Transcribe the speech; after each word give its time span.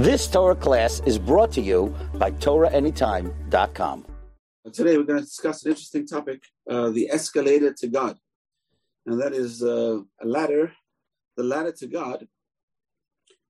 This 0.00 0.26
Torah 0.26 0.56
class 0.56 1.02
is 1.04 1.18
brought 1.18 1.52
to 1.52 1.60
you 1.60 1.94
by 2.14 2.30
TorahAnytime.com. 2.30 4.06
Today 4.72 4.96
we're 4.96 5.04
going 5.04 5.18
to 5.18 5.26
discuss 5.26 5.62
an 5.62 5.72
interesting 5.72 6.06
topic, 6.06 6.42
uh, 6.70 6.88
the 6.88 7.10
escalator 7.10 7.74
to 7.74 7.86
God. 7.86 8.16
And 9.04 9.20
that 9.20 9.34
is 9.34 9.62
uh, 9.62 9.98
a 10.22 10.26
ladder. 10.26 10.72
The 11.36 11.42
ladder 11.42 11.72
to 11.72 11.86
God 11.86 12.26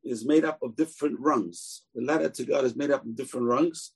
is 0.03 0.27
made 0.27 0.45
up 0.45 0.59
of 0.61 0.75
different 0.75 1.21
rungs. 1.21 1.85
The 1.95 2.03
ladder 2.03 2.31
to 2.31 2.45
God 2.45 2.65
is 2.65 2.75
made 2.75 2.91
up 2.91 3.05
of 3.05 3.15
different 3.15 3.47
rungs. 3.47 3.93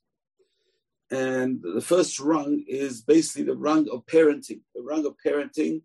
And 1.11 1.61
the 1.61 1.81
first 1.81 2.21
rung 2.21 2.63
is 2.69 3.01
basically 3.01 3.43
the 3.43 3.57
rung 3.57 3.89
of 3.91 4.05
parenting, 4.05 4.61
the 4.73 4.81
rung 4.81 5.05
of 5.05 5.15
parenting, 5.27 5.81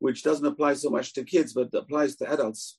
which 0.00 0.22
doesn't 0.22 0.44
apply 0.44 0.74
so 0.74 0.90
much 0.90 1.14
to 1.14 1.24
kids, 1.24 1.54
but 1.54 1.72
applies 1.72 2.16
to 2.16 2.30
adults. 2.30 2.78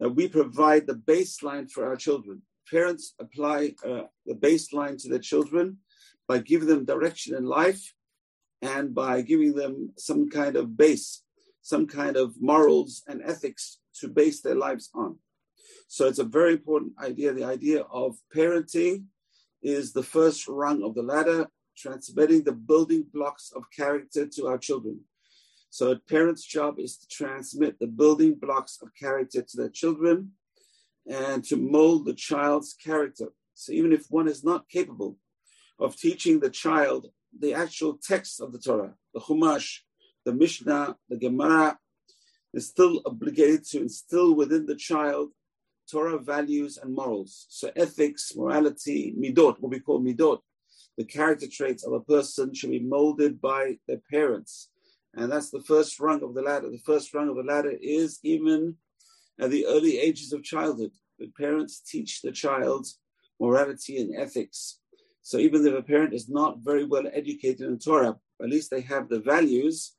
That 0.00 0.10
we 0.10 0.26
provide 0.26 0.88
the 0.88 0.94
baseline 0.94 1.70
for 1.70 1.86
our 1.86 1.94
children. 1.94 2.42
Parents 2.70 3.14
apply 3.18 3.74
uh, 3.84 4.04
the 4.26 4.34
baseline 4.34 5.00
to 5.02 5.08
their 5.08 5.18
children 5.18 5.78
by 6.26 6.38
giving 6.38 6.68
them 6.68 6.84
direction 6.84 7.34
in 7.34 7.44
life 7.44 7.94
and 8.62 8.94
by 8.94 9.20
giving 9.20 9.54
them 9.54 9.92
some 9.98 10.30
kind 10.30 10.56
of 10.56 10.76
base, 10.76 11.22
some 11.60 11.86
kind 11.86 12.16
of 12.16 12.34
morals 12.40 13.02
and 13.06 13.22
ethics 13.22 13.78
to 14.00 14.08
base 14.08 14.40
their 14.40 14.54
lives 14.54 14.90
on. 14.94 15.18
So 15.88 16.08
it's 16.08 16.18
a 16.18 16.24
very 16.24 16.54
important 16.54 16.92
idea. 17.02 17.32
The 17.32 17.44
idea 17.44 17.82
of 17.82 18.16
parenting 18.34 19.04
is 19.62 19.92
the 19.92 20.02
first 20.02 20.48
rung 20.48 20.82
of 20.82 20.94
the 20.94 21.02
ladder, 21.02 21.48
transmitting 21.76 22.44
the 22.44 22.52
building 22.52 23.06
blocks 23.12 23.52
of 23.54 23.64
character 23.76 24.26
to 24.26 24.46
our 24.46 24.58
children. 24.58 25.00
So 25.70 25.90
a 25.90 25.98
parent's 25.98 26.44
job 26.44 26.78
is 26.78 26.96
to 26.98 27.06
transmit 27.08 27.78
the 27.78 27.88
building 27.88 28.34
blocks 28.34 28.78
of 28.80 28.88
character 28.98 29.42
to 29.42 29.56
their 29.56 29.70
children 29.70 30.32
and 31.06 31.44
to 31.44 31.56
mold 31.56 32.06
the 32.06 32.14
child's 32.14 32.74
character. 32.74 33.28
So 33.54 33.72
even 33.72 33.92
if 33.92 34.06
one 34.08 34.28
is 34.28 34.44
not 34.44 34.68
capable 34.68 35.16
of 35.78 35.96
teaching 35.96 36.40
the 36.40 36.50
child 36.50 37.06
the 37.38 37.54
actual 37.54 37.98
text 38.02 38.40
of 38.40 38.52
the 38.52 38.58
Torah, 38.58 38.94
the 39.12 39.20
Chumash, 39.20 39.80
the 40.24 40.32
Mishnah, 40.32 40.96
the 41.08 41.16
Gemara, 41.16 41.78
is 42.52 42.68
still 42.68 43.02
obligated 43.04 43.64
to 43.64 43.80
instill 43.80 44.34
within 44.34 44.66
the 44.66 44.76
child 44.76 45.30
Torah 45.90 46.18
values 46.18 46.78
and 46.78 46.94
morals. 46.94 47.46
So 47.48 47.70
ethics, 47.76 48.32
morality, 48.36 49.14
midot, 49.18 49.60
what 49.60 49.72
we 49.72 49.80
call 49.80 50.00
midot, 50.00 50.40
the 50.96 51.04
character 51.04 51.46
traits 51.50 51.84
of 51.84 51.92
a 51.92 52.00
person 52.00 52.54
should 52.54 52.70
be 52.70 52.78
molded 52.80 53.40
by 53.40 53.78
their 53.88 54.00
parents. 54.10 54.70
And 55.14 55.30
that's 55.30 55.50
the 55.50 55.62
first 55.62 56.00
rung 56.00 56.22
of 56.22 56.34
the 56.34 56.42
ladder. 56.42 56.70
The 56.70 56.78
first 56.78 57.12
rung 57.14 57.28
of 57.28 57.36
the 57.36 57.42
ladder 57.42 57.74
is 57.80 58.18
even 58.22 58.76
at 59.40 59.50
the 59.50 59.66
early 59.66 59.98
ages 59.98 60.32
of 60.32 60.42
childhood. 60.42 60.92
The 61.18 61.28
parents 61.38 61.80
teach 61.80 62.22
the 62.22 62.32
child 62.32 62.86
morality 63.40 63.98
and 63.98 64.14
ethics. 64.16 64.80
So 65.22 65.38
even 65.38 65.66
if 65.66 65.74
a 65.74 65.82
parent 65.82 66.14
is 66.14 66.28
not 66.28 66.58
very 66.58 66.84
well 66.84 67.06
educated 67.12 67.62
in 67.62 67.78
Torah, 67.78 68.16
at 68.42 68.48
least 68.48 68.70
they 68.70 68.82
have 68.82 69.08
the 69.08 69.20
values, 69.20 69.94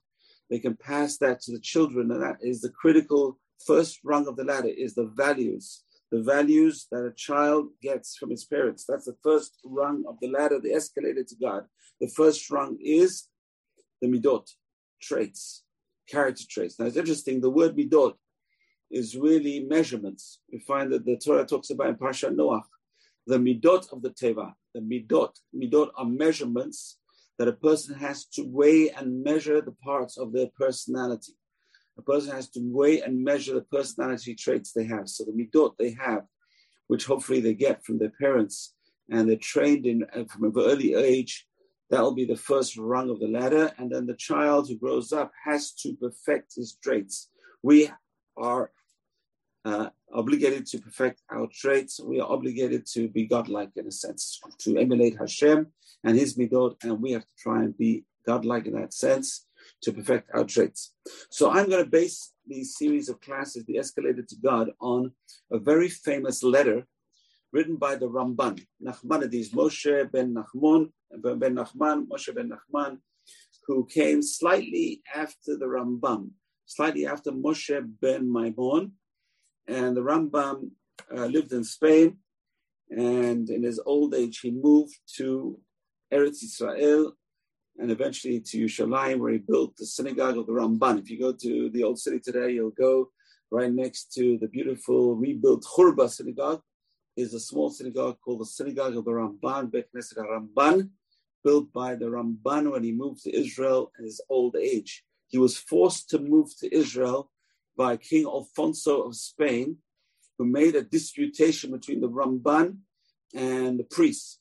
they 0.49 0.59
can 0.59 0.75
pass 0.75 1.17
that 1.17 1.41
to 1.41 1.51
the 1.51 1.59
children. 1.59 2.11
And 2.11 2.21
that 2.21 2.37
is 2.41 2.61
the 2.61 2.69
critical 2.69 3.39
first 3.65 3.99
rung 4.03 4.27
of 4.27 4.35
the 4.35 4.43
ladder 4.43 4.69
is 4.69 4.93
the 4.95 5.11
values. 5.15 5.83
The 6.11 6.21
values 6.21 6.87
that 6.91 7.05
a 7.05 7.11
child 7.11 7.69
gets 7.81 8.15
from 8.15 8.29
his 8.29 8.45
parents. 8.45 8.85
That's 8.87 9.05
the 9.05 9.17
first 9.23 9.59
rung 9.65 10.03
of 10.07 10.17
the 10.21 10.29
ladder, 10.29 10.59
the 10.59 10.73
escalator 10.73 11.23
to 11.23 11.35
God. 11.41 11.65
The 11.99 12.07
first 12.07 12.49
rung 12.51 12.77
is 12.79 13.27
the 14.01 14.07
midot, 14.07 14.47
traits, 15.01 15.63
character 16.07 16.43
traits. 16.47 16.79
Now 16.79 16.85
it's 16.85 16.97
interesting, 16.97 17.41
the 17.41 17.49
word 17.49 17.75
midot 17.75 18.13
is 18.91 19.17
really 19.17 19.61
measurements. 19.61 20.39
We 20.51 20.59
find 20.59 20.91
that 20.91 21.05
the 21.05 21.17
Torah 21.17 21.45
talks 21.45 21.69
about 21.69 21.89
in 21.89 21.95
Parsha 21.95 22.33
Noach, 22.33 22.63
the 23.27 23.37
midot 23.37 23.91
of 23.91 24.01
the 24.01 24.11
Teva, 24.11 24.53
the 24.73 24.81
midot. 24.81 25.31
Midot 25.55 25.89
are 25.97 26.05
measurements 26.05 26.97
that 27.37 27.47
a 27.47 27.53
person 27.53 27.95
has 27.95 28.25
to 28.25 28.43
weigh 28.43 28.89
and 28.91 29.23
measure 29.23 29.61
the 29.61 29.75
parts 29.83 30.17
of 30.17 30.31
their 30.31 30.47
personality. 30.57 31.33
A 31.97 32.01
person 32.01 32.31
has 32.31 32.49
to 32.51 32.59
weigh 32.61 33.01
and 33.01 33.23
measure 33.23 33.53
the 33.53 33.61
personality 33.61 34.35
traits 34.35 34.71
they 34.71 34.85
have. 34.85 35.09
So 35.09 35.25
the 35.25 35.31
midot 35.31 35.77
they 35.77 35.91
have, 35.91 36.23
which 36.87 37.05
hopefully 37.05 37.39
they 37.41 37.53
get 37.53 37.83
from 37.83 37.99
their 37.99 38.11
parents, 38.21 38.73
and 39.09 39.29
they're 39.29 39.37
trained 39.37 39.85
in 39.85 40.03
uh, 40.13 40.25
from 40.25 40.45
an 40.45 40.53
early 40.57 40.93
age, 40.93 41.47
that 41.89 42.01
will 42.01 42.15
be 42.15 42.25
the 42.25 42.35
first 42.35 42.77
rung 42.77 43.09
of 43.09 43.19
the 43.19 43.27
ladder. 43.27 43.71
And 43.77 43.91
then 43.91 44.07
the 44.07 44.15
child 44.15 44.67
who 44.67 44.77
grows 44.77 45.13
up 45.13 45.31
has 45.43 45.71
to 45.81 45.95
perfect 45.95 46.55
his 46.55 46.77
traits. 46.81 47.29
We 47.61 47.91
are 48.37 48.71
uh, 49.63 49.89
obligated 50.13 50.65
to 50.67 50.77
perfect 50.79 51.21
our 51.31 51.47
traits. 51.51 51.99
We 51.99 52.19
are 52.19 52.29
obligated 52.29 52.85
to 52.93 53.07
be 53.07 53.25
godlike 53.25 53.71
in 53.75 53.87
a 53.87 53.91
sense, 53.91 54.39
to 54.59 54.77
emulate 54.77 55.17
Hashem 55.17 55.67
and 56.03 56.17
His 56.17 56.37
midot, 56.37 56.75
and 56.83 57.01
we 57.01 57.11
have 57.11 57.23
to 57.23 57.35
try 57.37 57.63
and 57.63 57.77
be 57.77 58.05
godlike 58.25 58.65
in 58.65 58.73
that 58.73 58.93
sense 58.93 59.45
to 59.81 59.91
perfect 59.91 60.29
our 60.33 60.43
traits. 60.43 60.93
So 61.29 61.51
I'm 61.51 61.69
going 61.69 61.83
to 61.83 61.89
base 61.89 62.33
these 62.47 62.77
series 62.77 63.09
of 63.09 63.21
classes, 63.21 63.65
the 63.65 63.77
escalator 63.77 64.21
to 64.21 64.35
God, 64.43 64.71
on 64.79 65.11
a 65.51 65.57
very 65.57 65.89
famous 65.89 66.43
letter 66.43 66.85
written 67.51 67.77
by 67.77 67.95
the 67.95 68.07
Ramban, 68.07 68.65
Nachmanides, 68.85 69.51
Moshe 69.51 70.11
ben 70.11 70.35
Nachman, 70.35 70.91
ben 71.11 71.55
Nachman, 71.55 72.05
Moshe 72.07 72.35
ben 72.35 72.51
Nachman, 72.51 72.97
who 73.67 73.85
came 73.85 74.21
slightly 74.21 75.01
after 75.13 75.57
the 75.57 75.65
Rambam, 75.65 76.31
slightly 76.65 77.05
after 77.05 77.31
Moshe 77.31 77.79
ben 78.01 78.31
Maimon, 78.31 78.91
and 79.67 79.95
the 79.95 80.01
Rambam 80.01 80.71
uh, 81.15 81.25
lived 81.25 81.51
in 81.53 81.63
Spain, 81.63 82.17
and 82.89 83.49
in 83.49 83.63
his 83.63 83.79
old 83.85 84.13
age 84.13 84.39
he 84.39 84.51
moved 84.51 84.97
to 85.17 85.59
Eretz 86.13 86.43
Israel, 86.43 87.13
and 87.77 87.91
eventually 87.91 88.39
to 88.39 88.65
Yerushalayim, 88.65 89.19
where 89.19 89.33
he 89.33 89.39
built 89.39 89.75
the 89.77 89.85
synagogue 89.85 90.37
of 90.37 90.45
the 90.47 90.53
Ramban. 90.53 90.99
If 90.99 91.09
you 91.09 91.19
go 91.19 91.33
to 91.33 91.69
the 91.69 91.83
old 91.83 91.99
city 91.99 92.19
today, 92.19 92.51
you'll 92.51 92.71
go 92.71 93.09
right 93.51 93.71
next 93.71 94.13
to 94.13 94.37
the 94.37 94.47
beautiful 94.47 95.15
rebuilt 95.15 95.65
Churba 95.75 96.09
synagogue. 96.09 96.61
Is 97.17 97.33
a 97.33 97.39
small 97.39 97.69
synagogue 97.69 98.17
called 98.19 98.41
the 98.41 98.45
Synagogue 98.45 98.97
of 98.97 99.05
the 99.05 99.11
Ramban, 99.11 99.71
Bet 99.71 99.87
Ramban, 99.93 100.89
built 101.45 101.71
by 101.71 101.95
the 101.95 102.07
Ramban 102.07 102.69
when 102.69 102.83
he 102.83 102.91
moved 102.91 103.23
to 103.23 103.33
Israel 103.33 103.93
in 103.97 104.03
his 104.03 104.19
old 104.27 104.57
age. 104.57 105.05
He 105.27 105.37
was 105.37 105.57
forced 105.57 106.09
to 106.09 106.19
move 106.19 106.49
to 106.59 106.73
Israel 106.73 107.31
by 107.77 107.97
King 107.97 108.25
Alfonso 108.25 109.01
of 109.03 109.15
Spain, 109.15 109.77
who 110.37 110.45
made 110.45 110.75
a 110.75 110.81
disputation 110.81 111.71
between 111.71 112.01
the 112.01 112.09
Ramban 112.09 112.77
and 113.33 113.79
the 113.79 113.83
priests. 113.83 114.39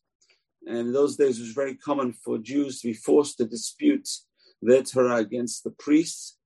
And 0.67 0.79
in 0.79 0.93
those 0.93 1.17
days, 1.17 1.39
it 1.39 1.43
was 1.43 1.53
very 1.53 1.75
common 1.75 2.13
for 2.13 2.39
Jews 2.39 2.81
to 2.81 2.89
be 2.89 2.95
forced 2.95 3.39
to 3.39 3.45
dispute 3.45 4.09
their 4.63 4.83
Torah 4.83 5.17
against 5.17 5.65
the 5.65 5.71
priests. 5.71 6.39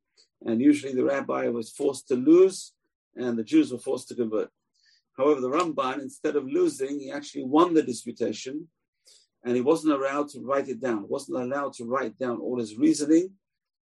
And 0.45 0.61
usually 0.61 0.95
the 0.95 1.05
rabbi 1.05 1.49
was 1.49 1.71
forced 1.71 2.09
to 2.09 2.15
lose, 2.15 2.73
and 3.17 3.39
the 3.39 3.45
Jews 3.45 3.73
were 3.73 3.79
forced 3.79 4.09
to 4.09 4.15
convert. 4.15 4.51
However, 5.17 5.41
the 5.41 5.51
Ramban, 5.51 6.01
instead 6.01 6.37
of 6.37 6.47
losing, 6.47 7.01
he 7.01 7.11
actually 7.11 7.45
won 7.45 7.75
the 7.75 7.83
disputation, 7.83 8.69
and 9.45 9.57
he 9.57 9.63
wasn't 9.63 9.95
allowed 9.95 10.29
to 10.31 10.41
write 10.41 10.69
it 10.69 10.81
down. 10.81 11.01
He 11.01 11.09
wasn't 11.09 11.39
allowed 11.39 11.73
to 11.75 11.85
write 11.85 12.17
down 12.19 12.39
all 12.39 12.59
his 12.59 12.77
reasoning. 12.77 13.33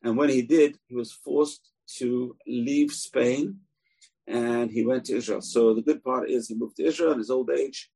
And 0.06 0.17
when 0.17 0.28
he 0.28 0.43
did, 0.43 0.78
he 0.87 0.94
was 0.94 1.11
forced 1.11 1.69
to 1.99 2.37
leave 2.47 2.93
Spain 2.93 3.56
and 4.28 4.71
he 4.71 4.87
went 4.87 5.05
to 5.06 5.17
Israel. 5.17 5.41
So 5.41 5.75
the 5.75 5.83
good 5.83 6.05
part 6.05 6.31
is 6.31 6.47
he 6.47 6.55
moved 6.55 6.77
to 6.77 6.84
Israel 6.84 7.11
in 7.11 7.19
his 7.19 7.31
old 7.37 7.50
age, 7.50 7.91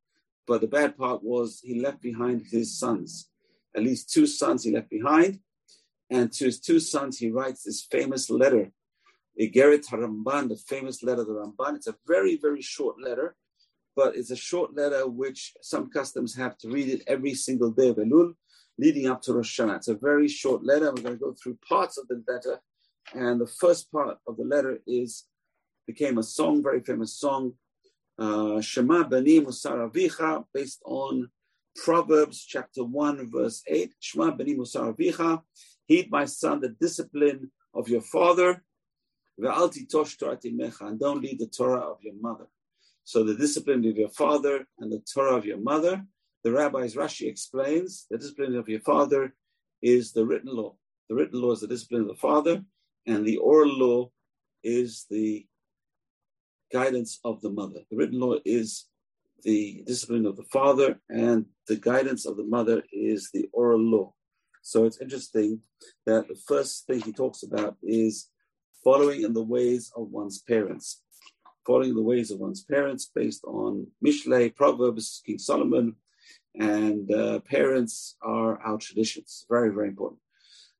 but 0.44 0.60
the 0.60 0.66
bad 0.66 0.98
part 0.98 1.22
was 1.22 1.60
he 1.62 1.80
left 1.80 2.02
behind 2.02 2.42
his 2.50 2.76
sons. 2.76 3.30
At 3.76 3.84
least 3.84 4.12
two 4.12 4.26
sons 4.26 4.64
he 4.64 4.72
left 4.72 4.90
behind. 4.90 5.38
And 6.10 6.32
to 6.32 6.46
his 6.46 6.58
two 6.58 6.80
sons, 6.80 7.18
he 7.18 7.30
writes 7.30 7.62
this 7.62 7.86
famous 7.88 8.28
letter, 8.28 8.72
Igeret 9.40 9.86
Haramban, 9.86 10.48
the 10.48 10.56
famous 10.56 11.04
letter 11.04 11.20
of 11.20 11.28
the 11.28 11.34
Ramban. 11.34 11.76
It's 11.76 11.86
a 11.86 11.94
very, 12.08 12.36
very 12.36 12.60
short 12.60 12.96
letter, 13.00 13.36
but 13.94 14.16
it's 14.16 14.32
a 14.32 14.36
short 14.50 14.74
letter 14.74 15.06
which 15.06 15.52
some 15.62 15.88
customs 15.88 16.34
have 16.34 16.58
to 16.58 16.70
read 16.70 16.88
it 16.88 17.04
every 17.06 17.34
single 17.34 17.70
day 17.70 17.90
of 17.90 17.98
Elul, 17.98 18.34
leading 18.80 19.06
up 19.06 19.20
to 19.22 19.34
Rosh 19.34 19.60
Hashanah. 19.60 19.76
It's 19.76 19.88
a 19.88 19.94
very 19.94 20.28
short 20.28 20.64
letter. 20.64 20.86
We're 20.86 21.02
going 21.02 21.18
to 21.18 21.24
go 21.24 21.34
through 21.34 21.58
parts 21.68 21.98
of 21.98 22.08
the 22.08 22.22
letter 22.26 22.60
and 23.14 23.40
the 23.40 23.46
first 23.46 23.90
part 23.90 24.18
of 24.26 24.36
the 24.36 24.44
letter 24.44 24.78
is 24.86 25.24
became 25.86 26.18
a 26.18 26.22
song, 26.22 26.62
very 26.62 26.80
famous 26.80 27.14
song, 27.18 27.52
uh, 28.18 28.60
Shema 28.60 29.04
Bani 29.04 29.40
Musar 29.40 29.90
Avicha, 29.90 30.44
based 30.54 30.80
on 30.84 31.30
Proverbs 31.76 32.44
chapter 32.44 32.84
1, 32.84 33.30
verse 33.30 33.62
8. 33.66 33.92
Shema 33.98 34.30
Bani 34.30 34.54
Musar 34.56 34.94
Avicha, 34.94 35.42
heed 35.86 36.10
my 36.10 36.24
son 36.24 36.60
the 36.60 36.68
discipline 36.68 37.50
of 37.74 37.88
your 37.88 38.02
father, 38.02 38.62
and 39.38 41.00
don't 41.00 41.22
lead 41.22 41.38
the 41.38 41.50
Torah 41.56 41.80
of 41.80 41.98
your 42.02 42.14
mother. 42.20 42.46
So 43.04 43.24
the 43.24 43.34
discipline 43.34 43.84
of 43.86 43.96
your 43.96 44.10
father 44.10 44.66
and 44.78 44.92
the 44.92 45.02
Torah 45.12 45.36
of 45.36 45.46
your 45.46 45.58
mother. 45.58 46.04
The 46.42 46.52
rabbis 46.52 46.94
Rashi 46.94 47.28
explains 47.28 48.06
the 48.10 48.16
discipline 48.16 48.56
of 48.56 48.68
your 48.68 48.80
father 48.80 49.34
is 49.82 50.12
the 50.12 50.24
written 50.24 50.54
law. 50.54 50.74
The 51.08 51.14
written 51.14 51.40
law 51.40 51.52
is 51.52 51.60
the 51.60 51.66
discipline 51.66 52.02
of 52.02 52.08
the 52.08 52.14
father, 52.14 52.62
and 53.06 53.26
the 53.26 53.38
oral 53.38 53.68
law 53.68 54.10
is 54.62 55.06
the 55.10 55.46
guidance 56.72 57.18
of 57.24 57.40
the 57.40 57.50
mother. 57.50 57.80
The 57.90 57.96
written 57.96 58.20
law 58.20 58.36
is 58.44 58.86
the 59.42 59.82
discipline 59.86 60.26
of 60.26 60.36
the 60.36 60.44
father, 60.44 61.00
and 61.08 61.46
the 61.66 61.76
guidance 61.76 62.26
of 62.26 62.36
the 62.36 62.44
mother 62.44 62.82
is 62.92 63.30
the 63.32 63.48
oral 63.52 63.80
law. 63.80 64.14
So 64.62 64.84
it's 64.84 65.00
interesting 65.00 65.60
that 66.06 66.28
the 66.28 66.38
first 66.46 66.86
thing 66.86 67.00
he 67.00 67.12
talks 67.12 67.42
about 67.42 67.76
is 67.82 68.28
following 68.84 69.22
in 69.22 69.32
the 69.32 69.42
ways 69.42 69.92
of 69.96 70.10
one's 70.10 70.40
parents. 70.40 71.02
Following 71.66 71.94
the 71.94 72.02
ways 72.02 72.30
of 72.30 72.38
one's 72.38 72.62
parents 72.62 73.10
based 73.14 73.44
on 73.44 73.86
Mishle, 74.04 74.54
Proverbs, 74.54 75.22
King 75.24 75.38
Solomon, 75.38 75.96
and 76.54 77.12
uh, 77.12 77.40
parents 77.40 78.16
are 78.22 78.60
our 78.60 78.78
traditions. 78.78 79.46
Very, 79.48 79.70
very 79.70 79.88
important. 79.88 80.20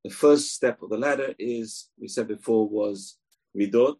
The 0.05 0.11
first 0.11 0.55
step 0.55 0.83
of 0.83 0.91
the 0.91 0.99
ladder 0.99 1.35
is, 1.39 1.91
we 1.99 2.09
said 2.09 2.29
before, 2.29 2.69
was 2.69 3.19
Midot. 3.57 3.97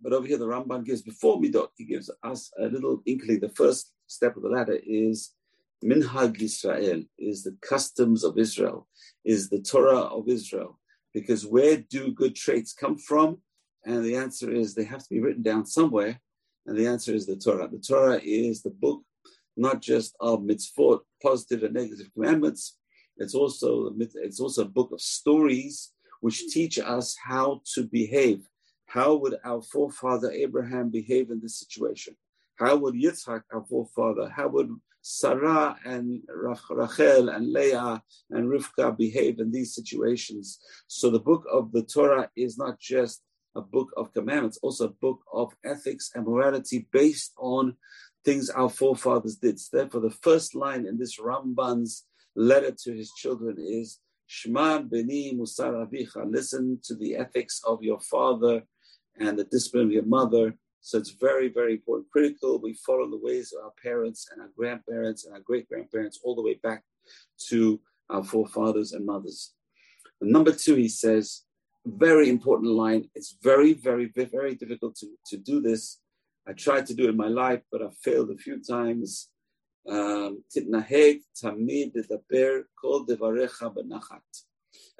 But 0.00 0.12
over 0.12 0.26
here, 0.26 0.38
the 0.38 0.46
Ramban 0.46 0.84
gives 0.84 1.02
before 1.02 1.40
Midot, 1.40 1.68
he 1.76 1.84
gives 1.84 2.10
us 2.24 2.50
a 2.58 2.64
little 2.64 3.02
inkling. 3.06 3.40
The 3.40 3.50
first 3.50 3.92
step 4.06 4.36
of 4.36 4.42
the 4.42 4.48
ladder 4.48 4.78
is 4.84 5.32
Minhag 5.84 6.40
Israel, 6.40 7.02
is 7.18 7.44
the 7.44 7.56
customs 7.60 8.24
of 8.24 8.38
Israel, 8.38 8.88
is 9.24 9.48
the 9.48 9.60
Torah 9.60 10.00
of 10.00 10.28
Israel. 10.28 10.80
Because 11.12 11.44
where 11.44 11.76
do 11.76 12.12
good 12.12 12.34
traits 12.34 12.72
come 12.72 12.96
from? 12.96 13.38
And 13.84 14.04
the 14.04 14.16
answer 14.16 14.50
is 14.50 14.74
they 14.74 14.84
have 14.84 15.02
to 15.02 15.10
be 15.10 15.20
written 15.20 15.42
down 15.42 15.66
somewhere. 15.66 16.20
And 16.66 16.76
the 16.76 16.86
answer 16.86 17.12
is 17.12 17.26
the 17.26 17.36
Torah. 17.36 17.68
The 17.68 17.78
Torah 17.78 18.20
is 18.22 18.62
the 18.62 18.70
book 18.70 19.02
not 19.56 19.80
just 19.80 20.14
of 20.20 20.40
mitzvot, 20.40 21.00
positive 21.22 21.62
and 21.62 21.74
negative 21.74 22.08
commandments. 22.14 22.76
It's 23.16 23.34
also 23.34 23.92
it's 23.98 24.40
also 24.40 24.62
a 24.62 24.68
book 24.68 24.90
of 24.92 25.00
stories 25.00 25.92
which 26.20 26.48
teach 26.48 26.78
us 26.78 27.16
how 27.22 27.60
to 27.74 27.84
behave. 27.84 28.46
How 28.86 29.14
would 29.16 29.36
our 29.44 29.62
forefather 29.62 30.30
Abraham 30.30 30.90
behave 30.90 31.30
in 31.30 31.40
this 31.40 31.58
situation? 31.58 32.16
How 32.56 32.76
would 32.76 32.94
Yitzhak, 32.94 33.42
our 33.52 33.64
forefather, 33.64 34.28
how 34.28 34.48
would 34.48 34.70
Sarah 35.02 35.76
and 35.84 36.22
Rachel 36.28 37.28
and 37.30 37.52
Leah 37.52 38.02
and 38.30 38.48
Rivka 38.48 38.96
behave 38.96 39.40
in 39.40 39.50
these 39.50 39.74
situations? 39.74 40.58
So 40.86 41.10
the 41.10 41.20
book 41.20 41.44
of 41.50 41.72
the 41.72 41.82
Torah 41.82 42.30
is 42.36 42.56
not 42.56 42.78
just 42.78 43.22
a 43.56 43.60
book 43.60 43.90
of 43.96 44.12
commandments, 44.12 44.58
also 44.62 44.86
a 44.86 44.96
book 45.00 45.20
of 45.32 45.54
ethics 45.64 46.12
and 46.14 46.24
morality 46.24 46.86
based 46.92 47.32
on 47.38 47.76
things 48.24 48.50
our 48.50 48.68
forefathers 48.68 49.36
did. 49.36 49.58
Therefore, 49.72 50.00
the 50.00 50.10
first 50.22 50.54
line 50.54 50.86
in 50.86 50.98
this 50.98 51.18
Ramban's 51.18 52.04
letter 52.34 52.74
to 52.84 52.94
his 52.94 53.12
children 53.12 53.56
is 53.58 53.98
Shema 54.26 54.78
beni 54.80 55.34
musar 55.34 55.86
avicha. 55.86 56.30
Listen 56.30 56.78
to 56.84 56.94
the 56.94 57.16
ethics 57.16 57.60
of 57.66 57.82
your 57.82 58.00
father 58.00 58.62
and 59.18 59.38
the 59.38 59.44
discipline 59.44 59.86
of 59.86 59.92
your 59.92 60.04
mother. 60.04 60.54
So 60.80 60.98
it's 60.98 61.10
very, 61.10 61.48
very 61.48 61.74
important, 61.74 62.10
critical. 62.10 62.60
We 62.60 62.74
follow 62.86 63.08
the 63.08 63.20
ways 63.22 63.52
of 63.52 63.64
our 63.64 63.72
parents 63.82 64.28
and 64.32 64.40
our 64.40 64.50
grandparents 64.56 65.24
and 65.24 65.34
our 65.34 65.40
great 65.40 65.68
grandparents 65.68 66.20
all 66.24 66.34
the 66.34 66.42
way 66.42 66.54
back 66.62 66.82
to 67.48 67.80
our 68.10 68.24
forefathers 68.24 68.92
and 68.92 69.06
mothers. 69.06 69.52
And 70.20 70.30
number 70.32 70.52
two, 70.52 70.74
he 70.74 70.88
says, 70.88 71.42
very 71.84 72.28
important 72.28 72.72
line. 72.72 73.08
It's 73.14 73.36
very, 73.42 73.74
very, 73.74 74.06
very 74.14 74.54
difficult 74.54 74.96
to, 74.96 75.08
to 75.26 75.36
do 75.36 75.60
this 75.60 75.98
I 76.46 76.52
tried 76.52 76.86
to 76.86 76.94
do 76.94 77.04
it 77.04 77.10
in 77.10 77.16
my 77.16 77.28
life, 77.28 77.62
but 77.70 77.82
I 77.82 77.88
failed 78.02 78.30
a 78.30 78.36
few 78.36 78.60
times. 78.62 79.28
Um, 79.88 80.44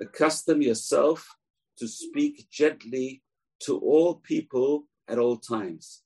Accustom 0.01 0.63
yourself 0.63 1.29
to 1.79 1.89
speak 1.89 2.51
gently 2.51 3.23
to 3.61 3.79
all 3.79 4.17
people 4.17 4.89
at 5.09 5.19
all 5.19 5.37
times. 5.37 6.03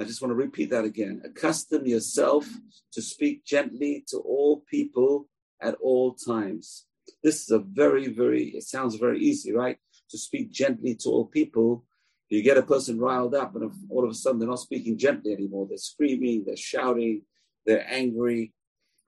I 0.00 0.04
just 0.04 0.20
want 0.20 0.30
to 0.30 0.36
repeat 0.36 0.70
that 0.70 0.84
again. 0.84 1.22
Accustom 1.24 1.86
yourself 1.86 2.48
to 2.92 3.00
speak 3.00 3.44
gently 3.44 4.04
to 4.08 4.18
all 4.18 4.64
people 4.68 5.28
at 5.62 5.74
all 5.80 6.14
times. 6.14 6.86
This 7.22 7.42
is 7.42 7.50
a 7.50 7.60
very, 7.60 8.08
very, 8.08 8.48
it 8.48 8.64
sounds 8.64 8.96
very 8.96 9.20
easy, 9.20 9.52
right? 9.52 9.78
To 10.10 10.18
speak 10.18 10.50
gently 10.50 10.94
to 10.96 11.08
all 11.10 11.26
people, 11.26 11.84
you 12.34 12.42
get 12.42 12.58
a 12.58 12.62
person 12.62 12.98
riled 12.98 13.34
up, 13.34 13.54
and 13.54 13.70
all 13.88 14.04
of 14.04 14.10
a 14.10 14.14
sudden 14.14 14.38
they're 14.38 14.48
not 14.48 14.58
speaking 14.58 14.98
gently 14.98 15.32
anymore. 15.32 15.66
They're 15.68 15.78
screaming, 15.78 16.44
they're 16.44 16.56
shouting, 16.56 17.22
they're 17.66 17.86
angry. 17.88 18.52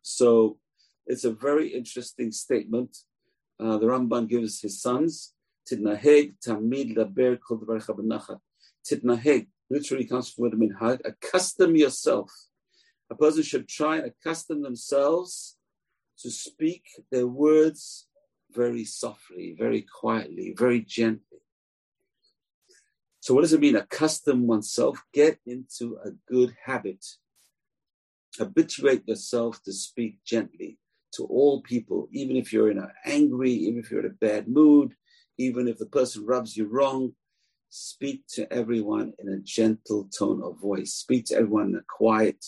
So 0.02 0.58
it's 1.06 1.25
a 1.25 1.32
very 1.32 1.69
interesting 1.69 2.31
statement. 2.31 2.96
Uh, 3.58 3.78
the 3.78 3.87
Ramban 3.87 4.28
gives 4.28 4.61
his 4.61 4.81
sons, 4.81 5.32
Tidnaheg 5.69 6.34
tamid 6.44 6.96
laber 6.96 7.38
kol 7.40 7.58
Tidnaheg 8.87 9.49
literally 9.70 10.05
comes 10.05 10.31
from 10.31 10.50
the 10.50 10.56
minhag. 10.56 11.00
Accustom 11.05 11.75
yourself. 11.75 12.31
A 13.11 13.14
person 13.14 13.43
should 13.43 13.69
try 13.69 13.96
and 13.96 14.06
accustom 14.06 14.62
themselves 14.62 15.56
to 16.20 16.31
speak 16.31 16.84
their 17.11 17.26
words 17.26 18.06
very 18.52 18.84
softly, 18.84 19.56
very 19.58 19.82
quietly, 19.82 20.55
very 20.56 20.81
gently. 20.81 21.40
So, 23.26 23.34
what 23.34 23.40
does 23.40 23.52
it 23.52 23.58
mean? 23.58 23.75
Accustom 23.75 24.46
oneself, 24.46 25.02
get 25.12 25.40
into 25.46 25.99
a 26.05 26.11
good 26.32 26.55
habit. 26.64 27.05
Habituate 28.38 29.02
yourself 29.08 29.61
to 29.64 29.73
speak 29.73 30.23
gently 30.25 30.78
to 31.14 31.25
all 31.25 31.61
people, 31.61 32.08
even 32.12 32.37
if 32.37 32.52
you're 32.52 32.70
in 32.70 32.78
an 32.78 32.93
angry, 33.05 33.50
even 33.50 33.81
if 33.81 33.90
you're 33.90 34.06
in 34.06 34.12
a 34.12 34.25
bad 34.25 34.46
mood, 34.46 34.94
even 35.38 35.67
if 35.67 35.76
the 35.76 35.87
person 35.87 36.25
rubs 36.25 36.56
you 36.56 36.69
wrong. 36.69 37.14
Speak 37.69 38.23
to 38.34 38.52
everyone 38.52 39.12
in 39.19 39.28
a 39.28 39.40
gentle 39.40 40.08
tone 40.17 40.40
of 40.40 40.61
voice. 40.61 40.93
Speak 40.93 41.25
to 41.25 41.34
everyone 41.34 41.70
in 41.70 41.75
a 41.75 41.84
quiet, 41.88 42.46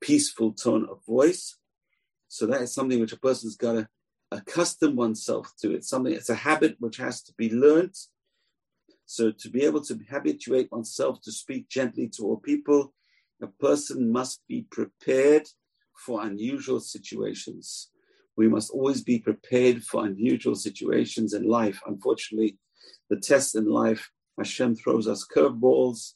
peaceful 0.00 0.52
tone 0.52 0.88
of 0.90 1.04
voice. 1.04 1.58
So 2.28 2.46
that 2.46 2.62
is 2.62 2.72
something 2.72 3.00
which 3.00 3.12
a 3.12 3.18
person's 3.18 3.56
got 3.56 3.72
to 3.72 3.88
accustom 4.32 4.96
oneself 4.96 5.52
to. 5.60 5.74
It's 5.74 5.90
something, 5.90 6.14
it's 6.14 6.30
a 6.30 6.34
habit 6.34 6.76
which 6.78 6.96
has 6.96 7.20
to 7.24 7.34
be 7.36 7.52
learned 7.52 7.94
so 9.06 9.30
to 9.30 9.48
be 9.48 9.62
able 9.62 9.80
to 9.82 9.98
habituate 10.10 10.70
oneself 10.72 11.20
to 11.22 11.32
speak 11.32 11.68
gently 11.68 12.08
to 12.10 12.24
all 12.24 12.38
people, 12.38 12.92
a 13.40 13.46
person 13.46 14.10
must 14.10 14.42
be 14.48 14.66
prepared 14.70 15.48
for 16.04 16.24
unusual 16.24 16.80
situations. 16.80 17.90
We 18.36 18.48
must 18.48 18.70
always 18.70 19.02
be 19.02 19.18
prepared 19.18 19.84
for 19.84 20.04
unusual 20.04 20.56
situations 20.56 21.32
in 21.32 21.48
life. 21.48 21.80
Unfortunately, 21.86 22.58
the 23.08 23.16
test 23.16 23.54
in 23.54 23.70
life, 23.70 24.10
Hashem 24.36 24.74
throws 24.74 25.08
us 25.08 25.26
curveballs, 25.26 26.14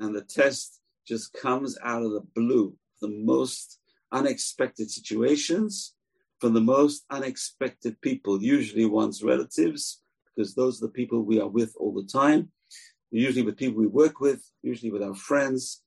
and 0.00 0.14
the 0.14 0.22
test 0.22 0.80
just 1.06 1.32
comes 1.34 1.78
out 1.84 2.02
of 2.02 2.12
the 2.12 2.24
blue. 2.34 2.74
The 3.02 3.08
most 3.08 3.78
unexpected 4.12 4.90
situations 4.90 5.94
from 6.40 6.54
the 6.54 6.60
most 6.60 7.04
unexpected 7.10 8.00
people, 8.00 8.42
usually 8.42 8.86
one's 8.86 9.22
relatives, 9.22 9.99
because 10.34 10.54
those 10.54 10.82
are 10.82 10.86
the 10.86 10.92
people 10.92 11.22
we 11.22 11.40
are 11.40 11.48
with 11.48 11.74
all 11.78 11.92
the 11.92 12.06
time. 12.06 12.50
Usually 13.10 13.42
with 13.42 13.56
people 13.56 13.78
we 13.78 13.86
work 13.86 14.20
with, 14.20 14.42
usually 14.62 14.92
with 14.92 15.02
our 15.02 15.14
friends. 15.14 15.82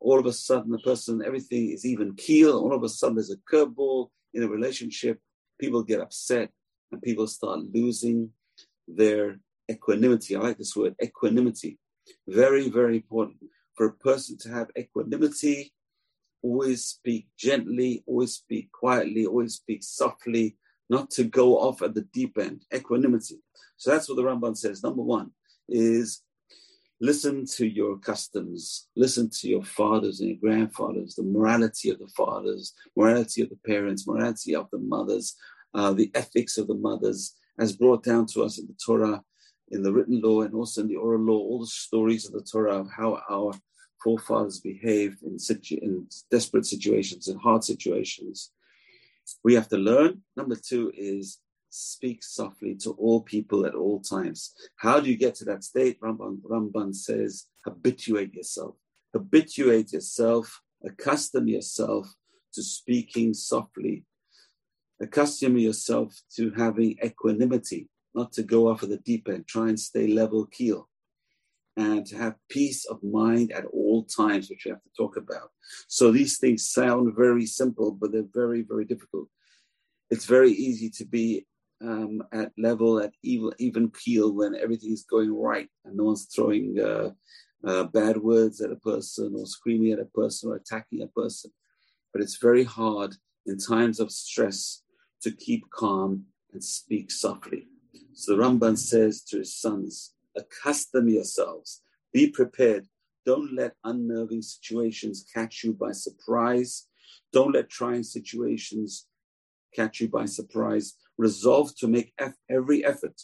All 0.00 0.18
of 0.18 0.26
a 0.26 0.32
sudden, 0.32 0.70
the 0.70 0.78
person, 0.78 1.22
everything 1.24 1.70
is 1.70 1.84
even 1.84 2.14
keel. 2.14 2.58
All 2.58 2.74
of 2.74 2.84
a 2.84 2.88
sudden, 2.88 3.16
there's 3.16 3.32
a 3.32 3.36
curveball 3.52 4.10
in 4.32 4.44
a 4.44 4.48
relationship. 4.48 5.18
People 5.60 5.82
get 5.82 6.00
upset 6.00 6.50
and 6.92 7.02
people 7.02 7.26
start 7.26 7.60
losing 7.74 8.30
their 8.86 9.40
equanimity. 9.70 10.36
I 10.36 10.40
like 10.40 10.58
this 10.58 10.76
word, 10.76 10.94
equanimity. 11.02 11.78
Very, 12.26 12.68
very 12.68 12.96
important. 12.96 13.38
For 13.74 13.86
a 13.86 13.92
person 13.92 14.38
to 14.38 14.50
have 14.50 14.68
equanimity, 14.78 15.72
always 16.42 16.84
speak 16.84 17.28
gently, 17.36 18.02
always 18.06 18.34
speak 18.34 18.70
quietly, 18.72 19.26
always 19.26 19.54
speak 19.54 19.82
softly, 19.82 20.56
not 20.88 21.10
to 21.10 21.24
go 21.24 21.58
off 21.58 21.82
at 21.82 21.94
the 21.94 22.02
deep 22.12 22.38
end. 22.38 22.64
Equanimity. 22.74 23.40
So 23.76 23.90
that's 23.90 24.08
what 24.08 24.16
the 24.16 24.22
Ramban 24.22 24.56
says. 24.56 24.82
Number 24.82 25.02
one 25.02 25.30
is 25.68 26.22
listen 27.00 27.46
to 27.46 27.66
your 27.66 27.98
customs, 27.98 28.88
listen 28.96 29.30
to 29.30 29.48
your 29.48 29.62
fathers 29.62 30.20
and 30.20 30.30
your 30.30 30.38
grandfathers, 30.38 31.14
the 31.14 31.22
morality 31.22 31.90
of 31.90 31.98
the 31.98 32.08
fathers, 32.08 32.74
morality 32.96 33.42
of 33.42 33.50
the 33.50 33.58
parents, 33.66 34.06
morality 34.06 34.54
of 34.54 34.68
the 34.72 34.78
mothers, 34.78 35.36
uh, 35.74 35.92
the 35.92 36.10
ethics 36.14 36.58
of 36.58 36.66
the 36.66 36.74
mothers, 36.74 37.36
as 37.58 37.76
brought 37.76 38.02
down 38.02 38.26
to 38.26 38.42
us 38.42 38.58
in 38.58 38.66
the 38.66 38.74
Torah, 38.84 39.22
in 39.70 39.82
the 39.82 39.92
written 39.92 40.20
law, 40.20 40.42
and 40.42 40.54
also 40.54 40.80
in 40.80 40.88
the 40.88 40.96
oral 40.96 41.20
law, 41.20 41.38
all 41.38 41.60
the 41.60 41.66
stories 41.66 42.26
of 42.26 42.32
the 42.32 42.42
Torah 42.42 42.78
of 42.78 42.90
how 42.90 43.20
our 43.30 43.52
forefathers 44.02 44.60
behaved 44.60 45.22
in, 45.22 45.38
situ- 45.38 45.78
in 45.82 46.06
desperate 46.30 46.66
situations, 46.66 47.28
in 47.28 47.38
hard 47.38 47.62
situations. 47.62 48.52
We 49.44 49.54
have 49.54 49.68
to 49.68 49.76
learn. 49.76 50.22
Number 50.36 50.56
two 50.56 50.92
is 50.94 51.38
speak 51.70 52.22
softly 52.22 52.74
to 52.76 52.92
all 52.92 53.22
people 53.22 53.66
at 53.66 53.74
all 53.74 54.00
times. 54.00 54.54
How 54.76 55.00
do 55.00 55.10
you 55.10 55.16
get 55.16 55.34
to 55.36 55.44
that 55.46 55.64
state? 55.64 56.00
Ramban, 56.00 56.40
Ramban 56.42 56.94
says, 56.94 57.46
habituate 57.64 58.34
yourself. 58.34 58.76
Habituate 59.12 59.92
yourself, 59.92 60.60
accustom 60.84 61.48
yourself 61.48 62.12
to 62.54 62.62
speaking 62.62 63.34
softly. 63.34 64.04
Accustom 65.00 65.56
yourself 65.56 66.20
to 66.36 66.50
having 66.52 66.98
equanimity, 67.04 67.88
not 68.14 68.32
to 68.32 68.42
go 68.42 68.68
off 68.68 68.82
of 68.82 68.88
the 68.88 68.98
deep 68.98 69.28
end. 69.28 69.46
Try 69.46 69.68
and 69.68 69.78
stay 69.78 70.08
level 70.08 70.46
keel. 70.46 70.88
And 71.78 72.04
to 72.04 72.16
have 72.18 72.34
peace 72.48 72.84
of 72.86 73.02
mind 73.04 73.52
at 73.52 73.64
all 73.66 74.02
times, 74.02 74.50
which 74.50 74.64
we 74.64 74.70
have 74.70 74.82
to 74.82 74.90
talk 74.96 75.16
about. 75.16 75.50
So 75.86 76.10
these 76.10 76.36
things 76.38 76.68
sound 76.68 77.14
very 77.16 77.46
simple, 77.46 77.92
but 77.92 78.10
they're 78.10 78.34
very, 78.34 78.62
very 78.62 78.84
difficult. 78.84 79.28
It's 80.10 80.24
very 80.24 80.50
easy 80.50 80.90
to 80.90 81.04
be 81.06 81.46
um, 81.80 82.24
at 82.32 82.50
level, 82.58 82.98
at 82.98 83.12
even, 83.22 83.52
even 83.60 83.90
keel 83.90 84.34
when 84.34 84.56
everything 84.56 84.92
is 84.92 85.04
going 85.08 85.32
right 85.32 85.68
and 85.84 85.96
no 85.96 86.04
one's 86.04 86.24
throwing 86.34 86.80
uh, 86.80 87.10
uh, 87.64 87.84
bad 87.84 88.16
words 88.16 88.60
at 88.60 88.72
a 88.72 88.76
person 88.76 89.34
or 89.38 89.46
screaming 89.46 89.92
at 89.92 90.00
a 90.00 90.04
person 90.06 90.50
or 90.50 90.56
attacking 90.56 91.02
a 91.02 91.06
person. 91.06 91.52
But 92.12 92.22
it's 92.22 92.38
very 92.38 92.64
hard 92.64 93.14
in 93.46 93.56
times 93.56 94.00
of 94.00 94.10
stress 94.10 94.82
to 95.22 95.30
keep 95.30 95.70
calm 95.70 96.24
and 96.52 96.64
speak 96.64 97.12
softly. 97.12 97.68
So 98.14 98.34
the 98.34 98.42
Ramban 98.42 98.76
says 98.76 99.22
to 99.24 99.38
his 99.38 99.54
sons, 99.54 100.14
accustom 100.38 101.08
yourselves, 101.08 101.82
be 102.12 102.30
prepared. 102.30 102.86
Don't 103.26 103.54
let 103.54 103.74
unnerving 103.84 104.42
situations 104.42 105.26
catch 105.34 105.62
you 105.62 105.74
by 105.74 105.92
surprise. 105.92 106.86
Don't 107.32 107.52
let 107.52 107.68
trying 107.68 108.02
situations 108.02 109.06
catch 109.74 110.00
you 110.00 110.08
by 110.08 110.24
surprise. 110.24 110.94
Resolve 111.18 111.76
to 111.76 111.88
make 111.88 112.14
every 112.48 112.84
effort 112.84 113.20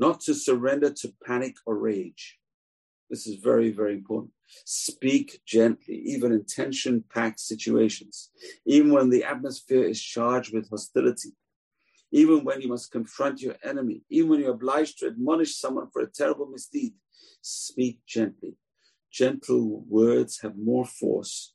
not 0.00 0.18
to 0.18 0.34
surrender 0.34 0.90
to 0.90 1.14
panic 1.24 1.56
or 1.66 1.76
rage. 1.76 2.38
This 3.10 3.26
is 3.26 3.36
very, 3.36 3.70
very 3.70 3.92
important. 3.92 4.32
Speak 4.64 5.40
gently, 5.46 5.96
even 6.06 6.32
in 6.32 6.44
tension 6.44 7.04
packed 7.14 7.38
situations, 7.38 8.30
even 8.64 8.92
when 8.92 9.10
the 9.10 9.24
atmosphere 9.24 9.84
is 9.84 10.00
charged 10.00 10.54
with 10.54 10.70
hostility, 10.70 11.32
even 12.12 12.44
when 12.44 12.60
you 12.60 12.68
must 12.68 12.90
confront 12.90 13.40
your 13.40 13.56
enemy, 13.62 14.02
even 14.10 14.30
when 14.30 14.40
you're 14.40 14.52
obliged 14.54 14.98
to 14.98 15.06
admonish 15.06 15.56
someone 15.56 15.88
for 15.92 16.02
a 16.02 16.10
terrible 16.10 16.46
misdeed. 16.46 16.94
Speak 17.40 18.00
gently. 18.06 18.56
Gentle 19.12 19.84
words 19.88 20.40
have 20.40 20.56
more 20.56 20.84
force 20.84 21.54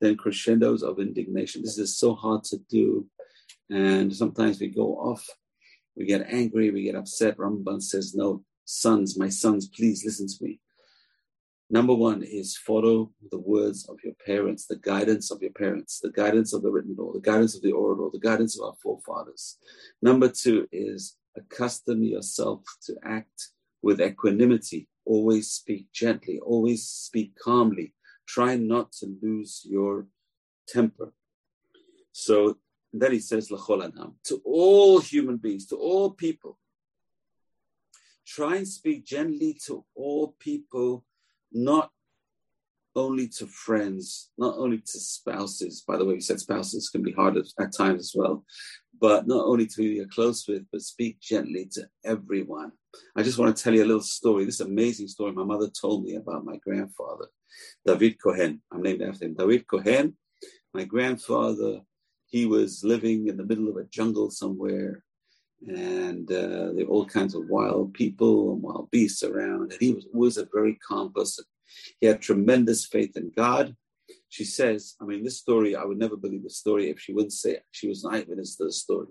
than 0.00 0.16
crescendos 0.16 0.82
of 0.82 0.98
indignation. 0.98 1.62
This 1.62 1.78
is 1.78 1.96
so 1.96 2.14
hard 2.14 2.44
to 2.44 2.58
do. 2.68 3.06
And 3.70 4.14
sometimes 4.14 4.60
we 4.60 4.68
go 4.68 4.96
off, 4.96 5.26
we 5.96 6.04
get 6.04 6.26
angry, 6.28 6.70
we 6.70 6.82
get 6.82 6.94
upset. 6.94 7.38
Ramban 7.38 7.82
says, 7.82 8.14
No, 8.14 8.44
sons, 8.64 9.18
my 9.18 9.28
sons, 9.28 9.68
please 9.68 10.04
listen 10.04 10.26
to 10.26 10.36
me. 10.40 10.60
Number 11.70 11.94
one 11.94 12.22
is 12.22 12.56
follow 12.56 13.10
the 13.30 13.38
words 13.38 13.88
of 13.88 13.96
your 14.04 14.14
parents, 14.24 14.66
the 14.66 14.76
guidance 14.76 15.30
of 15.30 15.40
your 15.40 15.52
parents, 15.52 15.98
the 16.00 16.12
guidance 16.12 16.52
of 16.52 16.62
the 16.62 16.70
written 16.70 16.94
law, 16.96 17.12
the 17.12 17.20
guidance 17.20 17.56
of 17.56 17.62
the 17.62 17.72
oral 17.72 18.04
law, 18.04 18.10
the 18.10 18.18
guidance 18.18 18.58
of 18.58 18.66
our 18.66 18.74
forefathers. 18.82 19.58
Number 20.02 20.28
two 20.28 20.68
is 20.72 21.16
accustom 21.36 22.02
yourself 22.02 22.60
to 22.86 22.94
act 23.02 23.48
with 23.82 24.00
equanimity. 24.00 24.88
Always 25.06 25.50
speak 25.50 25.90
gently, 25.92 26.38
always 26.40 26.86
speak 26.86 27.34
calmly. 27.42 27.94
Try 28.26 28.56
not 28.56 28.92
to 28.92 29.16
lose 29.22 29.62
your 29.64 30.06
temper. 30.68 31.12
So 32.12 32.58
then 32.92 33.12
he 33.12 33.20
says, 33.20 33.48
to 33.48 34.42
all 34.44 35.00
human 35.00 35.36
beings, 35.38 35.66
to 35.66 35.76
all 35.76 36.10
people, 36.10 36.58
try 38.26 38.56
and 38.56 38.68
speak 38.68 39.04
gently 39.04 39.58
to 39.66 39.84
all 39.94 40.36
people 40.38 41.04
not 41.54 41.90
only 42.96 43.28
to 43.28 43.46
friends, 43.46 44.30
not 44.38 44.56
only 44.56 44.78
to 44.78 44.98
spouses. 45.00 45.84
By 45.86 45.96
the 45.96 46.04
way, 46.04 46.14
you 46.14 46.20
said 46.20 46.40
spouses 46.40 46.88
can 46.88 47.02
be 47.02 47.12
hard 47.12 47.36
at, 47.36 47.46
at 47.58 47.72
times 47.72 48.00
as 48.00 48.12
well, 48.14 48.44
but 49.00 49.26
not 49.26 49.44
only 49.44 49.66
to 49.66 49.82
who 49.82 49.88
you're 49.88 50.06
close 50.06 50.46
with, 50.46 50.62
but 50.70 50.80
speak 50.82 51.20
gently 51.20 51.68
to 51.72 51.88
everyone. 52.04 52.72
I 53.16 53.22
just 53.22 53.38
want 53.38 53.56
to 53.56 53.62
tell 53.62 53.74
you 53.74 53.82
a 53.82 53.86
little 53.86 54.00
story. 54.00 54.44
This 54.44 54.60
amazing 54.60 55.08
story 55.08 55.32
my 55.32 55.44
mother 55.44 55.68
told 55.68 56.04
me 56.04 56.14
about 56.14 56.44
my 56.44 56.56
grandfather, 56.58 57.26
David 57.84 58.16
Cohen. 58.22 58.62
I'm 58.72 58.82
named 58.82 59.02
after 59.02 59.24
him. 59.24 59.34
David 59.34 59.66
Cohen, 59.66 60.16
my 60.72 60.84
grandfather, 60.84 61.80
he 62.26 62.46
was 62.46 62.84
living 62.84 63.28
in 63.28 63.36
the 63.36 63.44
middle 63.44 63.68
of 63.68 63.76
a 63.76 63.84
jungle 63.84 64.30
somewhere 64.30 65.02
and 65.66 66.30
uh, 66.30 66.72
there 66.74 66.84
were 66.86 66.92
all 66.92 67.06
kinds 67.06 67.34
of 67.34 67.48
wild 67.48 67.94
people 67.94 68.52
and 68.52 68.62
wild 68.62 68.90
beasts 68.90 69.22
around. 69.22 69.72
And 69.72 69.80
he 69.80 69.92
was, 69.92 70.06
was 70.12 70.36
a 70.36 70.48
very 70.52 70.78
calm 70.86 71.12
person. 71.12 71.44
He 72.00 72.06
had 72.06 72.20
tremendous 72.20 72.84
faith 72.84 73.16
in 73.16 73.32
God. 73.34 73.74
She 74.28 74.44
says, 74.44 74.96
I 75.00 75.04
mean, 75.04 75.24
this 75.24 75.38
story, 75.38 75.74
I 75.76 75.84
would 75.84 75.98
never 75.98 76.16
believe 76.16 76.42
the 76.42 76.50
story 76.50 76.90
if 76.90 77.00
she 77.00 77.12
wouldn't 77.12 77.32
say 77.32 77.52
it. 77.52 77.64
she 77.70 77.88
was 77.88 78.04
an 78.04 78.14
eyewitness 78.14 78.56
to 78.56 78.64
the 78.64 78.72
story. 78.72 79.08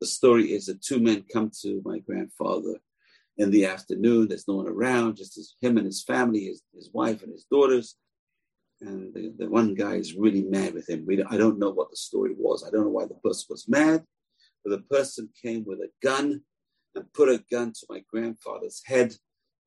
The 0.00 0.06
story 0.06 0.52
is 0.52 0.66
that 0.66 0.82
two 0.82 1.00
men 1.00 1.24
come 1.32 1.50
to 1.62 1.80
my 1.84 2.00
grandfather 2.00 2.80
in 3.38 3.50
the 3.50 3.64
afternoon. 3.66 4.28
There's 4.28 4.48
no 4.48 4.56
one 4.56 4.68
around, 4.68 5.16
just 5.16 5.56
him 5.60 5.78
and 5.78 5.86
his 5.86 6.02
family, 6.02 6.46
his, 6.46 6.62
his 6.74 6.90
wife 6.92 7.22
and 7.22 7.32
his 7.32 7.46
daughters. 7.50 7.96
And 8.80 9.14
the, 9.14 9.32
the 9.38 9.48
one 9.48 9.74
guy 9.74 9.94
is 9.94 10.14
really 10.14 10.42
mad 10.42 10.74
with 10.74 10.88
him. 10.88 11.04
We, 11.06 11.22
I 11.22 11.36
don't 11.36 11.58
know 11.58 11.70
what 11.70 11.90
the 11.90 11.96
story 11.96 12.34
was. 12.36 12.64
I 12.64 12.70
don't 12.70 12.82
know 12.82 12.90
why 12.90 13.06
the 13.06 13.14
person 13.14 13.46
was 13.48 13.68
mad 13.68 14.04
where 14.64 14.76
the 14.76 14.82
person 14.82 15.28
came 15.40 15.64
with 15.66 15.78
a 15.80 15.90
gun 16.02 16.42
and 16.94 17.12
put 17.12 17.28
a 17.28 17.44
gun 17.50 17.72
to 17.72 17.86
my 17.88 18.02
grandfather's 18.10 18.82
head 18.84 19.14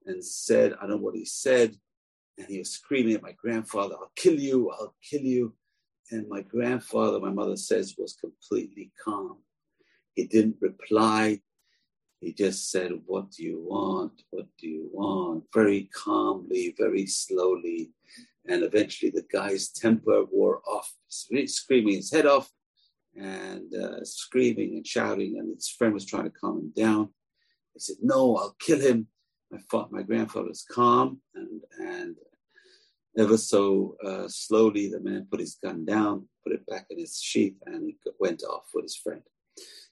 and 0.05 0.23
said, 0.23 0.73
I 0.73 0.81
don't 0.81 0.89
know 0.89 0.97
what 0.97 1.15
he 1.15 1.25
said. 1.25 1.75
And 2.37 2.47
he 2.47 2.59
was 2.59 2.71
screaming 2.71 3.15
at 3.15 3.23
my 3.23 3.33
grandfather, 3.33 3.95
I'll 3.95 4.11
kill 4.15 4.39
you, 4.39 4.71
I'll 4.71 4.95
kill 5.07 5.21
you. 5.21 5.55
And 6.11 6.27
my 6.29 6.41
grandfather, 6.41 7.19
my 7.19 7.31
mother 7.31 7.57
says, 7.57 7.95
was 7.97 8.13
completely 8.13 8.91
calm. 9.03 9.39
He 10.15 10.25
didn't 10.25 10.57
reply. 10.61 11.41
He 12.21 12.33
just 12.33 12.71
said, 12.71 12.91
What 13.05 13.31
do 13.31 13.43
you 13.43 13.63
want? 13.67 14.23
What 14.31 14.47
do 14.57 14.67
you 14.67 14.89
want? 14.91 15.43
Very 15.53 15.89
calmly, 15.93 16.73
very 16.77 17.05
slowly. 17.05 17.91
And 18.47 18.63
eventually 18.63 19.11
the 19.11 19.25
guy's 19.31 19.69
temper 19.69 20.23
wore 20.31 20.61
off, 20.65 20.91
screaming 21.07 21.95
his 21.95 22.11
head 22.11 22.25
off 22.25 22.49
and 23.17 23.73
uh, 23.73 24.03
screaming 24.03 24.75
and 24.75 24.85
shouting, 24.85 25.37
and 25.37 25.55
his 25.55 25.69
friend 25.69 25.93
was 25.93 26.05
trying 26.05 26.25
to 26.25 26.29
calm 26.29 26.59
him 26.59 26.73
down. 26.75 27.09
He 27.73 27.79
said, 27.79 27.97
"No, 28.01 28.35
I'll 28.37 28.55
kill 28.59 28.79
him." 28.79 29.07
My, 29.51 29.85
my 29.91 30.03
grandfather 30.03 30.49
was 30.49 30.65
calm, 30.69 31.21
and 31.35 31.61
and 31.79 32.15
ever 33.17 33.37
so 33.37 33.95
uh, 34.05 34.27
slowly, 34.27 34.89
the 34.89 34.99
man 34.99 35.27
put 35.29 35.39
his 35.39 35.57
gun 35.63 35.85
down, 35.85 36.27
put 36.43 36.53
it 36.53 36.65
back 36.67 36.85
in 36.89 36.99
its 36.99 37.21
sheath, 37.21 37.57
and 37.65 37.85
he 37.85 37.97
went 38.19 38.43
off 38.43 38.65
with 38.73 38.83
his 38.83 38.95
friend. 38.95 39.21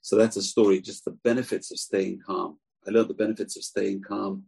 So 0.01 0.15
that's 0.15 0.37
a 0.37 0.43
story, 0.43 0.81
just 0.81 1.05
the 1.05 1.17
benefits 1.23 1.71
of 1.71 1.79
staying 1.79 2.21
calm. 2.25 2.59
I 2.87 2.91
learned 2.91 3.09
the 3.09 3.15
benefits 3.15 3.57
of 3.57 3.63
staying 3.63 4.03
calm 4.07 4.43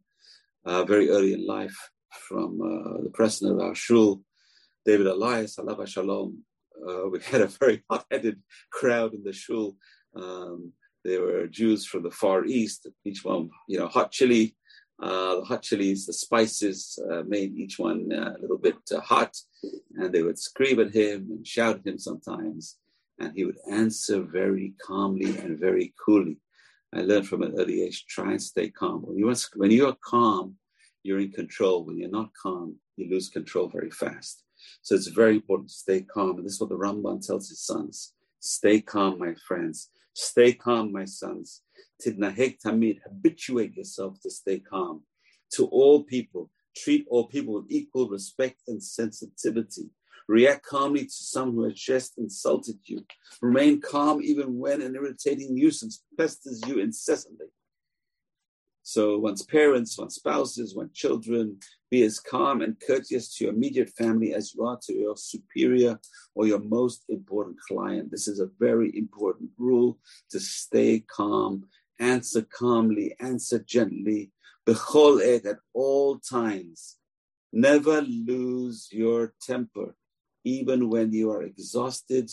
uh, 0.66 0.84
very 0.84 1.10
early 1.10 1.34
in 1.34 1.48
life 1.48 1.76
from 2.28 2.62
uh, 2.62 3.02
the 3.02 3.10
president 3.14 3.60
of 3.60 3.66
our 3.66 3.74
shul, 3.74 4.22
David 4.86 5.08
Elias, 5.08 5.58
Shalom, 5.86 6.44
uh, 6.88 7.08
we 7.12 7.20
had 7.22 7.42
a 7.42 7.48
very 7.48 7.84
hot-headed 7.90 8.42
crowd 8.72 9.14
in 9.14 9.24
the 9.24 9.34
shul. 9.34 9.76
Um, 10.16 10.74
there 11.04 11.22
were 11.22 11.48
Jews 11.48 11.86
from 11.86 12.04
the 12.04 12.12
Far 12.12 12.46
East, 12.46 12.88
each 13.06 13.24
one, 13.24 13.50
you 13.68 13.80
know, 13.80 13.88
hot 13.88 14.12
chili. 14.12 14.56
Uh, 15.02 15.36
the 15.36 15.46
hot 15.46 15.62
chilies, 15.62 16.06
the 16.08 16.14
spices 16.14 16.98
uh, 17.12 17.22
made 17.28 17.56
each 17.56 17.78
one 17.78 18.12
uh, 18.12 18.34
a 18.36 18.42
little 18.42 18.58
bit 18.58 18.78
uh, 18.94 19.00
hot, 19.00 19.38
and 19.96 20.12
they 20.12 20.24
would 20.24 20.40
scream 20.40 20.80
at 20.80 20.94
him 20.94 21.28
and 21.30 21.46
shout 21.46 21.78
at 21.78 21.86
him 21.86 22.00
sometimes, 22.00 22.78
and 23.20 23.32
he 23.36 23.46
would 23.46 23.60
answer 23.72 24.22
very 24.22 24.74
calmly 24.82 25.38
and 25.38 25.60
very 25.60 25.94
coolly. 26.04 26.40
I 26.96 27.02
learned 27.02 27.28
from 27.28 27.44
an 27.44 27.54
early 27.60 27.84
age: 27.84 28.08
try 28.08 28.32
and 28.32 28.42
stay 28.42 28.70
calm. 28.70 29.02
When 29.04 29.18
you 29.18 29.30
are, 29.30 29.36
when 29.56 29.70
you 29.70 29.88
are 29.88 29.98
calm, 30.04 30.56
you're 31.04 31.20
in 31.20 31.32
control. 31.32 31.86
When 31.86 32.00
you're 32.00 32.10
not 32.10 32.32
calm, 32.34 32.78
you 32.96 33.08
lose 33.08 33.30
control 33.30 33.70
very 33.70 33.92
fast. 33.92 34.44
So 34.82 34.96
it's 34.96 35.08
very 35.08 35.36
important 35.36 35.70
to 35.70 35.76
stay 35.76 36.02
calm. 36.02 36.38
And 36.38 36.46
this 36.46 36.54
is 36.54 36.62
what 36.62 36.70
the 36.70 36.78
Ramban 36.78 37.26
tells 37.26 37.50
his 37.50 37.62
sons. 37.62 38.14
Stay 38.40 38.82
calm, 38.82 39.20
my 39.20 39.34
friends. 39.48 39.90
Stay 40.14 40.54
calm, 40.54 40.92
my 40.92 41.06
sons. 41.06 41.62
Tidnahek 42.02 42.60
tamid, 42.64 43.00
habituate 43.06 43.76
yourself 43.76 44.20
to 44.22 44.30
stay 44.30 44.60
calm. 44.60 45.04
To 45.54 45.66
all 45.68 46.04
people, 46.04 46.50
treat 46.76 47.06
all 47.10 47.28
people 47.28 47.56
with 47.56 47.66
equal 47.70 48.10
respect 48.10 48.62
and 48.68 48.82
sensitivity. 48.84 49.90
React 50.28 50.66
calmly 50.66 51.06
to 51.06 51.12
someone 51.12 51.56
who 51.56 51.64
has 51.70 51.80
just 51.80 52.18
insulted 52.18 52.78
you. 52.86 53.06
Remain 53.42 53.80
calm 53.80 54.22
even 54.22 54.58
when 54.58 54.82
an 54.82 54.96
irritating 54.96 55.56
nuisance 55.56 56.04
pesters 56.18 56.62
you 56.68 56.80
incessantly. 56.80 57.48
So 58.88 59.18
one's 59.20 59.44
parents, 59.44 59.98
one's 59.98 60.16
spouses, 60.16 60.74
one's 60.74 60.94
children, 60.94 61.60
be 61.92 62.04
as 62.04 62.22
calm 62.22 62.62
and 62.62 62.80
courteous 62.80 63.36
to 63.36 63.44
your 63.44 63.54
immediate 63.54 63.90
family 63.90 64.34
as 64.34 64.56
you 64.56 64.64
are 64.66 64.80
to 64.84 64.94
your 64.94 65.18
superior 65.18 66.00
or 66.36 66.48
your 66.48 66.62
most 66.62 67.04
important 67.10 67.58
client. 67.60 68.12
This 68.12 68.30
is 68.30 68.40
a 68.40 68.50
very 68.58 68.98
important 68.98 69.50
rule 69.58 70.00
to 70.30 70.40
stay 70.40 71.02
calm, 71.02 71.66
answer 72.00 72.44
calmly, 72.44 73.14
answer 73.20 73.60
gently, 73.60 74.32
bechol 74.66 75.20
et 75.22 75.46
at 75.46 75.58
all 75.74 76.20
times. 76.20 76.96
Never 77.52 78.02
lose 78.04 78.88
your 78.90 79.34
temper, 79.42 79.98
even 80.46 80.90
when 80.90 81.12
you 81.12 81.30
are 81.32 81.44
exhausted, 81.44 82.32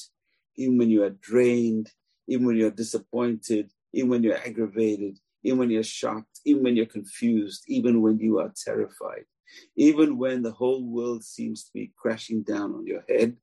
even 0.54 0.78
when 0.78 0.90
you 0.90 1.02
are 1.02 1.16
drained, 1.20 1.90
even 2.28 2.46
when 2.46 2.54
you're 2.54 2.70
disappointed, 2.70 3.72
even 3.92 4.08
when 4.08 4.22
you're 4.22 4.38
aggravated, 4.38 5.18
even 5.44 5.58
when 5.58 5.70
you're 5.70 5.82
shocked, 5.82 6.40
even 6.44 6.64
when 6.64 6.74
you're 6.74 6.86
confused, 6.86 7.64
even 7.68 8.02
when 8.02 8.18
you 8.18 8.40
are 8.40 8.52
terrified. 8.64 9.24
Even 9.76 10.18
when 10.18 10.42
the 10.42 10.50
whole 10.50 10.82
world 10.82 11.22
seems 11.22 11.64
to 11.64 11.70
be 11.74 11.92
crashing 11.96 12.42
down 12.42 12.74
on 12.74 12.86
your 12.86 13.04
head, 13.08 13.36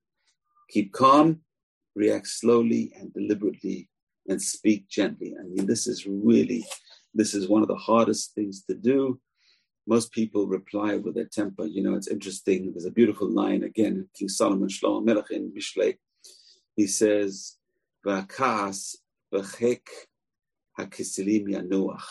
keep 0.69 0.91
calm, 0.91 1.41
react 1.95 2.27
slowly 2.27 2.91
and 2.97 3.13
deliberately, 3.13 3.87
and 4.27 4.41
speak 4.41 4.89
gently. 4.89 5.35
I 5.39 5.43
mean, 5.43 5.67
this 5.67 5.87
is 5.87 6.07
really, 6.07 6.65
this 7.13 7.33
is 7.33 7.47
one 7.47 7.61
of 7.61 7.67
the 7.67 7.75
hardest 7.75 8.33
things 8.33 8.65
to 8.65 8.73
do. 8.73 9.19
Most 9.87 10.11
people 10.11 10.47
reply 10.47 10.95
with 10.95 11.15
their 11.15 11.29
temper. 11.31 11.65
You 11.65 11.83
know, 11.83 11.95
it's 11.95 12.07
interesting. 12.07 12.71
There's 12.71 12.85
a 12.85 12.91
beautiful 12.91 13.29
line 13.29 13.63
again, 13.63 14.07
King 14.17 14.29
Solomon 14.29 14.69
Shlomo 14.69 15.03
Melech 15.03 15.31
in 15.31 15.51
Mishlei. 15.51 15.97
He 16.75 16.87
says, 16.87 17.57
"V'akas 18.05 18.95
v'chek 19.33 19.81
yanuach." 20.87 22.03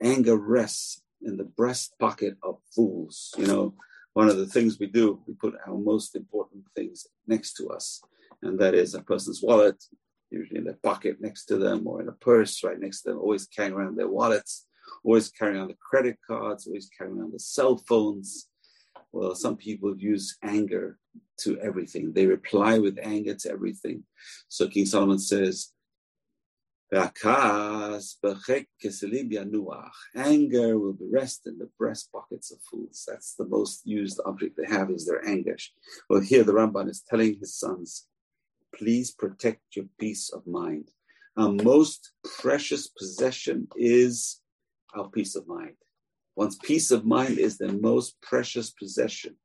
Anger 0.00 0.36
rests 0.36 1.02
in 1.22 1.36
the 1.36 1.44
breast 1.44 1.94
pocket 1.98 2.36
of 2.42 2.58
fools. 2.74 3.34
You 3.38 3.46
know, 3.46 3.74
one 4.12 4.28
of 4.28 4.36
the 4.36 4.46
things 4.46 4.78
we 4.78 4.86
do, 4.86 5.22
we 5.26 5.34
put 5.34 5.54
our 5.66 5.76
most 5.76 6.14
important 6.14 6.64
things 6.74 7.06
next 7.26 7.54
to 7.54 7.70
us, 7.70 8.02
and 8.42 8.58
that 8.58 8.74
is 8.74 8.94
a 8.94 9.02
person's 9.02 9.42
wallet, 9.42 9.82
usually 10.30 10.58
in 10.58 10.64
their 10.64 10.78
pocket 10.82 11.20
next 11.20 11.46
to 11.46 11.56
them, 11.56 11.86
or 11.86 12.00
in 12.00 12.08
a 12.08 12.12
purse 12.12 12.62
right 12.62 12.78
next 12.78 13.02
to 13.02 13.10
them, 13.10 13.18
always 13.18 13.46
carrying 13.46 13.74
around 13.74 13.96
their 13.96 14.08
wallets, 14.08 14.66
always 15.02 15.30
carrying 15.30 15.60
on 15.60 15.68
the 15.68 15.76
credit 15.90 16.18
cards, 16.26 16.66
always 16.66 16.88
carrying 16.96 17.20
on 17.20 17.32
the 17.32 17.38
cell 17.38 17.76
phones. 17.76 18.48
Well, 19.12 19.34
some 19.34 19.56
people 19.56 19.96
use 19.96 20.36
anger 20.42 20.98
to 21.38 21.58
everything. 21.60 22.12
They 22.12 22.26
reply 22.26 22.78
with 22.78 22.98
anger 23.00 23.34
to 23.34 23.50
everything. 23.50 24.04
So 24.48 24.68
King 24.68 24.86
Solomon 24.86 25.18
says, 25.18 25.72
Anger 30.14 30.78
will 30.78 30.92
be 30.92 31.06
rest 31.10 31.46
in 31.46 31.58
the 31.58 31.68
breast 31.78 32.12
pockets 32.12 32.52
of 32.52 32.58
fools. 32.70 33.04
That's 33.08 33.34
the 33.34 33.46
most 33.46 33.86
used 33.86 34.20
object 34.24 34.56
they 34.56 34.66
have 34.72 34.90
is 34.90 35.06
their 35.06 35.26
anger. 35.26 35.56
Well, 36.08 36.20
here 36.20 36.44
the 36.44 36.52
Ramban 36.52 36.90
is 36.90 37.02
telling 37.08 37.38
his 37.38 37.54
sons, 37.54 38.06
please 38.74 39.10
protect 39.10 39.76
your 39.76 39.86
peace 39.98 40.30
of 40.30 40.46
mind. 40.46 40.90
Our 41.36 41.50
most 41.50 42.12
precious 42.38 42.86
possession 42.86 43.68
is 43.76 44.40
our 44.94 45.08
peace 45.08 45.34
of 45.34 45.48
mind. 45.48 45.76
One's 46.36 46.58
peace 46.58 46.90
of 46.90 47.04
mind 47.04 47.38
is 47.38 47.58
the 47.58 47.72
most 47.72 48.20
precious 48.20 48.70
possession. 48.70 49.36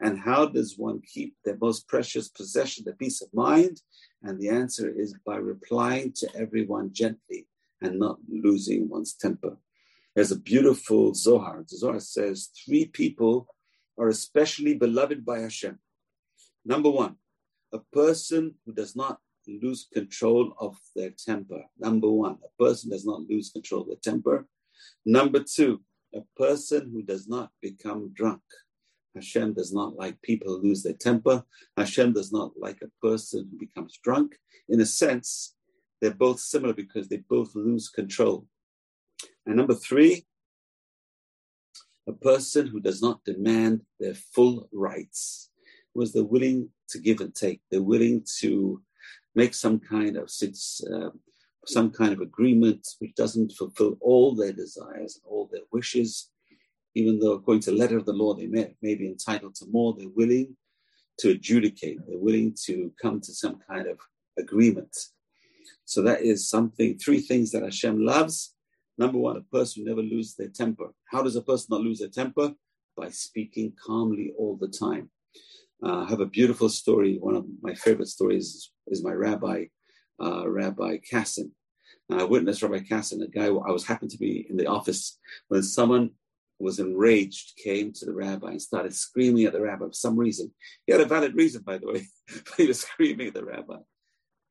And 0.00 0.18
how 0.18 0.46
does 0.46 0.76
one 0.76 1.00
keep 1.02 1.36
their 1.44 1.56
most 1.60 1.88
precious 1.88 2.28
possession, 2.28 2.84
the 2.84 2.92
peace 2.92 3.22
of 3.22 3.32
mind? 3.32 3.80
And 4.22 4.40
the 4.40 4.48
answer 4.48 4.88
is 4.88 5.14
by 5.24 5.36
replying 5.36 6.12
to 6.16 6.28
everyone 6.34 6.92
gently 6.92 7.46
and 7.80 7.98
not 7.98 8.18
losing 8.28 8.88
one's 8.88 9.14
temper. 9.14 9.58
There's 10.14 10.32
a 10.32 10.38
beautiful 10.38 11.14
Zohar. 11.14 11.64
The 11.68 11.76
Zohar 11.76 12.00
says 12.00 12.50
three 12.64 12.86
people 12.86 13.48
are 13.98 14.08
especially 14.08 14.74
beloved 14.74 15.24
by 15.24 15.40
Hashem. 15.40 15.78
Number 16.64 16.90
one, 16.90 17.16
a 17.72 17.78
person 17.92 18.54
who 18.64 18.72
does 18.72 18.96
not 18.96 19.20
lose 19.46 19.86
control 19.92 20.54
of 20.58 20.76
their 20.94 21.10
temper. 21.10 21.64
Number 21.78 22.10
one, 22.10 22.38
a 22.44 22.62
person 22.62 22.90
does 22.90 23.04
not 23.04 23.22
lose 23.28 23.50
control 23.50 23.82
of 23.82 23.88
their 23.88 23.96
temper. 24.02 24.46
Number 25.04 25.44
two, 25.44 25.82
a 26.14 26.22
person 26.36 26.90
who 26.92 27.02
does 27.02 27.28
not 27.28 27.50
become 27.60 28.12
drunk. 28.14 28.42
Hashem 29.16 29.54
does 29.54 29.72
not 29.72 29.96
like 29.96 30.20
people 30.22 30.48
who 30.48 30.68
lose 30.68 30.82
their 30.82 30.92
temper. 30.92 31.42
Hashem 31.76 32.12
does 32.12 32.32
not 32.32 32.52
like 32.56 32.80
a 32.82 33.06
person 33.06 33.48
who 33.50 33.58
becomes 33.58 33.98
drunk. 34.02 34.36
In 34.68 34.80
a 34.80 34.86
sense, 34.86 35.56
they're 36.00 36.14
both 36.14 36.38
similar 36.38 36.74
because 36.74 37.08
they 37.08 37.22
both 37.28 37.54
lose 37.54 37.88
control. 37.88 38.46
And 39.46 39.56
number 39.56 39.74
three, 39.74 40.26
a 42.06 42.12
person 42.12 42.68
who 42.68 42.80
does 42.80 43.02
not 43.02 43.24
demand 43.24 43.82
their 43.98 44.14
full 44.14 44.68
rights, 44.72 45.50
was 45.94 46.12
they're 46.12 46.22
willing 46.22 46.68
to 46.90 46.98
give 46.98 47.20
and 47.20 47.34
take. 47.34 47.60
They're 47.70 47.82
willing 47.82 48.24
to 48.40 48.82
make 49.34 49.54
some 49.54 49.80
kind 49.80 50.16
of 50.16 50.30
uh, 50.92 51.10
some 51.66 51.90
kind 51.90 52.12
of 52.12 52.20
agreement 52.20 52.86
which 53.00 53.14
doesn't 53.14 53.52
fulfill 53.52 53.96
all 54.00 54.34
their 54.34 54.52
desires 54.52 55.16
and 55.16 55.24
all 55.28 55.48
their 55.50 55.62
wishes, 55.72 56.30
even 56.96 57.20
though 57.20 57.32
according 57.32 57.60
to 57.60 57.70
the 57.70 57.76
letter 57.76 57.98
of 57.98 58.06
the 58.06 58.12
law 58.12 58.32
they 58.32 58.46
may, 58.46 58.74
may 58.80 58.94
be 58.94 59.06
entitled 59.06 59.54
to 59.54 59.66
more, 59.70 59.94
they're 59.96 60.08
willing 60.16 60.56
to 61.18 61.30
adjudicate, 61.30 61.98
they're 62.08 62.18
willing 62.18 62.56
to 62.64 62.90
come 63.00 63.20
to 63.20 63.34
some 63.34 63.58
kind 63.70 63.86
of 63.86 63.98
agreement. 64.38 64.94
So 65.84 66.00
that 66.02 66.22
is 66.22 66.48
something, 66.48 66.98
three 66.98 67.20
things 67.20 67.52
that 67.52 67.62
Hashem 67.62 68.02
loves. 68.02 68.54
Number 68.96 69.18
one, 69.18 69.36
a 69.36 69.42
person 69.42 69.82
who 69.82 69.90
never 69.90 70.02
loses 70.02 70.36
their 70.36 70.48
temper. 70.48 70.88
How 71.12 71.22
does 71.22 71.36
a 71.36 71.42
person 71.42 71.68
not 71.70 71.82
lose 71.82 71.98
their 71.98 72.08
temper? 72.08 72.54
By 72.96 73.10
speaking 73.10 73.74
calmly 73.86 74.32
all 74.38 74.56
the 74.58 74.68
time. 74.68 75.10
Uh, 75.84 76.04
I 76.04 76.08
have 76.08 76.20
a 76.20 76.26
beautiful 76.26 76.70
story. 76.70 77.18
One 77.20 77.36
of 77.36 77.44
my 77.60 77.74
favorite 77.74 78.08
stories 78.08 78.46
is, 78.46 78.72
is 78.86 79.04
my 79.04 79.12
rabbi, 79.12 79.66
uh, 80.18 80.48
Rabbi 80.48 80.98
Kassin. 81.10 81.50
I 82.10 82.24
witnessed 82.24 82.62
Rabbi 82.62 82.78
Kassin, 82.78 83.22
a 83.22 83.28
guy 83.28 83.46
I 83.46 83.72
was 83.72 83.84
happened 83.84 84.12
to 84.12 84.18
be 84.18 84.46
in 84.48 84.56
the 84.56 84.66
office 84.66 85.18
when 85.48 85.62
someone 85.62 86.10
was 86.58 86.78
enraged, 86.78 87.56
came 87.62 87.92
to 87.92 88.06
the 88.06 88.14
rabbi 88.14 88.52
and 88.52 88.62
started 88.62 88.94
screaming 88.94 89.44
at 89.44 89.52
the 89.52 89.60
rabbi 89.60 89.86
for 89.86 89.92
some 89.92 90.16
reason. 90.16 90.52
He 90.86 90.92
had 90.92 91.00
a 91.00 91.06
valid 91.06 91.34
reason, 91.34 91.62
by 91.62 91.78
the 91.78 91.86
way, 91.86 92.06
but 92.28 92.56
he 92.56 92.66
was 92.66 92.80
screaming 92.80 93.28
at 93.28 93.34
the 93.34 93.44
rabbi. 93.44 93.78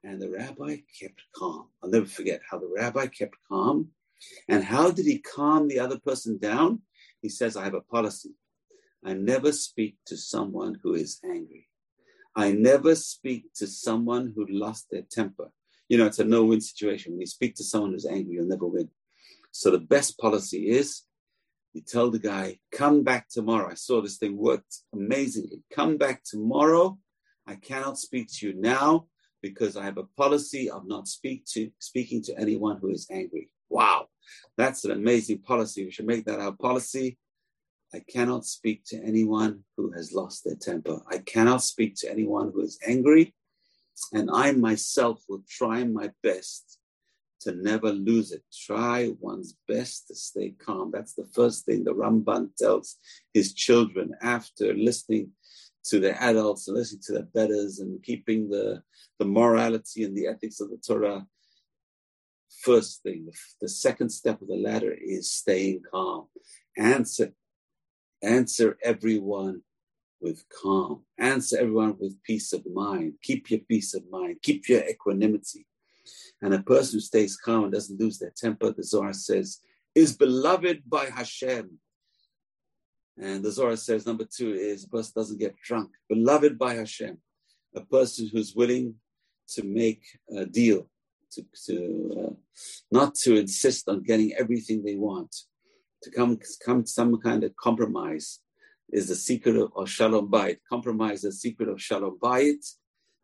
And 0.04 0.22
the 0.22 0.30
rabbi 0.30 0.78
kept 1.00 1.22
calm. 1.36 1.70
I'll 1.84 1.90
never 1.90 2.06
forget 2.06 2.42
how 2.50 2.60
the 2.60 2.72
rabbi 2.76 3.08
kept 3.08 3.36
calm. 3.50 3.90
And 4.48 4.64
how 4.64 4.92
did 4.92 5.06
he 5.06 5.18
calm 5.20 5.68
the 5.68 5.80
other 5.80 6.00
person 6.00 6.38
down? 6.38 6.82
He 7.22 7.30
says, 7.30 7.58
I 7.58 7.64
have 7.64 7.74
a 7.74 7.82
policy. 7.82 8.32
I 9.04 9.14
never 9.14 9.52
speak 9.52 9.98
to 10.08 10.18
someone 10.18 10.80
who 10.84 10.94
is 10.94 11.20
angry. 11.24 11.68
I 12.36 12.52
never 12.52 12.96
speak 12.96 13.54
to 13.56 13.68
someone 13.68 14.34
who 14.36 14.46
lost 14.48 14.88
their 14.92 15.04
temper. 15.10 15.52
You 15.90 15.98
know, 15.98 16.06
it's 16.06 16.20
a 16.20 16.24
no 16.24 16.46
win 16.46 16.62
situation. 16.62 17.14
When 17.14 17.22
you 17.22 17.28
speak 17.28 17.56
to 17.56 17.64
someone 17.64 17.92
who's 17.92 18.06
angry, 18.06 18.36
you'll 18.36 18.48
never 18.48 18.66
win. 18.66 18.90
So 19.52 19.72
the 19.72 19.80
best 19.80 20.18
policy 20.18 20.70
is 20.70 21.04
you 21.76 21.82
tell 21.82 22.10
the 22.10 22.20
guy, 22.20 22.58
come 22.72 23.04
back 23.04 23.28
tomorrow. 23.30 23.70
I 23.70 23.74
saw 23.74 24.02
this 24.02 24.18
thing 24.18 24.38
worked 24.38 24.78
amazingly. 24.94 25.62
Come 25.74 25.98
back 25.98 26.24
tomorrow. 26.24 26.98
I 27.46 27.56
cannot 27.56 27.98
speak 27.98 28.30
to 28.34 28.48
you 28.48 28.54
now 28.56 29.08
because 29.42 29.76
I 29.76 29.84
have 29.84 29.98
a 29.98 30.06
policy 30.18 30.70
of 30.70 30.88
not 30.88 31.08
speak 31.08 31.44
to 31.52 31.70
speaking 31.80 32.24
to 32.24 32.40
anyone 32.40 32.78
who 32.78 32.90
is 32.90 33.06
angry. 33.12 33.50
Wow, 33.70 34.08
that's 34.58 34.86
an 34.86 34.92
amazing 34.92 35.40
policy. 35.40 35.84
We 35.84 35.92
should 35.92 36.08
make 36.08 36.24
that 36.26 36.40
our 36.40 36.54
policy. 36.54 37.18
I 37.94 38.00
cannot 38.10 38.46
speak 38.46 38.84
to 38.88 38.98
anyone 39.04 39.66
who 39.76 39.92
has 39.92 40.14
lost 40.14 40.46
their 40.46 40.56
temper. 40.56 41.02
I 41.12 41.18
cannot 41.20 41.62
speak 41.62 41.96
to 41.98 42.10
anyone 42.10 42.52
who 42.54 42.62
is 42.62 42.80
angry. 42.88 43.36
And 44.14 44.30
I 44.34 44.54
myself 44.54 45.24
will 45.28 45.44
try 45.50 45.84
my 45.84 46.12
best 46.24 46.80
to 47.46 47.54
never 47.54 47.92
lose 47.92 48.32
it. 48.32 48.44
Try 48.54 49.12
one's 49.20 49.56
best 49.68 50.08
to 50.08 50.16
stay 50.16 50.52
calm. 50.52 50.92
That's 50.94 51.14
the 51.14 51.28
first 51.34 51.66
thing 51.66 51.84
the 51.84 51.94
Ramban 51.94 52.56
tells 52.58 52.98
his 53.34 53.54
children 53.54 54.14
after 54.22 54.74
listening 54.74 55.32
to 55.86 56.00
the 56.00 56.22
adults 56.22 56.68
and 56.68 56.78
listening 56.78 57.02
to 57.06 57.14
the 57.14 57.24
betters 57.24 57.80
and 57.80 58.02
keeping 58.04 58.50
the, 58.50 58.82
the 59.20 59.26
morality 59.26 60.04
and 60.04 60.16
the 60.18 60.28
ethics 60.28 60.60
of 60.60 60.70
the 60.70 60.78
Torah. 60.78 61.26
First 62.62 63.04
thing, 63.04 63.30
the 63.62 63.70
second 63.70 64.10
step 64.10 64.42
of 64.42 64.48
the 64.48 64.56
ladder 64.56 64.96
is 65.00 65.32
staying 65.32 65.82
calm. 65.92 66.28
Answer 66.78 67.32
Answer 68.22 68.78
everyone 68.84 69.62
with 70.20 70.46
calm. 70.50 71.04
Answer 71.20 71.60
everyone 71.60 71.96
with 72.00 72.22
peace 72.24 72.54
of 72.54 72.66
mind. 72.74 73.14
Keep 73.22 73.52
your 73.52 73.60
peace 73.60 73.94
of 73.94 74.04
mind. 74.10 74.38
Keep 74.42 74.68
your 74.68 74.82
equanimity. 74.82 75.68
And 76.42 76.54
a 76.54 76.62
person 76.62 76.98
who 76.98 77.02
stays 77.02 77.38
calm 77.38 77.64
and 77.66 77.74
doesn't 77.74 78.00
lose 78.00 78.20
their 78.20 78.34
temper, 78.36 78.72
the 78.72 78.84
Zohar 78.84 79.14
says, 79.14 79.60
is 79.94 80.16
beloved 80.16 80.84
by 80.88 81.06
Hashem. 81.06 81.80
And 83.18 83.44
the 83.44 83.52
Zohar 83.52 83.78
says, 83.78 84.06
number 84.06 84.26
two 84.26 84.54
is 84.54 84.84
a 84.84 84.90
person 84.90 85.14
doesn't 85.16 85.40
get 85.40 85.56
drunk, 85.64 85.92
beloved 86.10 86.60
by 86.60 86.76
Hashem. 86.76 87.18
A 87.76 87.82
person 87.82 88.30
who's 88.32 88.54
willing 88.56 88.96
to 89.50 89.64
make 89.64 90.04
a 90.36 90.46
deal, 90.46 90.90
to, 91.32 91.46
to 91.66 92.28
uh, 92.28 92.34
not 92.92 93.16
to 93.16 93.36
insist 93.36 93.88
on 93.88 94.04
getting 94.04 94.34
everything 94.34 94.84
they 94.84 94.96
want, 94.96 95.34
to 96.04 96.12
come 96.12 96.40
come 96.64 96.84
to 96.84 96.90
some 96.90 97.20
kind 97.20 97.44
of 97.44 97.56
compromise 97.56 98.40
is 98.90 99.08
the 99.08 99.16
secret 99.16 99.56
of, 99.56 99.72
of 99.76 99.90
shalom 99.90 100.30
bayit. 100.30 100.60
Compromise 100.70 101.24
is 101.24 101.24
the 101.24 101.32
secret 101.32 101.70
of 101.70 101.82
shalom 101.82 102.18
bayit, 102.22 102.64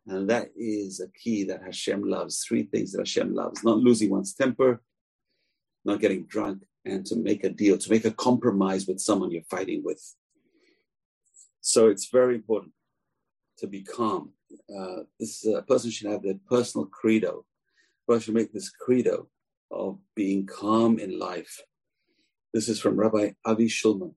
and 0.06 0.28
that 0.30 0.50
is 0.56 1.00
a 1.00 1.08
key 1.08 1.44
that 1.44 1.62
Hashem 1.62 2.02
loves. 2.02 2.44
Three 2.44 2.64
things 2.64 2.92
that 2.92 3.00
Hashem 3.00 3.34
loves: 3.34 3.62
not 3.64 3.78
losing 3.78 4.10
one's 4.10 4.34
temper, 4.34 4.82
not 5.84 6.00
getting 6.00 6.24
drunk, 6.26 6.62
and 6.84 7.04
to 7.06 7.16
make 7.16 7.44
a 7.44 7.50
deal, 7.50 7.78
to 7.78 7.90
make 7.90 8.04
a 8.04 8.10
compromise 8.10 8.86
with 8.86 9.00
someone 9.00 9.30
you're 9.30 9.42
fighting 9.42 9.82
with. 9.84 10.02
So 11.60 11.88
it's 11.88 12.08
very 12.10 12.34
important 12.34 12.72
to 13.58 13.66
be 13.66 13.82
calm. 13.82 14.32
Uh, 14.74 15.04
this 15.18 15.46
a 15.46 15.62
person 15.62 15.90
should 15.90 16.10
have 16.10 16.22
their 16.22 16.38
personal 16.48 16.86
credo. 16.86 17.44
A 18.08 18.12
person 18.12 18.24
should 18.26 18.34
make 18.34 18.52
this 18.52 18.70
credo 18.70 19.28
of 19.70 19.98
being 20.14 20.46
calm 20.46 20.98
in 20.98 21.18
life 21.18 21.62
this 22.52 22.68
is 22.68 22.78
from 22.78 22.96
Rabbi 22.96 23.30
Avi 23.46 23.66
Shulman. 23.66 24.14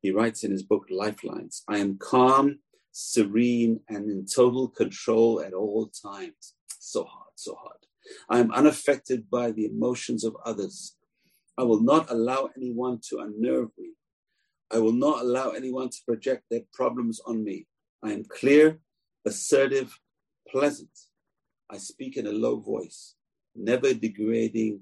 He 0.00 0.12
writes 0.12 0.44
in 0.44 0.52
his 0.52 0.62
book 0.62 0.86
Lifelines 0.88 1.64
I 1.66 1.78
am 1.78 1.98
calm, 1.98 2.60
serene, 2.98 3.78
and 3.90 4.10
in 4.10 4.24
total 4.24 4.68
control 4.68 5.42
at 5.42 5.52
all 5.52 5.88
times. 5.88 6.54
So 6.78 7.04
hard, 7.04 7.32
so 7.34 7.54
hard. 7.54 7.76
I 8.30 8.38
am 8.38 8.50
unaffected 8.52 9.28
by 9.28 9.50
the 9.50 9.66
emotions 9.66 10.24
of 10.24 10.34
others. 10.46 10.96
I 11.58 11.64
will 11.64 11.82
not 11.82 12.10
allow 12.10 12.48
anyone 12.56 13.00
to 13.10 13.18
unnerve 13.18 13.68
me. 13.76 13.90
I 14.70 14.78
will 14.78 14.94
not 14.94 15.20
allow 15.20 15.50
anyone 15.50 15.90
to 15.90 15.98
project 16.06 16.44
their 16.50 16.62
problems 16.72 17.20
on 17.26 17.44
me. 17.44 17.66
I 18.02 18.12
am 18.12 18.24
clear, 18.24 18.78
assertive, 19.26 20.00
pleasant. 20.48 20.98
I 21.70 21.76
speak 21.76 22.16
in 22.16 22.26
a 22.26 22.32
low 22.32 22.60
voice, 22.60 23.14
never 23.54 23.92
degrading 23.92 24.80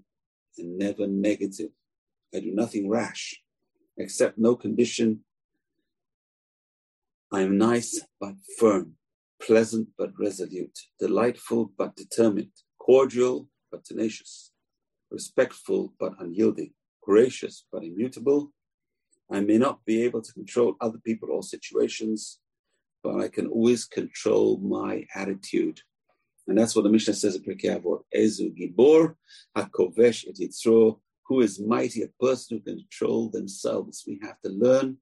and 0.56 0.78
never 0.78 1.08
negative. 1.08 1.70
I 2.32 2.40
do 2.40 2.52
nothing 2.54 2.88
rash, 2.88 3.42
accept 3.98 4.38
no 4.38 4.54
condition. 4.54 5.24
I 7.34 7.40
am 7.40 7.58
nice 7.58 8.00
but 8.20 8.36
firm, 8.60 8.94
pleasant 9.42 9.88
but 9.98 10.12
resolute, 10.16 10.78
delightful 11.00 11.72
but 11.76 11.96
determined, 11.96 12.52
cordial 12.78 13.48
but 13.72 13.84
tenacious, 13.84 14.52
respectful 15.10 15.94
but 15.98 16.12
unyielding, 16.20 16.74
gracious 17.02 17.66
but 17.72 17.82
immutable. 17.82 18.52
I 19.32 19.40
may 19.40 19.58
not 19.58 19.84
be 19.84 20.04
able 20.04 20.22
to 20.22 20.32
control 20.32 20.76
other 20.80 20.98
people 20.98 21.30
or 21.32 21.42
situations, 21.42 22.38
but 23.02 23.20
I 23.20 23.26
can 23.26 23.48
always 23.48 23.84
control 23.84 24.58
my 24.58 25.04
attitude. 25.16 25.80
And 26.46 26.56
that's 26.56 26.76
what 26.76 26.82
the 26.82 26.90
Mishnah 26.90 27.14
says 27.14 27.34
in 27.34 27.42
Pirkei 27.42 27.82
Avot. 27.82 28.02
Ezu 28.14 28.54
Gibor 28.56 29.16
Hakovesh 29.56 30.28
et 30.28 30.36
Yitzro. 30.36 31.00
Who 31.26 31.40
is 31.40 31.58
mighty? 31.58 32.02
A 32.02 32.08
person 32.20 32.58
who 32.58 32.62
can 32.62 32.78
control 32.78 33.28
themselves. 33.30 34.04
We 34.06 34.20
have 34.22 34.40
to 34.42 34.50
learn. 34.50 34.98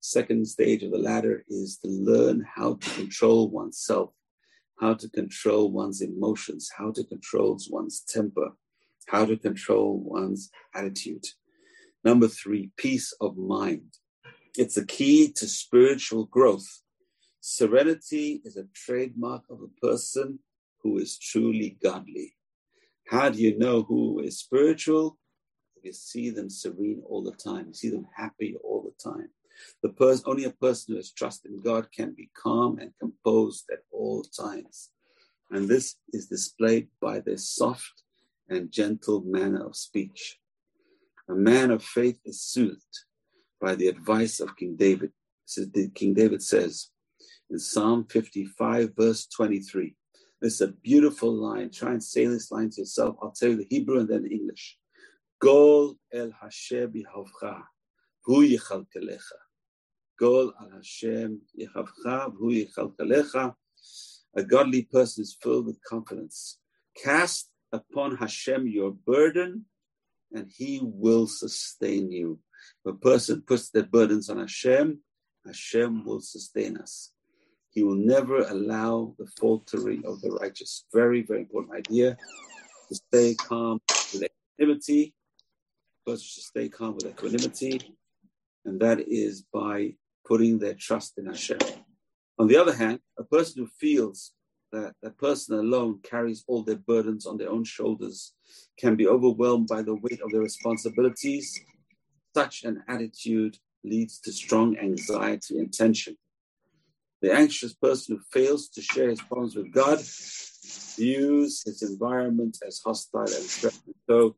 Second 0.00 0.46
stage 0.46 0.82
of 0.82 0.92
the 0.92 0.98
ladder 0.98 1.44
is 1.48 1.78
to 1.78 1.88
learn 1.88 2.46
how 2.54 2.74
to 2.74 2.90
control 2.90 3.50
oneself, 3.50 4.10
how 4.80 4.94
to 4.94 5.08
control 5.08 5.72
one's 5.72 6.00
emotions, 6.00 6.70
how 6.76 6.92
to 6.92 7.04
control 7.04 7.58
one's 7.70 8.00
temper, 8.08 8.50
how 9.08 9.24
to 9.24 9.36
control 9.36 9.98
one's 9.98 10.50
attitude. 10.74 11.24
Number 12.04 12.28
three, 12.28 12.70
peace 12.76 13.12
of 13.20 13.36
mind. 13.36 13.94
It's 14.56 14.76
a 14.76 14.86
key 14.86 15.32
to 15.32 15.48
spiritual 15.48 16.26
growth. 16.26 16.82
Serenity 17.40 18.40
is 18.44 18.56
a 18.56 18.66
trademark 18.74 19.42
of 19.50 19.60
a 19.62 19.86
person 19.86 20.38
who 20.82 20.98
is 20.98 21.18
truly 21.18 21.76
godly. 21.82 22.34
How 23.08 23.30
do 23.30 23.38
you 23.40 23.58
know 23.58 23.82
who 23.82 24.20
is 24.20 24.38
spiritual? 24.38 25.18
You 25.82 25.92
see 25.92 26.30
them 26.30 26.50
serene 26.50 27.02
all 27.08 27.22
the 27.22 27.32
time. 27.32 27.68
You 27.68 27.74
see 27.74 27.90
them 27.90 28.06
happy 28.16 28.56
all 28.62 28.82
the 28.82 29.10
time. 29.10 29.30
The 29.82 29.90
person, 29.90 30.24
only 30.26 30.44
a 30.44 30.50
person 30.50 30.92
who 30.92 30.96
has 30.96 31.12
trust 31.12 31.46
in 31.46 31.60
God 31.62 31.88
can 31.92 32.14
be 32.14 32.30
calm 32.36 32.78
and 32.78 32.92
composed 32.98 33.64
at 33.72 33.80
all 33.90 34.22
times. 34.22 34.90
And 35.50 35.68
this 35.68 35.96
is 36.12 36.28
displayed 36.28 36.88
by 37.00 37.20
their 37.20 37.38
soft 37.38 38.02
and 38.48 38.70
gentle 38.70 39.22
manner 39.22 39.64
of 39.64 39.76
speech. 39.76 40.38
A 41.28 41.34
man 41.34 41.70
of 41.70 41.82
faith 41.82 42.18
is 42.24 42.42
soothed 42.42 43.04
by 43.60 43.74
the 43.74 43.88
advice 43.88 44.40
of 44.40 44.56
King 44.56 44.76
David. 44.76 45.12
King 45.94 46.14
David 46.14 46.42
says 46.42 46.90
in 47.50 47.58
Psalm 47.58 48.06
55, 48.10 48.92
verse 48.96 49.26
23. 49.26 49.94
This 50.40 50.54
is 50.54 50.60
a 50.60 50.68
beautiful 50.68 51.32
line. 51.32 51.70
Try 51.70 51.92
and 51.92 52.04
say 52.04 52.26
this 52.26 52.52
line 52.52 52.70
to 52.70 52.82
yourself. 52.82 53.16
I'll 53.22 53.32
tell 53.32 53.48
you 53.48 53.56
the 53.56 53.66
Hebrew 53.68 53.98
and 54.00 54.08
then 54.08 54.22
the 54.22 54.30
English. 54.30 54.78
Gol 55.40 55.96
el 56.12 56.30
Hashem 56.40 56.92
bihavcha, 56.92 57.62
hu 58.24 58.46
yichalkelecha. 58.46 59.38
Gol 60.18 60.52
al 60.60 60.70
Hashem. 60.70 61.40
A 64.36 64.42
godly 64.42 64.82
person 64.84 65.22
is 65.22 65.36
filled 65.42 65.66
with 65.66 65.82
confidence. 65.84 66.58
Cast 67.02 67.50
upon 67.72 68.16
Hashem 68.16 68.66
your 68.66 68.92
burden 68.92 69.64
and 70.32 70.50
he 70.54 70.80
will 70.82 71.26
sustain 71.26 72.10
you. 72.10 72.38
If 72.84 72.94
a 72.94 72.96
person 72.98 73.42
puts 73.46 73.70
their 73.70 73.84
burdens 73.84 74.28
on 74.28 74.38
Hashem, 74.38 75.00
Hashem 75.46 76.04
will 76.04 76.20
sustain 76.20 76.76
us. 76.76 77.12
He 77.70 77.82
will 77.82 77.96
never 77.96 78.40
allow 78.40 79.14
the 79.18 79.26
faltering 79.40 80.04
of 80.04 80.20
the 80.20 80.30
righteous. 80.30 80.84
Very, 80.92 81.22
very 81.22 81.40
important 81.42 81.76
idea 81.76 82.16
to 82.88 82.94
stay 82.94 83.34
calm 83.34 83.80
with 84.12 84.24
equanimity. 84.58 85.14
Person 86.04 86.26
should 86.26 86.44
stay 86.44 86.68
calm 86.68 86.94
with 86.94 87.06
equanimity, 87.06 87.96
and 88.64 88.80
that 88.80 89.00
is 89.08 89.42
by 89.52 89.94
putting 90.28 90.58
their 90.58 90.74
trust 90.74 91.18
in 91.18 91.26
Hashem. 91.26 91.58
On 92.38 92.46
the 92.46 92.56
other 92.56 92.74
hand, 92.74 93.00
a 93.18 93.24
person 93.24 93.62
who 93.62 93.70
feels 93.80 94.32
that 94.70 94.94
that 95.02 95.16
person 95.18 95.58
alone 95.58 96.00
carries 96.02 96.44
all 96.46 96.62
their 96.62 96.76
burdens 96.76 97.26
on 97.26 97.38
their 97.38 97.50
own 97.50 97.64
shoulders, 97.64 98.34
can 98.78 98.96
be 98.96 99.08
overwhelmed 99.08 99.66
by 99.66 99.82
the 99.82 99.94
weight 99.94 100.20
of 100.22 100.30
their 100.30 100.42
responsibilities. 100.42 101.58
Such 102.36 102.64
an 102.64 102.84
attitude 102.86 103.56
leads 103.82 104.20
to 104.20 104.32
strong 104.32 104.76
anxiety 104.76 105.58
and 105.58 105.72
tension. 105.72 106.16
The 107.22 107.32
anxious 107.32 107.72
person 107.74 108.16
who 108.16 108.22
fails 108.30 108.68
to 108.70 108.82
share 108.82 109.08
his 109.08 109.22
problems 109.22 109.56
with 109.56 109.72
God 109.72 109.98
views 110.96 111.62
his 111.64 111.82
environment 111.82 112.58
as 112.66 112.80
hostile 112.84 113.22
and 113.22 113.30
threatening. 113.30 113.94
So, 114.08 114.36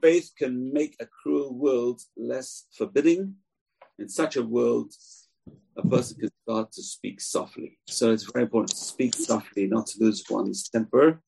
faith 0.00 0.32
can 0.36 0.72
make 0.72 0.96
a 0.98 1.06
cruel 1.06 1.54
world 1.54 2.00
less 2.16 2.66
forbidding. 2.76 3.36
In 3.98 4.08
such 4.08 4.36
a 4.36 4.42
world, 4.42 4.92
a 5.76 5.86
person 5.86 6.18
can 6.18 6.30
start 6.42 6.72
to 6.72 6.82
speak 6.82 7.20
softly. 7.20 7.78
So 7.86 8.12
it's 8.12 8.30
very 8.32 8.44
important 8.44 8.70
to 8.70 8.76
speak 8.76 9.14
softly, 9.14 9.66
not 9.66 9.86
to 9.88 10.00
lose 10.00 10.24
one's 10.28 10.68
temper. 10.68 11.20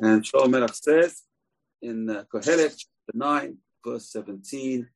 And 0.00 0.22
Shlomo 0.22 0.50
Melech 0.50 0.74
says 0.74 1.22
in 1.80 2.08
uh, 2.10 2.24
Kohelet 2.32 2.76
chapter 2.76 3.14
9, 3.14 3.56
verse 3.84 4.10
17, 4.10 4.86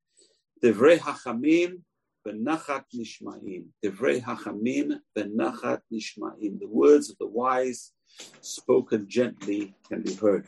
Devrei 0.62 0.98
Hachamim 0.98 1.82
benachat 2.26 2.84
nishma'im. 2.94 3.66
Devrei 3.84 4.22
Hachamim 4.22 4.98
benachat 5.16 5.80
nishma'im. 5.92 6.58
The 6.58 6.68
words 6.68 7.10
of 7.10 7.18
the 7.18 7.26
wise 7.26 7.92
spoken 8.40 9.06
gently 9.08 9.74
can 9.88 10.02
be 10.02 10.14
heard. 10.14 10.46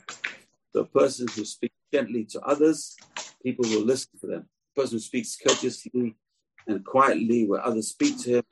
The 0.75 0.85
person 0.85 1.27
who 1.35 1.45
speaks 1.45 1.75
gently 1.93 2.25
to 2.27 2.41
others, 2.41 2.97
people 3.43 3.65
will 3.69 3.85
listen 3.85 4.19
to 4.21 4.27
them. 4.27 4.49
The 4.75 4.83
person 4.83 4.97
who 4.97 5.01
speaks 5.01 5.37
courteously 5.37 6.17
and 6.69 6.85
quietly 6.85 7.47
where 7.47 7.65
others 7.65 7.89
speak 7.89 8.21
to 8.23 8.37
him, 8.37 8.45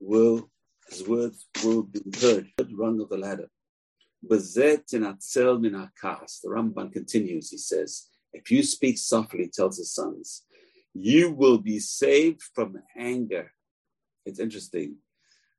will 0.00 0.48
his 0.88 1.08
words 1.08 1.46
will 1.64 1.82
be 1.84 2.02
heard. 2.20 2.46
Third 2.58 2.72
rung 2.74 3.00
of 3.00 3.08
the 3.08 3.16
ladder. 3.16 3.48
The 4.22 4.38
Ramban 6.46 6.92
continues, 6.92 7.50
he 7.50 7.56
says, 7.58 8.08
if 8.32 8.50
you 8.50 8.62
speak 8.62 8.98
softly, 8.98 9.48
tells 9.52 9.78
his 9.78 9.92
sons, 9.92 10.42
you 10.94 11.32
will 11.32 11.58
be 11.58 11.78
saved 11.78 12.42
from 12.54 12.76
anger. 12.96 13.52
It's 14.26 14.38
interesting. 14.38 14.96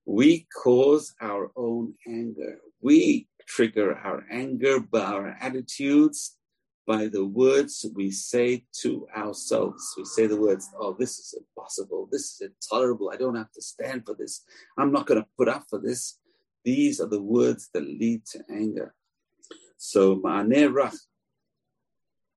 We 0.06 0.48
cause 0.64 1.14
our 1.20 1.52
own 1.56 1.96
anger. 2.08 2.60
We 2.82 3.28
trigger 3.48 3.96
our 3.96 4.24
anger 4.32 4.80
by 4.80 5.02
our 5.02 5.36
attitudes 5.42 6.38
by 6.86 7.08
the 7.08 7.26
words 7.26 7.86
we 7.96 8.12
say 8.12 8.66
to 8.82 9.08
ourselves. 9.16 9.94
We 9.98 10.06
say 10.06 10.28
the 10.28 10.40
words, 10.40 10.70
oh, 10.80 10.96
this 10.98 11.18
is 11.18 11.36
impossible. 11.38 12.10
This 12.12 12.34
is 12.34 12.42
intolerable. 12.42 13.12
I 13.14 13.18
don't 13.18 13.36
have 13.36 13.52
to 13.54 13.62
stand 13.62 14.06
for 14.06 14.16
this. 14.16 14.44
I'm 14.78 14.92
not 14.92 15.06
going 15.06 15.22
to 15.22 15.28
put 15.38 15.48
up 15.48 15.64
for 15.70 15.80
this. 15.80 16.20
These 16.66 17.00
are 17.00 17.08
the 17.08 17.22
words 17.22 17.70
that 17.74 17.84
lead 17.84 18.26
to 18.28 18.44
anger. 18.50 18.94
So, 19.78 20.18
Ma'aneh 20.18 20.72
Rach, 20.72 20.98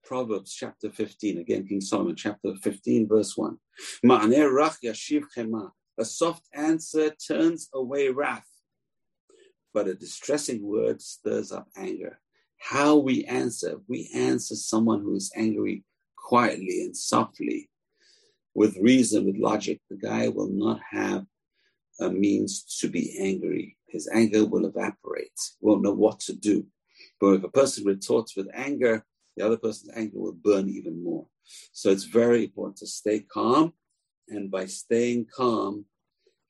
Proverbs 0.04 0.54
chapter 0.54 0.90
15, 0.90 1.38
again, 1.38 1.66
King 1.66 1.80
Solomon, 1.80 2.16
chapter 2.16 2.54
15, 2.62 3.09
verse 3.09 3.37
1. 3.37 3.56
Ma'aneh 4.04 4.50
Rach 4.50 4.76
Yashiv 4.85 5.24
Chema. 5.37 5.70
A 5.98 6.04
soft 6.04 6.42
answer 6.52 7.11
turns 7.11 7.68
away 7.72 8.11
wrath, 8.11 8.46
but 9.72 9.88
a 9.88 9.94
distressing 9.94 10.62
word 10.62 11.00
stirs 11.00 11.52
up 11.52 11.68
anger 11.74 12.20
how 12.68 12.96
we 12.96 13.24
answer. 13.26 13.76
We 13.87 14.11
answer 14.12 14.57
someone 14.57 15.00
who 15.00 15.14
is 15.14 15.31
angry 15.37 15.85
quietly 16.16 16.83
and 16.85 16.96
softly, 16.96 17.70
with 18.55 18.76
reason, 18.79 19.24
with 19.24 19.37
logic. 19.37 19.81
The 19.88 19.96
guy 19.96 20.29
will 20.29 20.48
not 20.48 20.81
have 20.90 21.26
a 22.00 22.11
means 22.11 22.64
to 22.81 22.88
be 22.88 23.16
angry. 23.20 23.76
His 23.87 24.09
anger 24.12 24.44
will 24.44 24.66
evaporate, 24.66 25.38
won't 25.61 25.83
know 25.83 25.92
what 25.92 26.18
to 26.20 26.35
do. 26.35 26.66
But 27.20 27.35
if 27.35 27.44
a 27.44 27.48
person 27.48 27.85
retorts 27.85 28.37
with 28.37 28.48
anger, 28.52 29.05
the 29.37 29.46
other 29.46 29.59
person's 29.59 29.92
anger 29.94 30.18
will 30.18 30.33
burn 30.33 30.68
even 30.68 31.05
more. 31.05 31.26
So 31.72 31.90
it's 31.90 32.05
very 32.05 32.44
important 32.44 32.79
to 32.79 32.87
stay 32.88 33.20
calm. 33.20 33.74
And 34.29 34.50
by 34.50 34.66
staying 34.66 35.26
calm, 35.33 35.85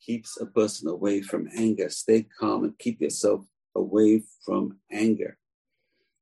keeps 0.01 0.41
a 0.41 0.47
person 0.47 0.89
away 0.89 1.21
from 1.21 1.51
anger. 1.55 1.91
Stay 1.91 2.27
calm 2.41 2.65
and 2.65 2.79
keep 2.79 3.03
yourself 3.03 3.45
away 3.75 4.23
from 4.47 4.79
anger. 4.91 5.37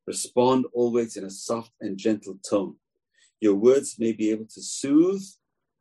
Respond 0.06 0.66
always 0.72 1.16
in 1.16 1.24
a 1.24 1.30
soft 1.30 1.72
and 1.80 1.96
gentle 1.96 2.38
tone. 2.48 2.76
Your 3.40 3.54
words 3.54 3.96
may 3.98 4.12
be 4.12 4.30
able 4.30 4.46
to 4.46 4.62
soothe, 4.62 5.22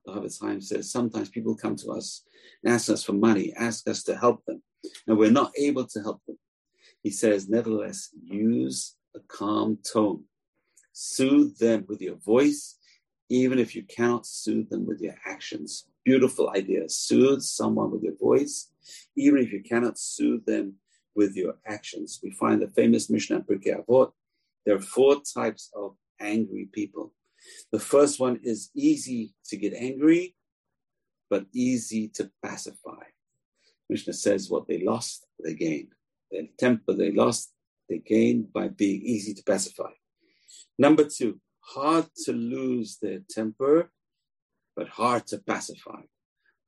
the 0.05 0.13
Chofetz 0.13 0.41
Chaim 0.41 0.61
says 0.61 0.91
sometimes 0.91 1.29
people 1.29 1.55
come 1.55 1.75
to 1.77 1.91
us 1.91 2.23
and 2.63 2.73
ask 2.73 2.89
us 2.89 3.03
for 3.03 3.13
money, 3.13 3.53
ask 3.57 3.87
us 3.87 4.03
to 4.03 4.15
help 4.15 4.43
them, 4.45 4.61
and 5.07 5.17
we're 5.17 5.31
not 5.31 5.51
able 5.57 5.85
to 5.85 6.01
help 6.01 6.21
them. 6.27 6.37
He 7.01 7.09
says, 7.09 7.49
nevertheless, 7.49 8.09
use 8.21 8.95
a 9.15 9.19
calm 9.27 9.77
tone. 9.91 10.23
Soothe 10.93 11.57
them 11.57 11.85
with 11.87 12.01
your 12.01 12.15
voice, 12.15 12.77
even 13.29 13.59
if 13.59 13.75
you 13.75 13.83
cannot 13.83 14.25
soothe 14.25 14.69
them 14.69 14.85
with 14.85 15.01
your 15.01 15.15
actions. 15.25 15.87
Beautiful 16.05 16.49
idea. 16.49 16.87
Soothe 16.89 17.41
someone 17.41 17.91
with 17.91 18.03
your 18.03 18.17
voice, 18.17 18.71
even 19.15 19.39
if 19.39 19.51
you 19.51 19.61
cannot 19.63 19.97
soothe 19.97 20.45
them 20.45 20.75
with 21.15 21.35
your 21.35 21.55
actions. 21.65 22.19
We 22.23 22.31
find 22.31 22.61
the 22.61 22.67
famous 22.67 23.09
Mishnah 23.09 23.41
Pirkei 23.41 23.83
Avot. 23.83 24.11
There 24.65 24.75
are 24.75 24.81
four 24.81 25.21
types 25.21 25.69
of 25.75 25.95
angry 26.19 26.69
people. 26.71 27.13
The 27.71 27.79
first 27.79 28.19
one 28.19 28.39
is 28.43 28.71
easy 28.75 29.33
to 29.45 29.57
get 29.57 29.73
angry, 29.73 30.35
but 31.29 31.45
easy 31.53 32.07
to 32.15 32.31
pacify. 32.41 33.03
Mishnah 33.89 34.13
says 34.13 34.49
what 34.49 34.67
they 34.67 34.83
lost, 34.83 35.27
they 35.43 35.53
gained. 35.53 35.93
Their 36.31 36.47
temper 36.57 36.93
they 36.93 37.11
lost, 37.11 37.53
they 37.89 37.99
gained 37.99 38.53
by 38.53 38.69
being 38.69 39.01
easy 39.01 39.33
to 39.33 39.43
pacify. 39.43 39.91
Number 40.79 41.03
two, 41.03 41.39
hard 41.59 42.07
to 42.25 42.33
lose 42.33 42.97
their 43.01 43.19
temper, 43.29 43.91
but 44.75 44.87
hard 44.87 45.27
to 45.27 45.37
pacify. 45.37 46.01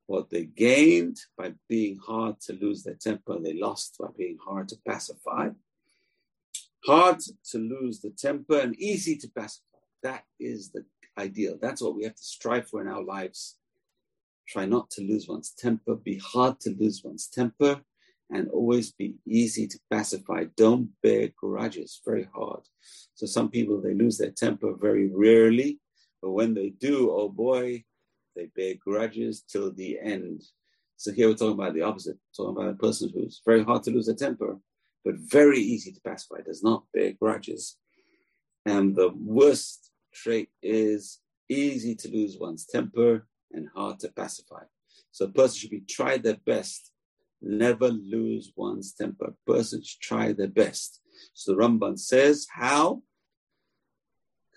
What 0.06 0.30
they 0.30 0.44
gained 0.44 1.18
by 1.36 1.54
being 1.68 1.98
hard 1.98 2.40
to 2.42 2.52
lose 2.52 2.84
their 2.84 2.94
temper, 2.94 3.38
they 3.40 3.54
lost 3.54 3.96
by 3.98 4.08
being 4.16 4.38
hard 4.44 4.68
to 4.68 4.76
pacify. 4.86 5.50
Hard 6.84 7.18
to 7.50 7.58
lose 7.58 8.00
the 8.00 8.10
temper 8.10 8.60
and 8.60 8.76
easy 8.76 9.16
to 9.16 9.28
pacify. 9.28 9.78
That 10.04 10.24
is 10.38 10.70
the 10.70 10.84
ideal. 11.18 11.58
That's 11.60 11.82
what 11.82 11.96
we 11.96 12.04
have 12.04 12.14
to 12.14 12.22
strive 12.22 12.68
for 12.68 12.80
in 12.80 12.86
our 12.88 13.02
lives. 13.02 13.56
Try 14.46 14.66
not 14.66 14.90
to 14.90 15.02
lose 15.02 15.26
one's 15.26 15.50
temper, 15.50 15.96
be 15.96 16.18
hard 16.18 16.60
to 16.60 16.70
lose 16.78 17.02
one's 17.02 17.26
temper, 17.26 17.80
and 18.30 18.48
always 18.50 18.92
be 18.92 19.16
easy 19.26 19.66
to 19.66 19.78
pacify. 19.90 20.44
Don't 20.56 20.90
bear 21.02 21.30
grudges, 21.36 22.00
very 22.04 22.28
hard. 22.32 22.60
So 23.14 23.26
some 23.26 23.50
people, 23.50 23.80
they 23.80 23.94
lose 23.94 24.18
their 24.18 24.30
temper 24.30 24.72
very 24.80 25.10
rarely, 25.12 25.80
but 26.22 26.30
when 26.30 26.54
they 26.54 26.70
do, 26.70 27.10
oh 27.10 27.28
boy, 27.28 27.84
they 28.36 28.50
bear 28.54 28.74
grudges 28.74 29.42
till 29.42 29.72
the 29.72 29.98
end. 30.00 30.42
So 30.96 31.12
here 31.12 31.28
we're 31.28 31.34
talking 31.34 31.58
about 31.58 31.74
the 31.74 31.82
opposite, 31.82 32.16
we're 32.16 32.44
talking 32.44 32.62
about 32.62 32.74
a 32.74 32.78
person 32.78 33.10
who's 33.12 33.42
very 33.44 33.64
hard 33.64 33.82
to 33.84 33.90
lose 33.90 34.06
their 34.06 34.14
temper, 34.14 34.58
but 35.04 35.14
very 35.16 35.58
easy 35.58 35.92
to 35.92 36.00
pacify, 36.00 36.42
does 36.42 36.62
not 36.62 36.84
bear 36.94 37.12
grudges. 37.12 37.76
And 38.64 38.94
the 38.94 39.10
worst 39.16 39.90
trait 40.12 40.50
is 40.62 41.20
easy 41.48 41.94
to 41.94 42.10
lose 42.10 42.38
one's 42.38 42.66
temper 42.66 43.26
and 43.52 43.68
hard 43.74 44.00
to 44.00 44.08
pacify. 44.08 44.64
So 45.12 45.26
a 45.26 45.28
person 45.28 45.56
should 45.58 45.70
be 45.70 45.80
try 45.80 46.18
their 46.18 46.38
best, 46.44 46.92
never 47.40 47.88
lose 47.88 48.52
one's 48.56 48.92
temper. 48.92 49.26
A 49.26 49.50
person 49.50 49.82
should 49.82 50.00
try 50.00 50.32
their 50.32 50.48
best. 50.48 51.00
So 51.34 51.52
the 51.52 51.58
Ramban 51.58 51.98
says, 51.98 52.46
how? 52.50 53.02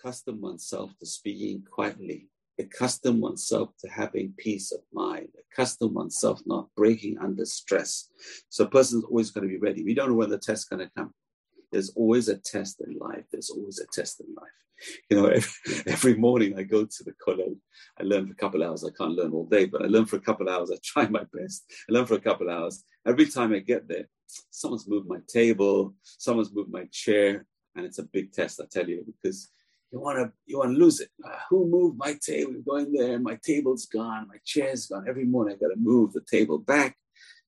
Custom 0.02 0.42
oneself 0.42 0.92
to 1.00 1.06
speaking 1.06 1.64
quietly, 1.70 2.30
accustom 2.60 3.20
oneself 3.22 3.70
to 3.80 3.90
having 3.90 4.34
peace 4.38 4.72
of 4.72 4.82
mind, 4.94 5.30
accustom 5.52 5.94
oneself 5.94 6.42
not 6.46 6.68
breaking 6.76 7.18
under 7.20 7.46
stress. 7.46 8.10
So 8.50 8.66
a 8.66 8.70
person's 8.70 9.06
always 9.06 9.32
going 9.32 9.48
to 9.48 9.54
be 9.54 9.60
ready. 9.60 9.84
We 9.84 9.94
don't 9.94 10.10
know 10.10 10.16
when 10.16 10.30
the 10.30 10.38
test's 10.38 10.66
going 10.66 10.86
to 10.86 10.92
come. 10.96 11.14
There's 11.72 11.90
always 11.92 12.28
a 12.28 12.38
test 12.38 12.82
in 12.86 12.98
life. 12.98 13.26
There's 13.32 13.50
always 13.50 13.80
a 13.80 13.86
test 13.88 14.22
in 14.22 14.34
life. 14.36 14.50
You 15.10 15.18
know, 15.18 15.28
every, 15.28 15.52
every 15.88 16.16
morning 16.16 16.58
I 16.58 16.64
go 16.64 16.86
to 16.86 17.04
the 17.04 17.14
kollel. 17.26 17.58
I 18.00 18.04
learn 18.04 18.28
for 18.28 18.34
a 18.34 18.36
couple 18.36 18.64
hours. 18.64 18.84
I 18.84 18.92
can't 18.98 19.16
learn 19.16 19.34
all 19.34 19.46
day, 19.46 19.66
but 19.66 19.84
I 19.84 19.86
learn 19.86 20.06
for 20.06 20.16
a 20.16 20.22
couple 20.22 20.50
hours. 20.50 20.72
I 20.72 20.78
try 20.84 21.08
my 21.08 21.26
best. 21.34 21.66
I 21.90 21.94
learn 21.94 22.06
for 22.06 22.16
a 22.16 22.22
couple 22.22 22.50
hours. 22.50 22.84
Every 23.06 23.28
time 23.28 23.54
I 23.54 23.60
get 23.60 23.88
there, 23.88 24.08
someone's 24.50 24.88
moved 24.88 25.08
my 25.08 25.20
table, 25.28 25.94
someone's 26.04 26.54
moved 26.54 26.72
my 26.72 26.86
chair, 26.92 27.46
and 27.76 27.86
it's 27.86 28.00
a 28.00 28.04
big 28.04 28.32
test, 28.32 28.62
I 28.62 28.66
tell 28.70 28.88
you, 28.88 29.04
because 29.06 29.50
you 29.92 30.00
want 30.00 30.20
to 30.20 30.32
you 30.46 30.60
want 30.60 30.72
to 30.74 30.78
lose 30.78 31.00
it. 31.00 31.10
Uh, 31.26 31.38
who 31.50 31.68
moved 31.68 31.98
my 31.98 32.18
table? 32.22 32.54
Going 32.66 32.92
there, 32.92 33.20
my 33.20 33.40
table's 33.44 33.86
gone, 33.86 34.28
my 34.28 34.38
chair's 34.46 34.86
gone. 34.86 35.06
Every 35.08 35.26
morning 35.26 35.56
I 35.56 35.64
got 35.64 35.74
to 35.74 35.80
move 35.80 36.14
the 36.14 36.22
table 36.22 36.60
back. 36.60 36.96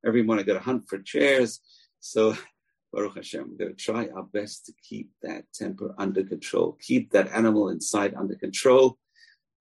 Every 0.05 0.23
morning 0.23 0.43
I 0.43 0.47
got 0.47 0.53
to 0.53 0.65
hunt 0.65 0.85
for 0.87 0.99
chairs. 0.99 1.59
So 1.99 2.35
Baruch 2.93 3.15
Hashem, 3.15 3.47
we're 3.49 3.65
going 3.65 3.75
to 3.75 3.83
try 3.83 4.07
our 4.07 4.23
best 4.23 4.65
to 4.65 4.73
keep 4.87 5.11
that 5.21 5.45
temper 5.53 5.95
under 5.97 6.23
control, 6.23 6.77
keep 6.81 7.11
that 7.11 7.31
animal 7.31 7.69
inside 7.69 8.13
under 8.15 8.35
control. 8.35 8.97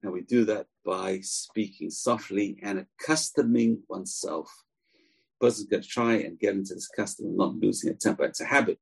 And 0.03 0.13
we 0.13 0.23
do 0.23 0.45
that 0.47 0.67
by 0.85 1.21
speaking 1.21 1.91
softly 1.91 2.59
and 2.63 2.85
accustoming 3.01 3.83
oneself. 3.89 4.51
A 5.41 5.45
person's 5.45 5.69
going 5.69 5.83
to 5.83 5.89
try 5.89 6.15
and 6.15 6.39
get 6.39 6.55
into 6.55 6.75
this 6.75 6.89
custom 6.89 7.27
of 7.27 7.33
not 7.35 7.55
losing 7.57 7.91
a 7.91 7.95
temper. 7.95 8.25
It's 8.25 8.41
a 8.41 8.47
habit. 8.47 8.79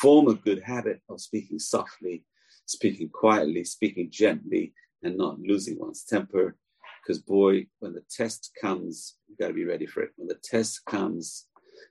Form 0.00 0.28
a 0.28 0.34
good 0.34 0.62
habit 0.62 1.00
of 1.10 1.20
speaking 1.20 1.58
softly, 1.58 2.24
speaking 2.66 3.08
quietly, 3.08 3.64
speaking 3.64 4.10
gently, 4.10 4.72
and 5.02 5.16
not 5.16 5.40
losing 5.40 5.78
one's 5.78 6.04
temper. 6.04 6.56
Because, 7.02 7.20
boy, 7.20 7.66
when 7.80 7.94
the 7.94 8.04
test 8.10 8.52
comes, 8.60 9.16
you've 9.28 9.38
got 9.38 9.48
to 9.48 9.54
be 9.54 9.64
ready 9.64 9.86
for 9.86 10.02
it. 10.02 10.10
When 10.16 10.28
the 10.28 10.38
test 10.42 10.84
comes, 10.84 11.46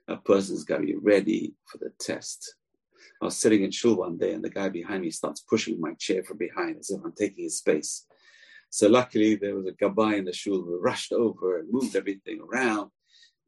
a 0.08 0.16
person's 0.16 0.64
got 0.64 0.78
to 0.78 0.86
be 0.86 0.96
ready 0.96 1.54
for 1.66 1.78
the 1.78 1.92
test. 2.00 2.54
I 3.20 3.26
was 3.26 3.36
sitting 3.36 3.62
in 3.62 3.70
shul 3.70 3.96
one 3.96 4.16
day 4.16 4.32
and 4.32 4.42
the 4.42 4.50
guy 4.50 4.68
behind 4.68 5.02
me 5.02 5.10
starts 5.10 5.40
pushing 5.40 5.80
my 5.80 5.94
chair 5.94 6.24
from 6.24 6.38
behind 6.38 6.78
as 6.78 6.90
if 6.90 7.00
I'm 7.04 7.12
taking 7.12 7.44
his 7.44 7.58
space. 7.58 8.06
So 8.70 8.88
luckily 8.88 9.34
there 9.34 9.54
was 9.54 9.66
a 9.66 9.72
gabbai 9.72 10.18
in 10.18 10.24
the 10.24 10.32
shul 10.32 10.62
who 10.62 10.80
rushed 10.80 11.12
over 11.12 11.58
and 11.58 11.68
moved 11.70 11.94
everything 11.94 12.40
around. 12.40 12.90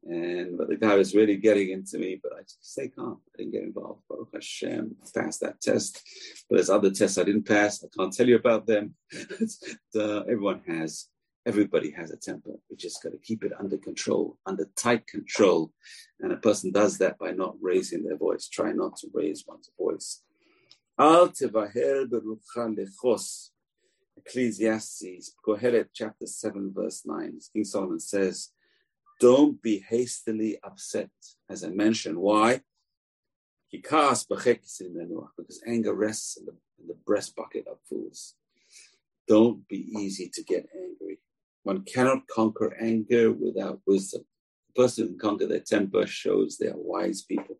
And 0.05 0.57
but 0.57 0.69
the 0.69 0.75
guy 0.75 0.95
was 0.95 1.15
really 1.15 1.37
getting 1.37 1.71
into 1.71 1.97
me, 1.97 2.19
but 2.21 2.33
I 2.33 2.41
just 2.41 2.71
stay 2.71 2.89
calm. 2.89 3.21
I 3.33 3.37
didn't 3.39 3.53
get 3.53 3.63
involved. 3.63 4.01
Baruch 4.07 4.29
Hashem, 4.33 4.95
passed 5.15 5.41
that 5.41 5.59
test. 5.61 6.01
But 6.47 6.57
there's 6.57 6.69
other 6.69 6.91
tests 6.91 7.17
I 7.17 7.23
didn't 7.23 7.47
pass. 7.47 7.83
I 7.83 7.87
can't 7.97 8.13
tell 8.13 8.27
you 8.27 8.35
about 8.35 8.67
them. 8.67 8.93
everyone 9.95 10.61
has 10.67 11.07
everybody 11.45 11.91
has 11.91 12.11
a 12.11 12.17
temper. 12.17 12.51
We 12.69 12.75
just 12.75 13.01
got 13.03 13.11
to 13.11 13.17
keep 13.17 13.43
it 13.43 13.51
under 13.59 13.77
control, 13.77 14.37
under 14.45 14.67
tight 14.75 15.05
control. 15.07 15.71
And 16.19 16.31
a 16.31 16.37
person 16.37 16.71
does 16.71 16.97
that 16.97 17.17
by 17.19 17.31
not 17.31 17.55
raising 17.61 18.03
their 18.03 18.17
voice. 18.17 18.47
Try 18.47 18.71
not 18.71 18.97
to 18.97 19.07
raise 19.13 19.45
one's 19.47 19.69
voice. 19.77 20.23
Ecclesiastes, 24.17 25.35
Kohelet 25.45 25.89
chapter 25.93 26.25
7, 26.25 26.71
verse 26.73 27.03
9. 27.05 27.39
King 27.53 27.63
Solomon 27.63 27.99
says, 27.99 28.49
Don't 29.19 29.61
be 29.61 29.83
hastily 29.87 30.59
upset, 30.63 31.09
as 31.49 31.63
I 31.63 31.69
mentioned. 31.69 32.17
Why? 32.17 32.61
Because 33.71 34.25
anger 35.65 35.93
rests 35.93 36.37
in 36.37 36.45
the, 36.45 36.53
in 36.79 36.87
the 36.87 36.97
breast 37.05 37.35
bucket 37.35 37.67
of 37.67 37.77
fools. 37.89 38.35
Don't 39.27 39.67
be 39.67 39.89
easy 39.99 40.29
to 40.33 40.43
get 40.43 40.67
angry. 40.75 41.19
One 41.63 41.83
cannot 41.83 42.27
conquer 42.27 42.75
anger 42.79 43.31
without 43.31 43.81
wisdom. 43.87 44.25
The 44.67 44.83
person 44.83 45.03
who 45.03 45.09
can 45.11 45.19
conquer 45.19 45.47
their 45.47 45.61
temper 45.61 46.05
shows 46.05 46.57
they 46.57 46.67
are 46.67 46.77
wise 46.77 47.23
people. 47.23 47.57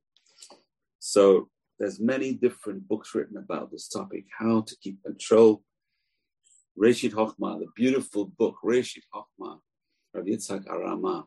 So 1.00 1.50
there's 1.80 2.00
many 2.00 2.34
different 2.34 2.88
books 2.88 3.16
written 3.16 3.38
about 3.38 3.72
this 3.72 3.88
topic, 3.88 4.26
how 4.38 4.62
to 4.62 4.76
keep 4.82 5.04
control. 5.04 5.64
Reshit 6.78 7.14
Hochma, 7.14 7.60
the 7.60 7.68
beautiful 7.76 8.26
book, 8.26 8.58
Reshit 8.64 9.04
Hochma, 9.14 9.60
Rav 10.14 10.26
Yitzhak 10.26 10.66
Arama, 10.68 11.26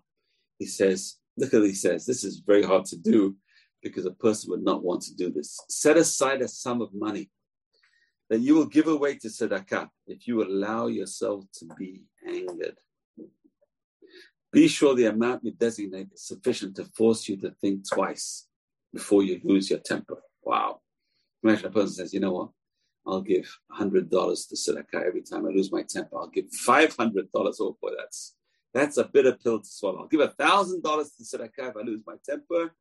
he 0.58 0.66
says, 0.66 1.16
look 1.36 1.54
at 1.54 1.62
he 1.62 1.74
says, 1.74 2.04
this 2.04 2.24
is 2.24 2.42
very 2.46 2.62
hard 2.62 2.84
to 2.86 2.96
do 2.96 3.36
because 3.82 4.06
a 4.06 4.10
person 4.10 4.50
would 4.50 4.64
not 4.64 4.82
want 4.82 5.02
to 5.02 5.14
do 5.14 5.30
this. 5.30 5.58
Set 5.68 5.96
aside 5.96 6.42
a 6.42 6.48
sum 6.48 6.82
of 6.82 6.92
money 6.92 7.30
that 8.28 8.40
you 8.40 8.54
will 8.54 8.66
give 8.66 8.88
away 8.88 9.16
to 9.16 9.28
tzedakah 9.28 9.88
if 10.06 10.26
you 10.26 10.42
allow 10.42 10.86
yourself 10.86 11.44
to 11.54 11.66
be 11.78 12.02
angered. 12.26 12.76
Be 14.52 14.66
sure 14.66 14.94
the 14.94 15.06
amount 15.06 15.44
you 15.44 15.52
designate 15.52 16.08
is 16.12 16.26
sufficient 16.26 16.76
to 16.76 16.84
force 16.84 17.28
you 17.28 17.36
to 17.38 17.50
think 17.60 17.88
twice 17.88 18.46
before 18.92 19.22
you 19.22 19.40
lose 19.44 19.70
your 19.70 19.78
temper. 19.78 20.22
Wow. 20.42 20.80
Imagine 21.42 21.66
a 21.66 21.70
person 21.70 21.94
says, 21.94 22.14
you 22.14 22.20
know 22.20 22.32
what? 22.32 22.48
I'll 23.06 23.20
give 23.20 23.48
$100 23.78 24.10
to 24.10 24.54
tzedakah 24.54 25.06
every 25.06 25.22
time 25.22 25.46
I 25.46 25.50
lose 25.50 25.72
my 25.72 25.82
temper. 25.88 26.18
I'll 26.18 26.28
give 26.28 26.46
$500. 26.66 27.28
Oh 27.34 27.78
boy, 27.80 27.90
that's, 27.96 28.34
that's 28.74 28.98
a 28.98 29.04
bitter 29.04 29.32
pill 29.32 29.60
to 29.60 29.66
swallow. 29.66 30.00
I'll 30.00 30.08
give 30.08 30.20
a 30.20 30.28
$1,000 30.28 30.82
to 30.82 31.22
tzedakah 31.22 31.70
if 31.70 31.76
I 31.76 31.80
lose 31.80 32.02
my 32.06 32.14
temper 32.24 32.72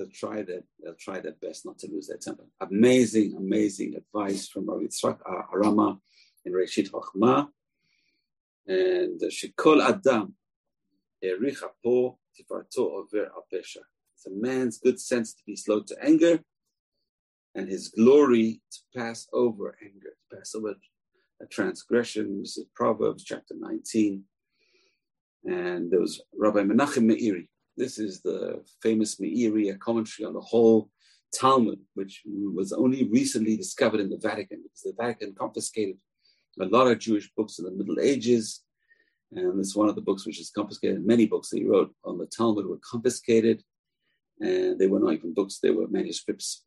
they'll 0.00 0.08
try 0.08 0.42
their 0.42 0.62
they'll 0.82 0.94
try 0.94 1.20
their 1.20 1.36
best 1.42 1.66
not 1.66 1.78
to 1.78 1.86
lose 1.90 2.08
their 2.08 2.16
temper. 2.16 2.44
Amazing, 2.60 3.34
amazing 3.36 3.94
advice 3.96 4.48
from 4.48 4.66
Rav 4.66 4.80
Yitzchak 4.80 5.18
uh, 5.26 5.42
Arama 5.54 5.98
in 6.44 6.52
Reshit 6.52 6.90
Chochma. 6.90 7.48
And 8.66 9.20
Shikol 9.20 9.82
Adam 9.86 10.34
Ericha 11.22 11.68
Po 11.84 12.18
Tifarto 12.34 12.78
Over 12.78 13.30
Apesha. 13.38 13.82
It's 14.14 14.26
a 14.26 14.30
man's 14.30 14.78
good 14.78 15.00
sense 15.00 15.34
to 15.34 15.42
be 15.46 15.56
slow 15.56 15.80
to 15.80 15.96
anger, 16.02 16.40
and 17.54 17.68
his 17.68 17.88
glory 17.88 18.60
to 18.70 18.78
pass 18.96 19.26
over 19.32 19.76
anger, 19.82 20.10
to 20.30 20.36
pass 20.36 20.54
over 20.54 20.74
a 21.42 21.46
transgression. 21.46 22.40
This 22.40 22.58
is 22.58 22.66
Proverbs 22.74 23.24
chapter 23.24 23.54
19. 23.58 24.22
And 25.44 25.90
there 25.90 26.00
was 26.00 26.20
Rabbi 26.36 26.60
Menachem 26.60 27.10
Meiri. 27.10 27.48
This 27.76 27.98
is 27.98 28.20
the 28.20 28.62
famous 28.82 29.16
Meiri, 29.16 29.72
a 29.72 29.78
commentary 29.78 30.26
on 30.26 30.34
the 30.34 30.40
whole 30.40 30.90
Talmud, 31.32 31.78
which 31.94 32.22
was 32.26 32.72
only 32.72 33.08
recently 33.08 33.56
discovered 33.56 34.00
in 34.00 34.10
the 34.10 34.18
Vatican 34.18 34.62
because 34.62 34.82
the 34.82 34.94
Vatican 34.98 35.34
confiscated 35.34 35.96
a 36.60 36.64
lot 36.66 36.88
of 36.88 36.98
Jewish 36.98 37.30
books 37.36 37.58
in 37.58 37.64
the 37.64 37.70
Middle 37.70 38.00
Ages. 38.00 38.62
And 39.32 39.58
this 39.58 39.68
is 39.68 39.76
one 39.76 39.88
of 39.88 39.94
the 39.94 40.02
books 40.02 40.26
which 40.26 40.40
is 40.40 40.50
confiscated. 40.50 41.06
Many 41.06 41.26
books 41.26 41.50
that 41.50 41.58
he 41.58 41.64
wrote 41.64 41.94
on 42.04 42.18
the 42.18 42.26
Talmud 42.26 42.66
were 42.66 42.80
confiscated, 42.82 43.62
and 44.40 44.78
they 44.78 44.88
were 44.88 44.98
not 44.98 45.14
even 45.14 45.32
books, 45.34 45.58
they 45.58 45.70
were 45.70 45.86
manuscripts. 45.88 46.64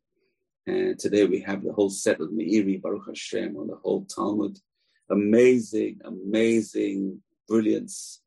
And 0.66 0.98
today 0.98 1.26
we 1.26 1.40
have 1.40 1.62
the 1.62 1.74
whole 1.74 1.90
set 1.90 2.20
of 2.20 2.30
Meiri, 2.30 2.80
Baruch 2.80 3.06
Hashem, 3.06 3.56
on 3.56 3.66
the 3.66 3.76
whole 3.76 4.06
Talmud. 4.06 4.58
Amazing, 5.10 6.00
amazing 6.04 7.20
brilliance. 7.46 8.22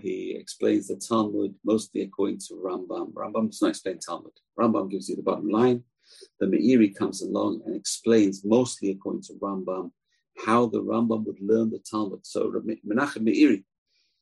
He 0.00 0.36
explains 0.38 0.88
the 0.88 0.96
Talmud 0.96 1.54
mostly 1.64 2.02
according 2.02 2.38
to 2.48 2.54
Rambam. 2.54 3.12
Rambam 3.12 3.50
does 3.50 3.62
not 3.62 3.68
explain 3.70 3.98
Talmud. 3.98 4.32
Rambam 4.58 4.90
gives 4.90 5.08
you 5.08 5.16
the 5.16 5.22
bottom 5.22 5.48
line. 5.48 5.84
The 6.40 6.46
Meiri 6.46 6.94
comes 6.96 7.22
along 7.22 7.62
and 7.64 7.76
explains 7.76 8.44
mostly 8.44 8.90
according 8.90 9.22
to 9.22 9.34
Rambam 9.34 9.92
how 10.44 10.66
the 10.66 10.82
Rambam 10.82 11.24
would 11.26 11.40
learn 11.40 11.70
the 11.70 11.78
Talmud. 11.78 12.26
So 12.26 12.50
Menachem 12.50 13.22
Meiri 13.22 13.64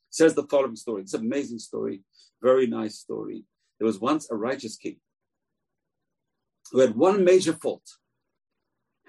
says 0.09 0.35
the 0.35 0.43
following 0.43 0.75
story. 0.75 1.01
It's 1.01 1.13
an 1.13 1.21
amazing 1.21 1.59
story, 1.59 2.03
very 2.41 2.67
nice 2.67 2.99
story. 2.99 3.45
There 3.79 3.87
was 3.87 3.99
once 3.99 4.29
a 4.29 4.35
righteous 4.35 4.75
king 4.75 4.97
who 6.71 6.79
had 6.79 6.95
one 6.95 7.23
major 7.23 7.53
fault. 7.53 7.83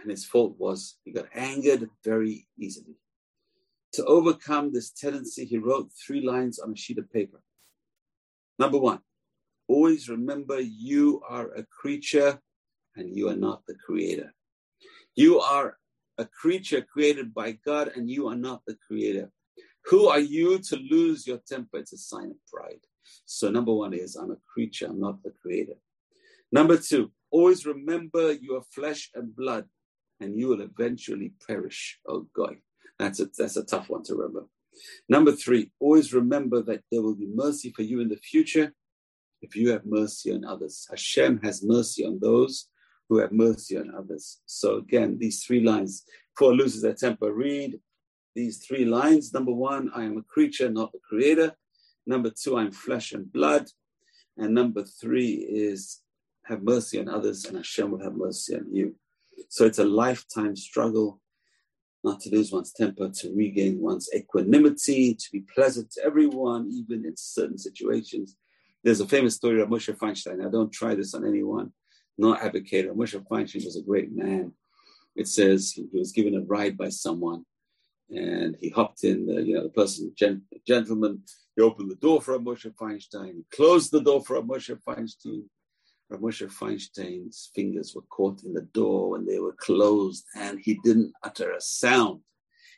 And 0.01 0.11
his 0.11 0.25
fault 0.25 0.55
was 0.59 0.97
he 1.05 1.13
got 1.13 1.27
angered 1.35 1.91
very 2.05 2.47
easily. 2.57 2.95
To 3.99 4.05
overcome 4.05 4.73
this 4.73 4.91
tendency, 4.91 5.45
he 5.45 5.59
wrote 5.59 5.91
three 5.91 6.21
lines 6.21 6.61
on 6.61 6.71
a 6.71 6.77
sheet 6.77 6.99
of 6.99 7.13
paper. 7.13 7.43
Number 8.57 8.79
one, 8.79 9.01
always 9.67 10.09
remember 10.09 10.61
you 10.61 11.21
are 11.29 11.53
a 11.53 11.65
creature 11.65 12.41
and 12.95 13.13
you 13.13 13.29
are 13.29 13.35
not 13.35 13.67
the 13.67 13.75
creator. 13.75 14.33
You 15.17 15.41
are 15.41 15.79
a 16.17 16.27
creature 16.27 16.81
created 16.81 17.35
by 17.35 17.59
God 17.67 17.91
and 17.97 18.09
you 18.09 18.29
are 18.29 18.37
not 18.37 18.63
the 18.69 18.77
creator. 18.87 19.33
Who 19.87 20.07
are 20.07 20.21
you 20.21 20.61
to 20.61 20.77
lose 20.77 21.27
your 21.27 21.41
temper? 21.49 21.79
It's 21.79 21.93
a 21.93 21.99
sign 21.99 22.31
of 22.31 22.37
pride. 22.47 22.79
So, 23.25 23.51
number 23.51 23.75
one 23.75 23.95
is 23.95 24.15
I'm 24.15 24.31
a 24.31 24.37
creature, 24.55 24.87
I'm 24.87 25.01
not 25.01 25.25
the 25.25 25.33
creator. 25.43 25.75
Number 26.53 26.77
two, 26.77 27.11
always 27.33 27.67
remember 27.67 28.31
you 28.31 28.55
are 28.59 28.63
flesh 28.73 29.11
and 29.17 29.35
blood 29.35 29.65
and 30.21 30.39
you 30.39 30.47
will 30.47 30.61
eventually 30.61 31.33
perish. 31.49 31.99
Oh, 32.07 32.29
God. 32.33 32.59
That's 32.99 33.21
a, 33.21 33.29
that's 33.37 33.57
a 33.57 33.65
tough 33.65 33.89
one 33.89 34.03
to 34.05 34.15
remember. 34.15 34.47
Number 35.09 35.33
three, 35.33 35.73
always 35.81 36.13
remember 36.13 36.63
that 36.63 36.83
there 36.91 37.03
will 37.03 37.15
be 37.15 37.29
mercy 37.33 37.73
for 37.75 37.83
you 37.83 38.01
in 38.01 38.09
the 38.09 38.17
future 38.17 38.73
if 39.41 39.55
you 39.57 39.71
have 39.71 39.87
mercy 39.87 40.33
on 40.33 40.45
others. 40.45 40.87
Hashem 40.91 41.41
has 41.43 41.63
mercy 41.63 42.05
on 42.05 42.19
those 42.21 42.69
who 43.09 43.19
have 43.19 43.33
mercy 43.33 43.79
on 43.79 43.93
others. 43.97 44.41
So 44.47 44.77
again, 44.77 45.19
these 45.19 45.45
three 45.45 45.61
lines, 45.61 46.05
before 46.37 46.55
loses 46.55 46.83
their 46.83 46.95
temper, 46.95 47.33
read 47.33 47.79
these 48.35 48.59
three 48.59 48.85
lines. 48.85 49.33
Number 49.33 49.53
one, 49.53 49.91
I 49.95 50.05
am 50.05 50.19
a 50.19 50.23
creature, 50.23 50.69
not 50.69 50.93
the 50.93 50.99
creator. 51.09 51.55
Number 52.07 52.31
two, 52.31 52.59
I'm 52.59 52.73
flesh 52.73 53.13
and 53.13 53.33
blood. 53.33 53.67
And 54.37 54.55
number 54.55 54.85
three 54.85 55.33
is 55.35 56.01
have 56.45 56.63
mercy 56.63 56.99
on 56.99 57.09
others 57.09 57.45
and 57.45 57.57
Hashem 57.57 57.91
will 57.91 58.03
have 58.03 58.15
mercy 58.15 58.55
on 58.57 58.67
you. 58.73 58.95
So 59.49 59.67
it's 59.67 59.79
a 59.79 59.85
lifetime 59.85 60.57
struggle 60.57 61.21
not 62.05 62.21
to 62.21 62.31
lose 62.31 62.53
one's 62.53 62.73
temper, 62.73 63.09
to 63.09 63.35
regain 63.35 63.81
one's 63.81 64.09
equanimity, 64.15 65.15
to 65.15 65.33
be 65.33 65.45
pleasant 65.55 65.91
to 65.93 66.05
everyone, 66.05 66.71
even 66.73 67.05
in 67.05 67.15
certain 67.17 67.59
situations. 67.59 68.37
There's 68.85 69.01
a 69.01 69.09
famous 69.09 69.35
story 69.35 69.61
of 69.61 69.69
Moshe 69.69 69.97
Feinstein. 69.97 70.47
I 70.47 70.51
don't 70.51 70.73
try 70.73 70.95
this 70.95 71.15
on 71.15 71.27
anyone, 71.27 71.73
not 72.17 72.43
advocate. 72.43 72.91
Moshe 72.95 73.21
Feinstein 73.27 73.65
was 73.65 73.77
a 73.77 73.83
great 73.83 74.15
man. 74.15 74.53
It 75.17 75.27
says 75.27 75.73
he 75.73 75.87
was 75.93 76.13
given 76.13 76.37
a 76.37 76.43
ride 76.43 76.79
by 76.79 76.91
someone, 76.91 77.45
and 78.09 78.57
he 78.61 78.69
hopped 78.69 79.03
in. 79.03 79.27
The, 79.27 79.43
you 79.43 79.55
know, 79.55 79.65
the 79.65 79.71
person, 79.71 80.13
gent- 80.17 80.45
gentleman, 80.67 81.23
he 81.57 81.63
opened 81.63 81.91
the 81.91 81.97
door 81.97 82.23
for 82.23 82.39
Moshe 82.39 82.73
Feinstein. 82.75 83.35
He 83.35 83.45
closed 83.51 83.91
the 83.91 84.01
door 84.01 84.25
for 84.25 84.41
Moshe 84.41 84.79
Feinstein. 84.87 85.43
Rav 86.11 86.21
Moshe 86.21 86.51
Feinstein's 86.51 87.51
fingers 87.55 87.95
were 87.95 88.03
caught 88.03 88.43
in 88.45 88.55
the 88.55 88.69
door 88.73 89.11
when 89.11 89.27
they 89.27 89.39
were 89.39 89.57
closed, 89.59 90.25
and 90.35 90.59
he 90.59 90.81
didn't 90.83 91.13
utter 91.23 91.53
a 91.53 91.61
sound. 91.61 92.21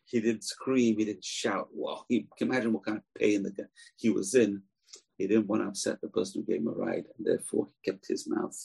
He 0.05 0.21
didn't 0.21 0.45
scream. 0.45 0.99
He 0.99 1.05
didn't 1.05 1.25
shout. 1.25 1.69
Well, 1.73 2.05
he 2.09 2.27
can 2.37 2.49
imagine 2.49 2.73
what 2.73 2.85
kind 2.85 2.99
of 2.99 3.05
pain 3.17 3.45
the, 3.45 3.69
he 3.97 4.11
was 4.11 4.35
in. 4.35 4.63
He 5.17 5.29
didn't 5.29 5.47
want 5.47 5.63
to 5.63 5.69
upset 5.69 6.01
the 6.01 6.09
person 6.09 6.41
who 6.41 6.53
gave 6.53 6.63
him 6.63 6.69
a 6.69 6.73
ride, 6.73 7.05
and 7.17 7.27
therefore 7.27 7.69
he 7.69 7.91
kept 7.91 8.09
his 8.09 8.29
mouth 8.29 8.57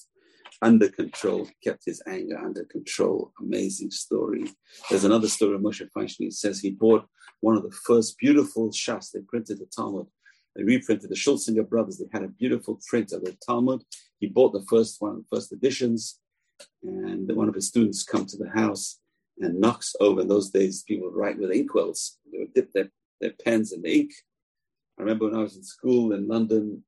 under 0.62 0.90
control, 0.90 1.46
he 1.46 1.54
kept 1.64 1.86
his 1.86 2.02
anger 2.08 2.38
under 2.38 2.64
control. 2.66 3.32
Amazing 3.40 3.92
story. 3.92 4.46
There's 4.90 5.04
another 5.04 5.28
story 5.28 5.56
of 5.56 5.62
Moshe 5.62 5.88
Feinstein. 5.96 6.32
Says 6.32 6.60
he 6.60 6.72
bought 6.72 7.06
one 7.42 7.58
of 7.58 7.64
the 7.64 7.76
first 7.86 8.18
beautiful 8.18 8.70
shas 8.70 9.12
they 9.12 9.20
printed 9.22 9.60
the 9.60 9.66
Talmud. 9.66 10.08
They 10.56 10.64
reprinted 10.64 11.10
the 11.10 11.16
Schulsinger 11.16 11.68
brothers. 11.68 11.98
They 11.98 12.06
had 12.12 12.24
a 12.24 12.30
beautiful 12.30 12.80
print 12.88 13.12
of 13.12 13.24
the 13.24 13.36
Talmud 13.46 13.84
he 14.20 14.28
bought 14.28 14.54
the 14.54 14.66
first 14.70 15.02
one, 15.02 15.18
the 15.18 15.36
first 15.36 15.52
editions, 15.52 16.20
and 16.84 17.32
one 17.36 17.50
of 17.50 17.56
his 17.56 17.68
students 17.68 18.04
come 18.04 18.26
to 18.26 18.38
the 18.38 18.50
house 18.50 19.00
and 19.40 19.60
knocks 19.60 19.96
over. 20.00 20.22
In 20.22 20.28
those 20.28 20.50
days, 20.50 20.84
people 20.84 21.10
would 21.10 21.18
write 21.18 21.38
with 21.38 21.52
inkwells. 21.52 22.18
They 22.32 22.40
would 22.40 22.54
dip 22.54 22.72
their, 22.74 22.90
their 23.20 23.34
pens 23.44 23.74
in 23.74 23.82
the 23.82 24.00
ink. 24.00 24.12
I 24.98 25.02
remember 25.02 25.26
when 25.26 25.36
I 25.36 25.44
was 25.44 25.58
in 25.58 25.64
school 25.64 26.14
in 26.14 26.28
London, 26.28 26.84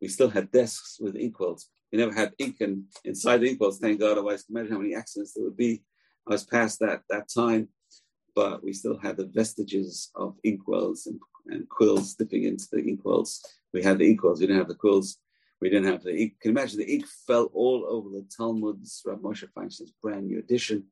we 0.00 0.08
still 0.08 0.28
had 0.28 0.50
desks 0.50 0.98
with 1.00 1.16
inkwells. 1.16 1.66
We 1.90 1.98
never 1.98 2.12
had 2.14 2.34
ink 2.38 2.56
and 2.60 2.84
inside 3.04 3.38
the 3.38 3.48
inkwells, 3.48 3.78
thank 3.78 4.00
God. 4.00 4.12
Otherwise, 4.12 4.44
imagine 4.50 4.72
how 4.72 4.78
many 4.78 4.94
accidents 4.94 5.32
there 5.32 5.44
would 5.44 5.56
be. 5.56 5.82
I 6.28 6.32
was 6.32 6.44
past 6.44 6.78
that 6.80 7.02
that 7.08 7.28
time, 7.34 7.68
but 8.34 8.62
we 8.62 8.72
still 8.74 8.98
had 8.98 9.16
the 9.16 9.26
vestiges 9.26 10.10
of 10.14 10.36
inkwells 10.44 11.06
and, 11.06 11.18
and 11.46 11.68
quills 11.68 12.14
dipping 12.14 12.44
into 12.44 12.66
the 12.70 12.78
inkwells. 12.78 13.40
We 13.72 13.82
had 13.82 13.98
the 13.98 14.16
inkwells, 14.16 14.40
we 14.40 14.46
didn't 14.46 14.58
have 14.58 14.68
the 14.68 14.74
quills. 14.74 15.18
We 15.60 15.68
didn't 15.68 15.92
have 15.92 16.02
the 16.02 16.16
ink. 16.16 16.40
Can 16.40 16.52
you 16.52 16.58
imagine 16.58 16.78
the 16.78 16.90
ink 16.90 17.04
fell 17.26 17.50
all 17.52 17.84
over 17.86 18.08
the 18.08 18.26
Talmud's 18.34 19.02
Rav 19.04 19.18
Moshe 19.18 19.46
Feinstein's 19.54 19.92
brand 20.02 20.26
new 20.26 20.38
edition. 20.38 20.84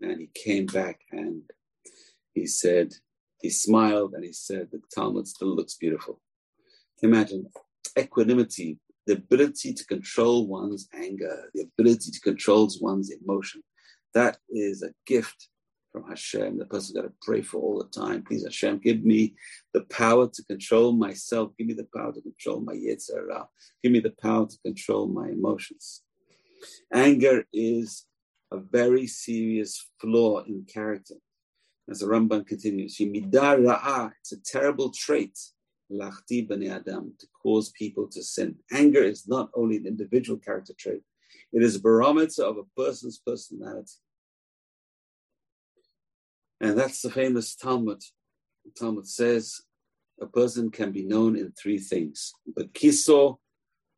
And 0.00 0.18
he 0.18 0.30
came 0.34 0.66
back 0.66 1.00
and 1.12 1.42
he 2.32 2.46
said, 2.46 2.94
he 3.42 3.50
smiled 3.50 4.14
and 4.14 4.24
he 4.24 4.32
said, 4.32 4.68
the 4.72 4.80
Talmud 4.94 5.28
still 5.28 5.54
looks 5.54 5.74
beautiful. 5.74 6.20
Imagine 7.02 7.46
equanimity, 7.98 8.78
the 9.06 9.14
ability 9.14 9.74
to 9.74 9.84
control 9.84 10.46
one's 10.46 10.88
anger, 10.94 11.50
the 11.54 11.62
ability 11.62 12.10
to 12.10 12.20
control 12.20 12.70
one's 12.80 13.10
emotion. 13.10 13.62
That 14.14 14.38
is 14.48 14.82
a 14.82 14.94
gift 15.06 15.48
from 15.92 16.08
Hashem. 16.08 16.58
The 16.58 16.66
person 16.66 16.94
got 16.94 17.02
to 17.02 17.12
pray 17.22 17.42
for 17.42 17.58
all 17.58 17.78
the 17.78 18.00
time. 18.00 18.22
Please, 18.22 18.44
Hashem, 18.44 18.78
give 18.78 19.04
me 19.04 19.34
the 19.74 19.82
power 19.82 20.28
to 20.28 20.44
control 20.44 20.92
myself. 20.92 21.52
Give 21.58 21.66
me 21.66 21.74
the 21.74 21.88
power 21.94 22.12
to 22.12 22.20
control 22.20 22.60
my 22.60 22.74
Yetzer 22.74 23.14
Hara. 23.14 23.48
Give 23.82 23.92
me 23.92 24.00
the 24.00 24.14
power 24.22 24.46
to 24.46 24.58
control 24.64 25.08
my 25.08 25.28
emotions. 25.28 26.02
Anger 26.92 27.46
is 27.52 28.06
a 28.52 28.58
very 28.58 29.06
serious 29.06 29.90
flaw 30.00 30.42
in 30.44 30.64
character. 30.64 31.14
As 31.88 32.00
the 32.00 32.06
Ramban 32.06 32.46
continues, 32.46 32.96
it's 33.00 34.32
a 34.32 34.36
terrible 34.44 34.90
trait, 34.90 35.38
adam, 36.00 37.14
to 37.18 37.26
cause 37.42 37.72
people 37.72 38.06
to 38.08 38.22
sin. 38.22 38.56
Anger 38.70 39.02
is 39.02 39.26
not 39.26 39.50
only 39.54 39.78
an 39.78 39.86
individual 39.86 40.38
character 40.38 40.72
trait, 40.78 41.02
it 41.52 41.62
is 41.62 41.76
a 41.76 41.80
barometer 41.80 42.44
of 42.44 42.58
a 42.58 42.64
person's 42.76 43.18
personality. 43.18 43.94
And 46.60 46.78
that's 46.78 47.00
the 47.00 47.10
famous 47.10 47.54
Talmud. 47.54 48.02
The 48.64 48.70
Talmud 48.78 49.08
says 49.08 49.62
a 50.20 50.26
person 50.26 50.70
can 50.70 50.92
be 50.92 51.04
known 51.04 51.36
in 51.36 51.52
three 51.52 51.78
things. 51.78 52.32
Bekiso, 52.52 53.38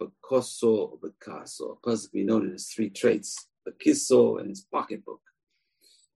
Bekoso, 0.00 0.98
Bekaso. 1.00 1.72
A 1.72 1.80
person 1.80 2.10
can 2.10 2.20
be 2.20 2.24
known 2.24 2.46
in 2.46 2.52
his 2.52 2.68
three 2.68 2.90
traits. 2.90 3.48
Bekiso 3.68 4.40
and 4.40 4.48
his 4.48 4.60
pocketbook. 4.72 5.20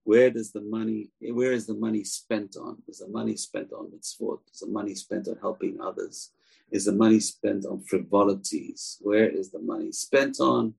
Where 0.05 0.29
does 0.29 0.53
the 0.53 0.61
money, 0.61 1.11
where 1.19 1.51
is 1.51 1.67
the 1.67 1.73
money 1.73 2.05
spent 2.05 2.55
on? 2.55 2.77
Is 2.87 2.99
the 2.99 3.09
money 3.09 3.35
spent 3.35 3.73
on 3.73 3.91
mitzvot? 3.91 4.39
Is 4.53 4.61
the 4.61 4.67
money 4.67 4.95
spent 4.95 5.27
on 5.27 5.37
helping 5.41 5.81
others? 5.81 6.31
Is 6.71 6.85
the 6.85 6.93
money 6.93 7.19
spent 7.19 7.65
on 7.65 7.81
frivolities? 7.81 8.99
Where 9.01 9.27
is 9.27 9.51
the 9.51 9.59
money 9.59 9.91
spent 9.91 10.39
on? 10.39 10.75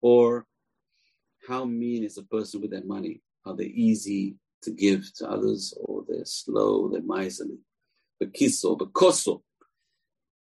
Or 0.00 0.46
how 1.48 1.64
mean 1.64 2.04
is 2.04 2.18
a 2.18 2.22
person 2.22 2.60
with 2.60 2.70
their 2.70 2.84
money? 2.84 3.20
Are 3.44 3.56
they 3.56 3.64
easy 3.64 4.36
to 4.62 4.70
give 4.70 5.12
to 5.16 5.28
others, 5.28 5.74
or 5.80 6.04
they're 6.08 6.24
slow, 6.24 6.88
they're 6.88 7.02
miserly. 7.02 7.58
The 8.20 8.26
kiso, 8.26 8.78
the 8.78 8.86
koso. 8.86 9.42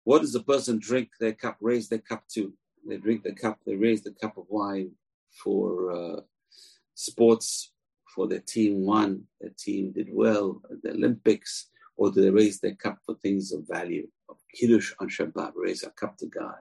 What 0.04 0.22
does 0.22 0.34
a 0.34 0.42
person 0.42 0.78
drink 0.78 1.10
their 1.20 1.34
cup, 1.34 1.58
raise 1.60 1.88
their 1.88 1.98
cup 1.98 2.24
to? 2.34 2.52
They 2.86 2.96
drink 2.96 3.22
the 3.22 3.32
cup, 3.32 3.58
they 3.66 3.76
raise 3.76 4.02
the 4.02 4.12
cup 4.12 4.38
of 4.38 4.44
wine 4.48 4.92
for 5.42 5.92
uh, 5.92 6.20
sports, 6.94 7.72
for 8.14 8.26
their 8.26 8.40
team 8.40 8.84
won, 8.84 9.24
their 9.40 9.52
team 9.58 9.92
did 9.92 10.08
well 10.10 10.62
at 10.70 10.82
the 10.82 10.90
Olympics, 10.90 11.68
Or 11.96 12.10
do 12.10 12.22
they 12.22 12.30
raise 12.30 12.60
their 12.60 12.74
cup 12.74 12.98
for 13.04 13.14
things 13.16 13.52
of 13.52 13.68
value? 13.68 14.08
Of 14.28 14.38
Kiddush 14.54 14.92
on 14.98 15.10
Shabbat, 15.10 15.52
raise 15.54 15.82
a 15.82 15.90
cup 15.90 16.16
to 16.18 16.26
God. 16.26 16.56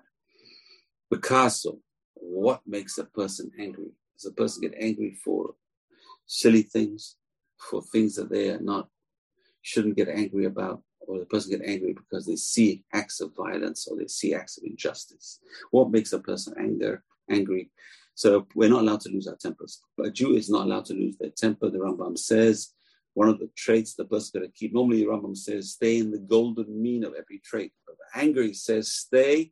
Bekaso, 1.12 1.80
what 2.14 2.62
makes 2.68 2.98
a 2.98 3.06
person 3.06 3.50
angry? 3.58 3.92
Does 4.18 4.32
a 4.32 4.34
person 4.34 4.62
get 4.62 4.76
angry 4.78 5.14
for 5.24 5.56
silly 6.26 6.62
things, 6.62 7.16
for 7.60 7.82
things 7.82 8.16
that 8.16 8.30
they 8.30 8.50
are 8.50 8.60
not, 8.60 8.90
shouldn't 9.62 9.98
get 9.98 10.10
angry 10.10 10.46
about? 10.46 10.82
Or 11.02 11.20
the 11.20 11.26
person 11.26 11.52
get 11.52 11.68
angry 11.68 11.94
because 11.94 12.26
they 12.26 12.36
see 12.36 12.84
acts 12.94 13.20
of 13.20 13.36
violence 13.36 13.88
or 13.88 13.98
they 13.98 14.08
see 14.08 14.36
acts 14.36 14.58
of 14.58 14.64
injustice? 14.64 15.40
What 15.72 15.92
makes 15.92 16.14
a 16.14 16.20
person 16.20 16.54
anger, 16.60 17.04
angry? 17.30 17.72
So 18.14 18.48
we're 18.54 18.70
not 18.70 18.82
allowed 18.82 19.02
to 19.02 19.10
lose 19.10 19.28
our 19.28 19.38
tempers. 19.38 19.82
A 20.04 20.12
Jew 20.12 20.36
is 20.36 20.50
not 20.50 20.66
allowed 20.66 20.86
to 20.86 20.94
lose 20.94 21.18
their 21.18 21.32
temper. 21.32 21.70
The 21.70 21.80
Rambam 21.80 22.18
says 22.18 22.74
one 23.14 23.30
of 23.30 23.40
the 23.40 23.50
traits 23.56 23.96
the 23.96 24.06
person 24.06 24.40
got 24.40 24.46
to 24.46 24.52
keep. 24.52 24.74
Normally, 24.74 25.00
the 25.00 25.08
Rambam 25.08 25.36
says 25.36 25.72
stay 25.72 25.98
in 25.98 26.12
the 26.12 26.20
golden 26.20 26.82
mean 26.82 27.04
of 27.04 27.14
every 27.18 27.40
trait. 27.44 27.74
But 27.88 27.96
the 27.98 28.22
anger, 28.22 28.44
he 28.44 28.54
says, 28.54 28.92
stay 28.92 29.52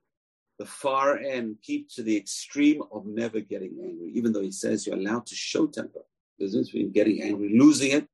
the 0.60 0.66
far 0.66 1.18
end, 1.18 1.58
keep 1.62 1.89
to 1.95 2.03
the 2.03 2.18
extreme 2.18 2.82
of 2.91 3.05
never 3.05 3.39
getting 3.39 3.78
angry, 3.84 4.12
even 4.16 4.34
though 4.34 4.41
he 4.41 4.51
says 4.51 4.86
you're 4.86 4.95
allowed 4.95 5.26
to 5.28 5.36
show 5.36 5.68
temper. 5.68 6.01
Difference 6.39 6.69
between 6.69 6.91
getting 6.91 7.21
angry, 7.21 7.57
losing 7.57 7.91
it, 7.91 8.07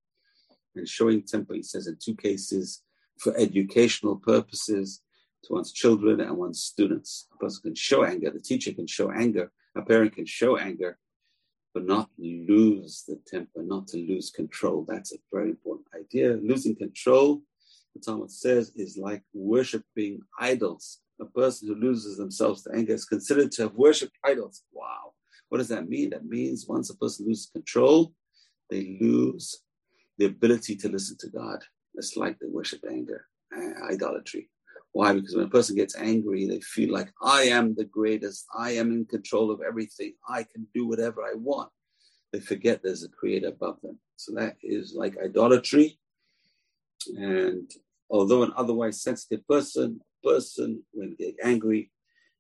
and 0.76 0.88
showing 0.88 1.24
temper. 1.24 1.54
He 1.54 1.64
says 1.64 1.88
in 1.88 1.98
two 2.04 2.16
cases 2.16 2.82
for 3.20 3.36
educational 3.38 4.16
purposes 4.16 5.02
to 5.44 5.54
one's 5.54 5.72
children 5.72 6.22
and 6.22 6.38
one's 6.38 6.64
students. 6.64 7.28
A 7.34 7.38
person 7.38 7.62
can 7.64 7.76
show 7.76 8.04
anger, 8.04 8.32
the 8.32 8.40
teacher 8.40 8.72
can 8.74 8.88
show 8.88 9.12
anger, 9.12 9.52
a 9.76 9.82
parent 9.82 10.16
can 10.16 10.26
show 10.26 10.58
anger, 10.58 10.98
but 11.74 11.86
not 11.86 12.10
lose 12.18 13.04
the 13.08 13.20
temper, 13.28 13.62
not 13.62 13.88
to 13.90 13.98
lose 13.98 14.30
control. 14.30 14.86
That's 14.88 15.14
a 15.14 15.18
very 15.32 15.50
important 15.50 15.88
idea. 16.00 16.40
Losing 16.42 16.76
control, 16.76 17.42
the 17.94 18.02
Talmud 18.02 18.32
says, 18.32 18.72
is 18.76 18.98
like 18.98 19.24
worshiping 19.34 20.22
idols 20.40 21.00
a 21.20 21.26
person 21.26 21.68
who 21.68 21.76
loses 21.76 22.18
themselves 22.18 22.64
to 22.64 22.72
anger 22.74 22.94
is 22.94 23.06
considered 23.06 23.52
to 23.54 23.64
have 23.64 23.76
worshipped 23.76 24.18
idols. 24.24 24.64
Wow. 24.72 25.13
What 25.54 25.60
does 25.60 25.68
that 25.68 25.88
mean? 25.88 26.10
That 26.10 26.26
means 26.26 26.66
once 26.68 26.90
a 26.90 26.98
person 26.98 27.28
loses 27.28 27.52
control, 27.54 28.12
they 28.72 28.98
lose 29.00 29.62
the 30.18 30.26
ability 30.26 30.76
to 30.78 30.90
listen 30.90 31.16
to 31.20 31.30
God. 31.30 31.64
It's 31.94 32.18
like 32.18 32.40
they 32.40 32.48
worship 32.48 32.84
anger, 32.90 33.28
idolatry. 33.88 34.50
Why? 34.94 35.14
Because 35.14 35.36
when 35.36 35.46
a 35.46 35.50
person 35.50 35.76
gets 35.76 35.96
angry, 35.96 36.48
they 36.48 36.60
feel 36.62 36.92
like 36.92 37.14
I 37.22 37.44
am 37.44 37.76
the 37.76 37.86
greatest, 37.86 38.48
I 38.58 38.72
am 38.72 38.92
in 38.92 39.06
control 39.06 39.52
of 39.52 39.62
everything, 39.62 40.16
I 40.28 40.42
can 40.42 40.66
do 40.74 40.88
whatever 40.88 41.22
I 41.22 41.36
want. 41.36 41.70
They 42.32 42.40
forget 42.40 42.82
there's 42.82 43.04
a 43.04 43.10
creator 43.10 43.50
above 43.50 43.80
them. 43.84 44.00
So 44.16 44.34
that 44.34 44.58
is 44.64 44.96
like 44.96 45.20
idolatry. 45.24 46.00
And 47.16 47.70
although 48.10 48.42
an 48.42 48.54
otherwise 48.58 49.04
sensitive 49.04 49.48
person, 49.48 50.02
person, 50.24 50.82
when 50.94 51.12
they 51.12 51.26
get 51.26 51.36
angry, 51.44 51.92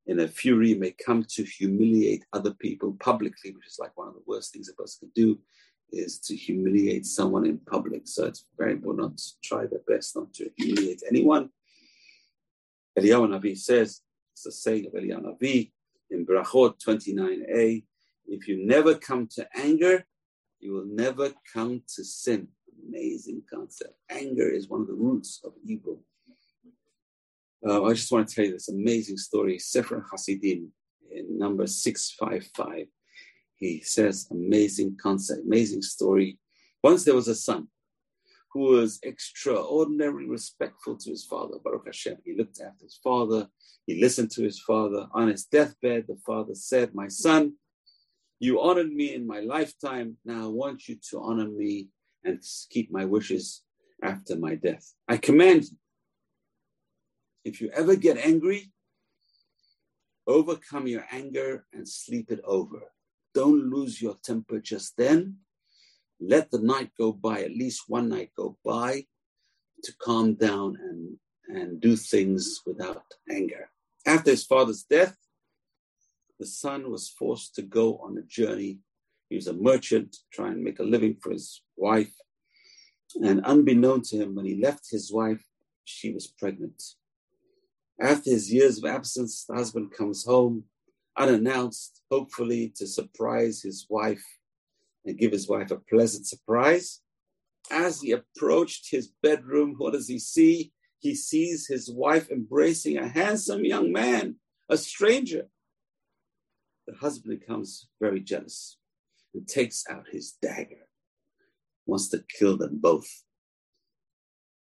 in 0.08 0.20
a 0.20 0.28
fury, 0.28 0.74
may 0.74 0.92
come 0.92 1.24
to 1.30 1.44
humiliate 1.44 2.26
other 2.34 2.54
people 2.54 2.96
publicly, 3.00 3.52
which 3.52 3.68
is 3.68 3.78
like 3.80 3.98
one 3.98 4.08
of 4.08 4.14
the 4.14 4.24
worst 4.28 4.52
things 4.52 4.70
a 4.70 4.74
person 4.74 5.00
can 5.08 5.12
do, 5.24 5.40
is 5.92 6.20
to 6.20 6.36
humiliate 6.36 7.06
someone 7.06 7.46
in 7.46 7.58
public. 7.60 8.02
So 8.06 8.26
it's 8.26 8.46
very 8.58 8.74
important 8.74 9.10
not 9.10 9.18
to 9.18 9.32
try 9.44 9.66
their 9.66 9.82
best 9.88 10.16
not 10.16 10.34
to 10.34 10.50
humiliate 10.58 11.04
anyone. 11.08 11.50
Eliyahu 12.98 13.30
Navi 13.30 13.58
says, 13.58 14.02
it's 14.34 14.44
the 14.44 14.52
saying 14.52 14.88
of 14.88 14.94
Eliyahu 14.94 15.24
Navi 15.24 15.72
in 16.10 16.26
Brachot 16.26 16.76
29a, 16.86 17.84
if 18.28 18.48
you 18.48 18.66
never 18.66 18.96
come 18.96 19.28
to 19.36 19.48
anger, 19.56 20.06
you 20.60 20.74
will 20.74 20.86
never 20.86 21.32
come 21.54 21.82
to 21.96 22.04
sin. 22.04 22.48
Amazing 22.88 23.44
concept. 23.52 23.96
Anger 24.10 24.50
is 24.50 24.70
one 24.70 24.82
of 24.82 24.88
the 24.88 24.94
roots 24.94 25.42
of 25.44 25.54
evil. 25.64 26.02
Uh, 27.66 27.84
I 27.84 27.94
just 27.94 28.12
want 28.12 28.28
to 28.28 28.36
tell 28.36 28.46
you 28.46 28.52
this 28.52 28.70
amazing 28.70 29.18
story. 29.18 29.58
Sefer 29.58 30.06
Hasidim 30.12 30.72
in 31.12 31.38
number 31.38 31.66
655. 31.66 32.88
He 33.56 33.82
says, 33.82 34.28
amazing 34.32 34.98
concept, 35.02 35.46
amazing 35.46 35.82
story. 35.82 36.40
Once 36.84 37.06
there 37.06 37.16
was 37.16 37.30
a 37.30 37.36
son 37.36 37.70
who 38.52 38.62
was 38.62 39.00
extraordinarily 39.06 40.28
respectful 40.28 40.98
to 40.98 41.10
his 41.10 41.24
father, 41.24 41.58
Baruch 41.64 41.86
Hashem. 41.86 42.18
He 42.26 42.36
looked 42.36 42.60
after 42.60 42.84
his 42.84 43.00
father, 43.02 43.48
he 43.88 44.00
listened 44.00 44.32
to 44.32 44.44
his 44.44 44.60
father. 44.60 45.08
On 45.14 45.30
his 45.30 45.46
deathbed, 45.46 46.06
the 46.08 46.18
father 46.26 46.56
said, 46.56 46.94
My 46.94 47.08
son, 47.08 47.54
you 48.40 48.62
honored 48.62 48.92
me 48.92 49.14
in 49.14 49.26
my 49.26 49.40
lifetime. 49.40 50.18
Now 50.26 50.44
I 50.44 50.48
want 50.48 50.88
you 50.90 50.98
to 51.10 51.22
honor 51.22 51.48
me 51.48 51.88
and 52.26 52.44
keep 52.70 52.92
my 52.92 53.06
wishes 53.06 53.64
after 54.04 54.38
my 54.38 54.56
death. 54.56 54.94
I 55.08 55.18
command 55.18 55.64
you 55.64 55.78
if 57.44 57.62
you 57.62 57.70
ever 57.74 57.96
get 57.96 58.18
angry, 58.18 58.72
overcome 60.28 60.88
your 60.88 61.06
anger 61.12 61.66
and 61.74 61.88
sleep 61.88 62.32
it 62.32 62.40
over. 62.46 62.82
Don't 63.34 63.70
lose 63.70 64.02
your 64.02 64.16
temper 64.24 64.60
just 64.60 64.96
then. 64.98 65.38
Let 66.20 66.52
the 66.52 66.60
night 66.60 66.92
go 66.98 67.12
by, 67.12 67.42
at 67.42 67.52
least 67.52 67.84
one 67.88 68.10
night 68.10 68.32
go 68.38 68.58
by, 68.64 69.06
to 69.84 69.94
calm 70.02 70.36
down 70.36 70.78
and, 70.82 71.18
and 71.48 71.82
do 71.82 71.96
things 71.96 72.62
without 72.66 73.04
anger. 73.30 73.70
After 74.06 74.32
his 74.32 74.46
father's 74.46 74.84
death, 74.84 75.18
the 76.40 76.46
son 76.46 76.92
was 76.92 77.10
forced 77.10 77.56
to 77.56 77.62
go 77.62 77.98
on 77.98 78.18
a 78.18 78.22
journey. 78.22 78.80
He 79.30 79.36
was 79.36 79.48
a 79.48 79.54
merchant 79.54 80.16
trying 80.32 80.54
to 80.54 80.62
make 80.62 80.80
a 80.80 80.84
living 80.84 81.18
for 81.22 81.32
his 81.32 81.62
wife. 81.76 82.14
And 83.22 83.44
unbeknown 83.46 84.02
to 84.04 84.18
him, 84.18 84.36
when 84.36 84.46
he 84.46 84.62
left 84.62 84.90
his 84.90 85.12
wife, 85.12 85.44
she 85.86 86.14
was 86.14 86.28
pregnant. 86.28 86.82
After 88.00 88.32
his 88.32 88.52
years 88.52 88.80
of 88.80 88.86
absence, 88.86 89.46
the 89.46 89.56
husband 89.56 89.92
comes 89.92 90.26
home 90.26 90.66
unannounced, 91.18 92.02
hopefully 92.10 92.74
to 92.76 92.88
surprise 92.88 93.62
his 93.62 93.86
wife 93.90 94.26
and 95.06 95.18
give 95.18 95.32
his 95.32 95.48
wife 95.48 95.72
a 95.72 95.78
pleasant 95.78 96.26
surprise. 96.26 97.02
As 97.72 98.02
he 98.02 98.12
approached 98.12 98.90
his 98.90 99.12
bedroom, 99.22 99.76
what 99.78 99.94
does 99.94 100.08
he 100.08 100.20
see? 100.20 100.74
He 101.00 101.16
sees 101.16 101.68
his 101.68 101.92
wife 101.92 102.30
embracing 102.30 102.98
a 102.98 103.08
handsome 103.08 103.64
young 103.64 103.92
man, 103.92 104.38
a 104.70 104.78
stranger. 104.78 105.48
The 106.88 106.96
husband 106.96 107.40
becomes 107.40 107.88
very 108.02 108.22
jealous 108.22 108.78
and 109.34 109.48
takes 109.48 109.84
out 109.90 110.06
his 110.12 110.34
dagger, 110.42 110.88
wants 111.86 112.10
to 112.10 112.24
kill 112.38 112.58
them 112.58 112.80
both. 112.80 113.24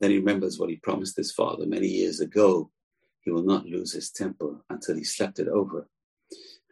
Then 0.01 0.11
he 0.11 0.17
remembers 0.17 0.59
what 0.59 0.71
he 0.71 0.77
promised 0.77 1.17
his 1.17 1.33
father 1.33 1.67
many 1.67 1.87
years 1.87 2.21
ago 2.21 2.71
he 3.23 3.31
will 3.31 3.43
not 3.43 3.67
lose 3.67 3.93
his 3.93 4.11
temper 4.11 4.57
until 4.71 4.97
he 4.97 5.05
slept 5.05 5.39
it 5.39 5.49
over. 5.49 5.89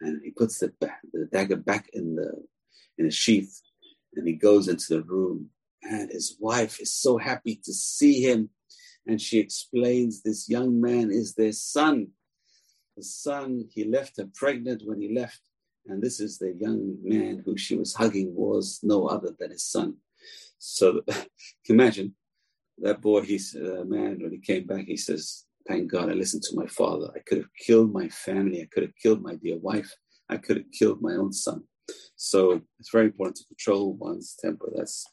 And 0.01 0.21
he 0.23 0.31
puts 0.31 0.59
the, 0.59 0.73
the 1.13 1.27
dagger 1.31 1.57
back 1.57 1.89
in 1.93 2.15
the 2.15 2.31
in 2.97 3.05
the 3.05 3.11
sheath, 3.11 3.61
and 4.15 4.27
he 4.27 4.33
goes 4.33 4.67
into 4.67 4.95
the 4.95 5.03
room. 5.03 5.49
And 5.83 6.11
his 6.11 6.35
wife 6.39 6.81
is 6.81 6.93
so 6.93 7.17
happy 7.17 7.55
to 7.63 7.73
see 7.73 8.21
him, 8.21 8.49
and 9.07 9.21
she 9.21 9.39
explains 9.39 10.21
this 10.21 10.49
young 10.49 10.79
man 10.81 11.09
is 11.11 11.35
their 11.35 11.53
son. 11.53 12.07
The 12.97 13.03
son 13.03 13.69
he 13.71 13.85
left 13.85 14.17
her 14.17 14.29
pregnant 14.33 14.83
when 14.85 15.01
he 15.01 15.13
left, 15.13 15.41
and 15.85 16.01
this 16.01 16.19
is 16.19 16.37
the 16.37 16.53
young 16.59 16.97
man 17.01 17.41
who 17.45 17.57
she 17.57 17.75
was 17.75 17.95
hugging 17.95 18.35
was 18.35 18.79
no 18.83 19.07
other 19.07 19.33
than 19.37 19.51
his 19.51 19.63
son. 19.63 19.97
So 20.57 21.01
imagine 21.69 22.15
that 22.79 23.01
boy, 23.01 23.21
he's 23.21 23.55
a 23.55 23.81
uh, 23.81 23.83
man 23.85 24.19
when 24.21 24.31
he 24.31 24.39
came 24.39 24.65
back, 24.65 24.85
he 24.85 24.97
says, 24.97 25.45
Thank 25.69 25.91
God 25.91 26.09
I 26.09 26.13
listened 26.13 26.41
to 26.43 26.55
my 26.55 26.65
father. 26.65 27.11
I 27.15 27.19
could 27.19 27.37
have 27.37 27.53
killed 27.55 27.93
my 27.93 28.09
family. 28.09 28.63
I 28.63 28.67
could 28.71 28.81
have 28.81 28.95
killed 29.01 29.21
my 29.21 29.35
dear 29.35 29.59
wife. 29.59 29.93
I 30.27 30.37
could 30.37 30.57
have 30.57 30.71
killed 30.71 30.99
my 30.99 31.13
own 31.13 31.31
son. 31.31 31.63
So 32.15 32.61
it's 32.79 32.89
very 32.91 33.05
important 33.05 33.37
to 33.37 33.45
control 33.45 33.93
one's 33.93 34.35
temper. 34.41 34.71
That's 34.75 35.05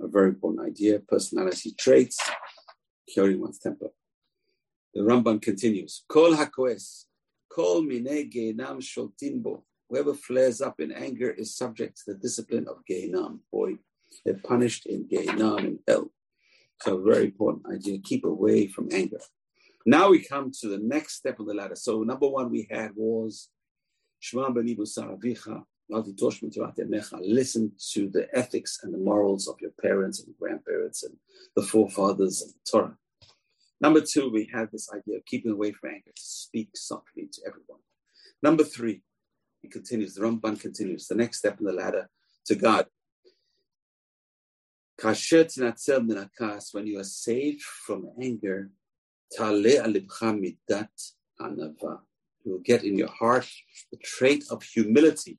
a 0.00 0.08
very 0.08 0.30
important 0.30 0.66
idea. 0.66 1.00
Personality 1.00 1.74
traits, 1.78 2.18
curing 3.12 3.42
one's 3.42 3.58
temper. 3.58 3.90
The 4.94 5.02
Ramban 5.02 5.42
continues. 5.42 6.02
Kol 6.08 6.32
hakoes, 6.34 7.04
kol 7.54 7.82
mine 7.82 8.30
Gehinam 8.34 8.80
sholtinbo. 8.80 9.64
Whoever 9.90 10.14
flares 10.14 10.62
up 10.62 10.80
in 10.80 10.92
anger 10.92 11.30
is 11.30 11.54
subject 11.54 11.98
to 11.98 12.14
the 12.14 12.18
discipline 12.18 12.66
of 12.68 12.78
Gehinam. 12.90 13.40
Boy, 13.52 13.74
they're 14.24 14.40
punished 14.42 14.86
in 14.86 15.06
Gehinam 15.08 15.58
in 15.58 15.78
hell. 15.86 16.10
So 16.80 16.96
a 16.96 17.02
very 17.02 17.26
important 17.26 17.66
idea. 17.70 17.98
Keep 17.98 18.24
away 18.24 18.66
from 18.66 18.88
anger. 18.92 19.20
Now 19.86 20.10
we 20.10 20.24
come 20.24 20.50
to 20.60 20.68
the 20.68 20.78
next 20.78 21.14
step 21.16 21.40
of 21.40 21.46
the 21.46 21.54
ladder. 21.54 21.74
So 21.74 22.02
number 22.02 22.28
one 22.28 22.50
we 22.50 22.68
had 22.70 22.92
was 22.94 23.48
Shema 24.18 24.50
Saravicha, 24.50 25.62
Listen 27.22 27.72
to 27.92 28.08
the 28.08 28.28
ethics 28.32 28.78
and 28.82 28.94
the 28.94 28.98
morals 28.98 29.48
of 29.48 29.60
your 29.60 29.72
parents 29.82 30.22
and 30.22 30.32
grandparents 30.38 31.02
and 31.02 31.16
the 31.56 31.62
forefathers 31.62 32.42
of 32.42 32.48
the 32.48 32.60
Torah. 32.70 32.96
Number 33.80 34.00
two, 34.00 34.30
we 34.30 34.48
had 34.52 34.70
this 34.70 34.88
idea 34.92 35.16
of 35.16 35.24
keeping 35.24 35.50
away 35.50 35.72
from 35.72 35.90
anger, 35.90 36.12
speak 36.16 36.68
softly 36.76 37.28
to 37.32 37.40
everyone. 37.46 37.80
Number 38.42 38.62
three, 38.62 39.02
he 39.62 39.68
continues, 39.68 40.14
the 40.14 40.20
Ramban 40.22 40.60
continues, 40.60 41.08
the 41.08 41.14
next 41.14 41.38
step 41.38 41.58
in 41.58 41.66
the 41.66 41.72
ladder 41.72 42.08
to 42.46 42.54
God. 42.54 42.86
When 45.02 46.86
you 46.86 46.98
are 46.98 47.04
saved 47.04 47.62
from 47.62 48.10
anger, 48.20 48.70
you 52.44 52.52
will 52.52 52.58
get 52.64 52.84
in 52.84 52.96
your 52.96 53.08
heart 53.08 53.48
the 53.90 53.98
trait 53.98 54.44
of 54.50 54.62
humility. 54.62 55.38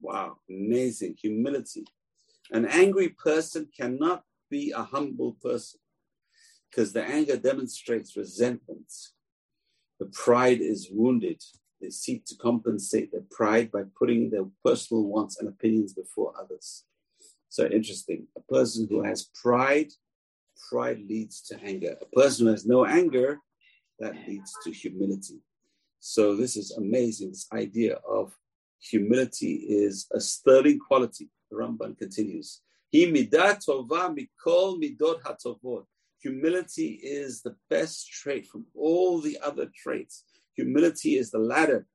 Wow, 0.00 0.38
amazing 0.48 1.16
humility. 1.20 1.84
An 2.50 2.64
angry 2.64 3.10
person 3.10 3.68
cannot 3.78 4.24
be 4.50 4.72
a 4.72 4.82
humble 4.82 5.36
person 5.42 5.80
because 6.70 6.92
the 6.92 7.04
anger 7.04 7.36
demonstrates 7.36 8.16
resentment. 8.16 8.92
The 9.98 10.06
pride 10.06 10.60
is 10.60 10.88
wounded. 10.90 11.42
They 11.80 11.90
seek 11.90 12.24
to 12.26 12.36
compensate 12.36 13.12
their 13.12 13.24
pride 13.30 13.70
by 13.70 13.82
putting 13.98 14.30
their 14.30 14.46
personal 14.64 15.04
wants 15.04 15.38
and 15.38 15.48
opinions 15.48 15.92
before 15.92 16.32
others. 16.38 16.84
So 17.48 17.66
interesting. 17.66 18.26
A 18.36 18.40
person 18.40 18.86
who 18.88 19.02
has 19.02 19.28
pride, 19.34 19.92
pride 20.68 21.00
leads 21.08 21.40
to 21.42 21.60
anger. 21.62 21.96
A 22.00 22.06
person 22.06 22.46
who 22.46 22.52
has 22.52 22.66
no 22.66 22.84
anger, 22.84 23.38
that 23.98 24.14
leads 24.26 24.52
to 24.64 24.70
humility. 24.72 25.40
So 26.00 26.34
this 26.34 26.56
is 26.56 26.72
amazing. 26.72 27.30
This 27.30 27.46
idea 27.52 27.98
of 28.08 28.34
humility 28.80 29.66
is 29.68 30.06
a 30.12 30.20
sterling 30.20 30.78
quality. 30.78 31.28
The 31.50 31.56
Ramban 31.56 31.98
continues. 31.98 32.62
Humility 36.22 37.00
is 37.02 37.42
the 37.42 37.56
best 37.68 38.10
trait 38.10 38.46
from 38.46 38.66
all 38.74 39.20
the 39.20 39.38
other 39.42 39.66
traits. 39.76 40.24
Humility 40.56 41.18
is 41.18 41.30
the 41.30 41.38
ladder 41.38 41.86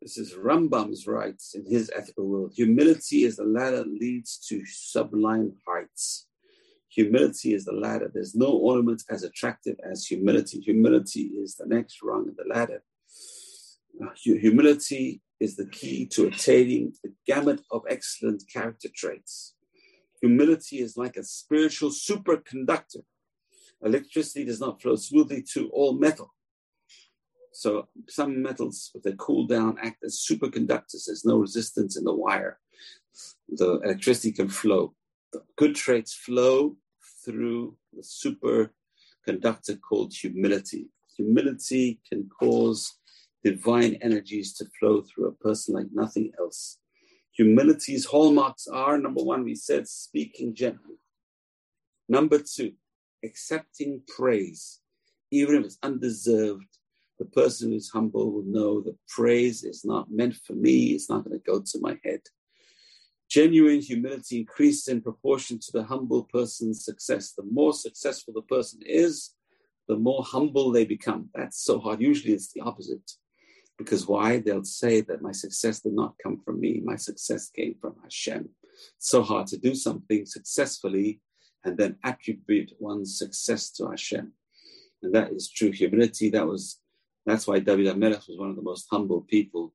this 0.00 0.16
is 0.16 0.34
Rambam's 0.34 1.08
rights 1.08 1.54
in 1.54 1.66
his 1.66 1.90
ethical 1.94 2.26
world. 2.26 2.52
Humility 2.54 3.24
is 3.24 3.36
the 3.36 3.44
ladder 3.44 3.78
that 3.78 3.88
leads 3.88 4.38
to 4.48 4.64
sublime 4.64 5.54
heights. 5.66 6.27
Humility 6.98 7.54
is 7.54 7.64
the 7.64 7.74
ladder. 7.74 8.10
There's 8.12 8.34
no 8.34 8.50
ornament 8.50 9.04
as 9.08 9.22
attractive 9.22 9.76
as 9.88 10.04
humility. 10.04 10.58
Humility 10.58 11.26
is 11.42 11.54
the 11.54 11.64
next 11.64 12.02
rung 12.02 12.28
of 12.28 12.34
the 12.34 12.52
ladder. 12.52 12.82
Uh, 14.02 14.08
humility 14.16 15.22
is 15.38 15.54
the 15.54 15.68
key 15.68 16.06
to 16.06 16.26
attaining 16.26 16.94
the 17.04 17.12
gamut 17.24 17.60
of 17.70 17.82
excellent 17.88 18.42
character 18.52 18.88
traits. 18.92 19.54
Humility 20.20 20.80
is 20.80 20.96
like 20.96 21.16
a 21.16 21.22
spiritual 21.22 21.90
superconductor. 21.90 23.04
Electricity 23.80 24.44
does 24.44 24.58
not 24.58 24.82
flow 24.82 24.96
smoothly 24.96 25.44
to 25.52 25.68
all 25.68 25.92
metal. 25.92 26.34
So 27.52 27.86
some 28.08 28.42
metals, 28.42 28.90
if 28.96 29.04
they 29.04 29.14
cool 29.16 29.46
down, 29.46 29.78
act 29.80 30.02
as 30.02 30.26
superconductors. 30.28 31.04
There's 31.06 31.24
no 31.24 31.38
resistance 31.38 31.96
in 31.96 32.02
the 32.02 32.12
wire. 32.12 32.58
The 33.48 33.78
electricity 33.84 34.32
can 34.32 34.48
flow. 34.48 34.96
The 35.32 35.42
good 35.56 35.76
traits 35.76 36.12
flow 36.12 36.76
through 37.28 37.76
the 37.92 38.02
superconductor 38.02 39.78
called 39.80 40.14
humility. 40.14 40.88
Humility 41.16 42.00
can 42.08 42.28
cause 42.40 42.94
divine 43.44 43.98
energies 44.00 44.54
to 44.54 44.66
flow 44.78 45.02
through 45.02 45.26
a 45.26 45.32
person 45.32 45.74
like 45.74 45.86
nothing 45.92 46.32
else. 46.38 46.78
Humility's 47.32 48.06
hallmarks 48.06 48.66
are 48.66 48.98
number 48.98 49.22
one, 49.22 49.44
we 49.44 49.54
said, 49.54 49.86
speaking 49.86 50.54
gently. 50.54 50.96
Number 52.08 52.38
two, 52.38 52.72
accepting 53.22 54.02
praise, 54.08 54.80
even 55.30 55.56
if 55.56 55.64
it's 55.66 55.78
undeserved 55.82 56.78
the 57.18 57.26
person 57.26 57.72
who's 57.72 57.90
humble 57.90 58.30
will 58.30 58.44
know 58.44 58.80
that 58.80 58.96
praise 59.08 59.64
is 59.64 59.84
not 59.84 60.10
meant 60.10 60.36
for 60.46 60.52
me, 60.52 60.92
it's 60.92 61.10
not 61.10 61.24
going 61.24 61.38
to 61.38 61.44
go 61.44 61.60
to 61.60 61.78
my 61.80 61.98
head. 62.04 62.20
Genuine 63.28 63.80
humility 63.80 64.40
increases 64.40 64.88
in 64.88 65.02
proportion 65.02 65.58
to 65.58 65.72
the 65.72 65.84
humble 65.84 66.24
person's 66.24 66.84
success. 66.84 67.32
The 67.32 67.42
more 67.42 67.74
successful 67.74 68.32
the 68.34 68.42
person 68.42 68.80
is, 68.86 69.34
the 69.86 69.96
more 69.96 70.22
humble 70.22 70.70
they 70.70 70.84
become. 70.84 71.28
That's 71.34 71.62
so 71.62 71.78
hard. 71.78 72.00
Usually 72.00 72.32
it's 72.32 72.52
the 72.52 72.62
opposite. 72.62 73.10
Because 73.76 74.06
why? 74.06 74.38
They'll 74.38 74.64
say 74.64 75.02
that 75.02 75.22
my 75.22 75.32
success 75.32 75.80
did 75.80 75.92
not 75.92 76.14
come 76.22 76.40
from 76.44 76.60
me, 76.60 76.80
my 76.84 76.96
success 76.96 77.48
came 77.50 77.76
from 77.80 77.96
Hashem. 78.02 78.48
It's 78.96 79.08
so 79.10 79.22
hard 79.22 79.46
to 79.48 79.58
do 79.58 79.74
something 79.74 80.26
successfully 80.26 81.20
and 81.64 81.76
then 81.76 81.96
attribute 82.04 82.72
one's 82.78 83.18
success 83.18 83.70
to 83.72 83.88
Hashem. 83.88 84.32
And 85.02 85.14
that 85.14 85.32
is 85.32 85.50
true 85.50 85.70
humility. 85.70 86.30
That 86.30 86.46
was 86.46 86.80
that's 87.26 87.46
why 87.46 87.58
David 87.58 87.86
HaMelech 87.86 88.26
was 88.26 88.38
one 88.38 88.48
of 88.48 88.56
the 88.56 88.62
most 88.62 88.86
humble 88.90 89.20
people. 89.20 89.74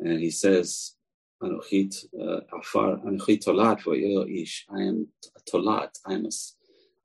And 0.00 0.18
he 0.18 0.30
says, 0.30 0.96
Uh, 1.40 2.40
Afar, 2.52 2.96
Tolat 2.96 3.80
for 3.80 3.94
Ish. 3.94 4.66
I 4.70 4.82
am 4.82 5.06
a 5.36 5.50
Tolat. 5.50 5.90
I 6.04 6.14
am 6.14 6.26
a, 6.26 6.30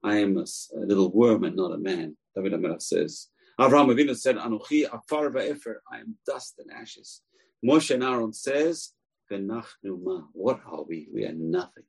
I 0.04 0.18
am 0.18 0.38
a, 0.38 0.42
a 0.76 0.86
little 0.86 1.12
worm 1.12 1.44
and 1.44 1.56
not 1.56 1.74
a 1.74 1.78
man. 1.78 2.18
David 2.36 2.54
HaMelech 2.54 2.82
says, 2.82 3.28
Avraham 3.60 3.94
Avinu 3.94 4.16
said, 4.18 4.38
Anochi 4.38 4.86
Afar 4.92 5.30
Va'efer. 5.30 5.76
I 5.92 6.00
am 6.00 6.18
dust 6.26 6.56
and 6.58 6.72
ashes. 6.72 7.22
Moshe 7.64 7.94
and 7.94 8.04
Aaron 8.04 8.34
says, 8.34 8.94
What 9.30 10.62
are 10.66 10.84
we? 10.84 11.08
We 11.14 11.26
are 11.26 11.34
nothing. 11.34 11.84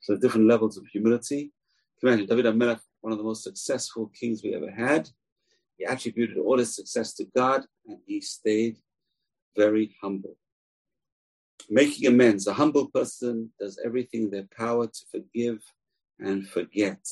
So 0.00 0.16
different 0.16 0.46
levels 0.46 0.76
of 0.76 0.86
humility. 0.86 1.52
Imagine 2.02 2.26
David 2.26 2.44
HaMelech, 2.46 2.80
one 3.00 3.12
of 3.12 3.18
the 3.18 3.24
most 3.24 3.42
successful 3.42 4.12
kings 4.18 4.42
we 4.44 4.54
ever 4.54 4.70
had. 4.70 5.08
He 5.76 5.84
attributed 5.84 6.38
all 6.38 6.58
his 6.58 6.76
success 6.76 7.14
to 7.14 7.24
God 7.36 7.64
and 7.88 7.98
he 8.06 8.20
stayed 8.20 8.78
very 9.56 9.96
humble. 10.00 10.36
Making 11.70 12.08
amends. 12.08 12.46
A 12.46 12.52
humble 12.52 12.88
person 12.88 13.50
does 13.58 13.80
everything 13.84 14.24
in 14.24 14.30
their 14.30 14.48
power 14.56 14.86
to 14.86 15.04
forgive 15.10 15.62
and 16.20 16.46
forget, 16.46 17.04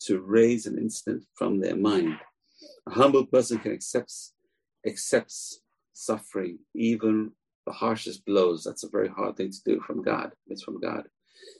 to 0.00 0.20
raise 0.20 0.66
an 0.66 0.78
incident 0.78 1.24
from 1.34 1.60
their 1.60 1.76
mind. 1.76 2.16
A 2.86 2.90
humble 2.90 3.26
person 3.26 3.58
can 3.58 3.72
accept 3.72 4.12
accepts 4.86 5.60
suffering, 5.92 6.58
even 6.74 7.32
the 7.66 7.72
harshest 7.72 8.24
blows. 8.24 8.62
That's 8.62 8.84
a 8.84 8.88
very 8.88 9.08
hard 9.08 9.36
thing 9.36 9.50
to 9.50 9.58
do 9.64 9.80
from 9.80 10.02
God. 10.02 10.32
It's 10.46 10.62
from 10.62 10.80
God. 10.80 11.04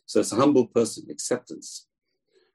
So 0.05 0.21
it's 0.21 0.33
a 0.33 0.37
humble 0.37 0.67
person, 0.67 1.07
acceptance. 1.11 1.87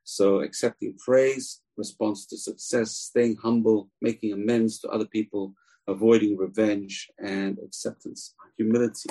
So 0.04 0.42
accepting 0.42 0.98
praise, 0.98 1.62
response 1.78 2.26
to 2.28 2.38
success, 2.38 2.92
staying 2.92 3.38
humble, 3.38 3.90
making 4.02 4.34
amends 4.34 4.80
to 4.80 4.90
other 4.90 5.06
people, 5.06 5.54
avoiding 5.88 6.38
revenge, 6.38 7.10
and 7.20 7.58
acceptance, 7.64 8.34
humility. 8.58 9.10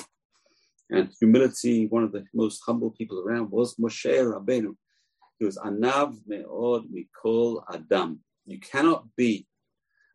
And 0.90 1.10
humility, 1.18 1.86
one 1.86 2.02
of 2.02 2.12
the 2.12 2.24
most 2.34 2.62
humble 2.66 2.90
people 2.90 3.20
around 3.20 3.50
was 3.50 3.76
Moshe 3.76 4.06
Rabbeinu. 4.06 4.74
He 5.38 5.44
was 5.44 5.56
Anav 5.58 6.18
Me'od 6.26 6.84
Mikol 6.92 7.62
Adam. 7.72 8.20
You 8.44 8.58
cannot 8.58 9.04
be 9.16 9.46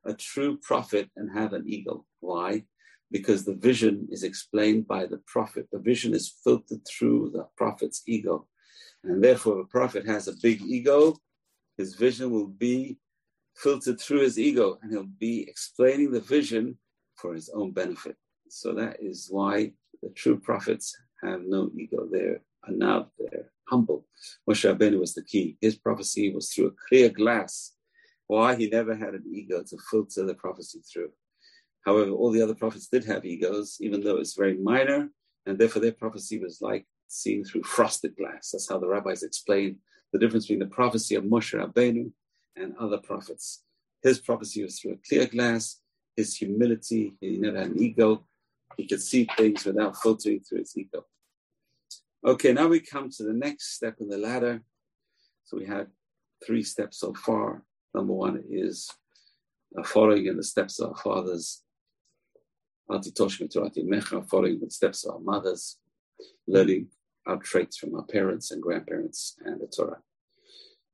a 0.06 0.14
true 0.14 0.58
prophet 0.58 1.10
and 1.16 1.32
have 1.38 1.54
an 1.54 1.64
ego. 1.66 2.06
Why? 2.20 2.64
Because 3.10 3.46
the 3.46 3.56
vision 3.56 4.08
is 4.12 4.24
explained 4.24 4.88
by 4.88 5.06
the 5.06 5.22
prophet. 5.26 5.68
The 5.72 5.80
vision 5.80 6.14
is 6.14 6.36
filtered 6.44 6.82
through 6.86 7.32
the 7.34 7.48
prophet's 7.56 8.04
ego. 8.06 8.48
And 9.04 9.24
therefore, 9.24 9.60
if 9.62 9.66
a 9.66 9.70
prophet 9.70 10.06
has 10.06 10.28
a 10.28 10.36
big 10.42 10.62
ego, 10.62 11.16
his 11.78 11.96
vision 11.96 12.32
will 12.32 12.48
be 12.48 12.98
filtered 13.56 14.00
through 14.00 14.22
his 14.22 14.38
ego 14.38 14.78
and 14.82 14.92
he'll 14.92 15.10
be 15.20 15.48
explaining 15.48 16.12
the 16.12 16.20
vision 16.20 16.78
for 17.16 17.34
his 17.34 17.50
own 17.50 17.72
benefit. 17.72 18.18
So 18.50 18.74
that 18.74 18.98
is 19.02 19.28
why 19.30 19.72
the 20.06 20.14
true 20.14 20.40
prophets 20.40 20.96
have 21.24 21.42
no 21.46 21.72
ego. 21.76 22.08
They're 22.12 22.42
anav, 22.70 23.08
they're 23.18 23.50
humble. 23.68 24.06
Moshe 24.48 24.64
Rabbeinu 24.72 25.00
was 25.00 25.16
the 25.16 25.24
key. 25.24 25.58
His 25.60 25.76
prophecy 25.76 26.32
was 26.32 26.52
through 26.52 26.68
a 26.68 26.88
clear 26.88 27.10
glass. 27.10 27.74
Why? 28.28 28.56
He 28.56 28.70
never 28.70 28.96
had 28.96 29.16
an 29.16 29.24
ego 29.32 29.64
to 29.64 29.78
filter 29.90 30.26
the 30.26 30.36
prophecy 30.36 30.82
through. 30.82 31.12
However, 31.86 32.12
all 32.12 32.32
the 32.32 32.42
other 32.42 32.56
prophets 32.56 32.88
did 32.88 33.04
have 33.06 33.26
egos, 33.26 33.78
even 33.80 34.02
though 34.02 34.18
it's 34.18 34.36
very 34.36 34.58
minor, 34.58 35.10
and 35.46 35.58
therefore 35.58 35.82
their 35.82 35.92
prophecy 35.92 36.40
was 36.40 36.60
like 36.62 36.86
seeing 37.08 37.44
through 37.44 37.64
frosted 37.64 38.16
glass. 38.16 38.52
That's 38.52 38.70
how 38.70 38.80
the 38.80 38.88
rabbis 38.88 39.24
explain 39.24 39.78
the 40.14 40.20
difference 40.20 40.46
between 40.46 40.68
the 40.68 40.76
prophecy 40.76 41.16
of 41.16 41.24
Moshe 41.24 41.54
Rabbeinu 41.60 42.12
and 42.56 42.76
other 42.80 42.98
prophets. 43.00 43.64
His 44.04 44.20
prophecy 44.20 44.64
was 44.64 44.80
through 44.80 44.94
a 44.94 45.08
clear 45.08 45.26
glass. 45.26 45.82
His 46.16 46.36
humility, 46.36 47.16
he 47.20 47.38
never 47.38 47.58
had 47.58 47.72
an 47.72 47.82
ego. 47.82 48.26
He 48.78 48.88
could 48.88 49.02
see 49.02 49.28
things 49.38 49.66
without 49.66 49.98
filtering 49.98 50.42
through 50.42 50.60
his 50.60 50.78
ego. 50.78 51.06
Okay, 52.26 52.54
now 52.54 52.68
we 52.68 52.80
come 52.80 53.10
to 53.12 53.24
the 53.24 53.34
next 53.34 53.76
step 53.76 53.98
in 54.00 54.08
the 54.08 54.18
ladder. 54.18 54.64
So 55.46 55.58
we 55.58 55.66
had 55.66 55.88
three 56.46 56.64
steps 56.64 57.00
so 57.00 57.14
far. 57.14 57.64
Number 57.94 58.14
one 58.14 58.44
is 58.50 58.90
uh, 59.78 59.84
following 59.84 60.26
in 60.26 60.38
the 60.38 60.44
steps 60.44 60.80
of 60.80 60.90
our 60.90 60.96
fathers, 60.96 61.62
following 62.88 64.60
the 64.60 64.70
steps 64.70 65.06
of 65.06 65.14
our 65.14 65.20
mothers, 65.20 65.78
learning 66.48 66.88
our 67.28 67.38
traits 67.38 67.78
from 67.78 67.96
our 67.96 68.04
parents 68.04 68.52
and 68.52 68.62
grandparents 68.62 69.38
and 69.46 69.62
the 69.62 69.68
Torah. 69.68 70.02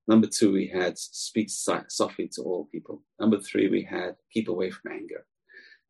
Number 0.08 0.28
two, 0.28 0.52
we 0.52 0.68
had 0.68 0.98
speak 0.98 1.50
softly 1.50 2.28
to 2.34 2.42
all 2.42 2.66
people. 2.72 3.04
Number 3.20 3.40
three, 3.40 3.70
we 3.70 3.84
had 3.84 4.16
keep 4.34 4.50
away 4.50 4.72
from 4.72 4.92
anger. 4.92 5.26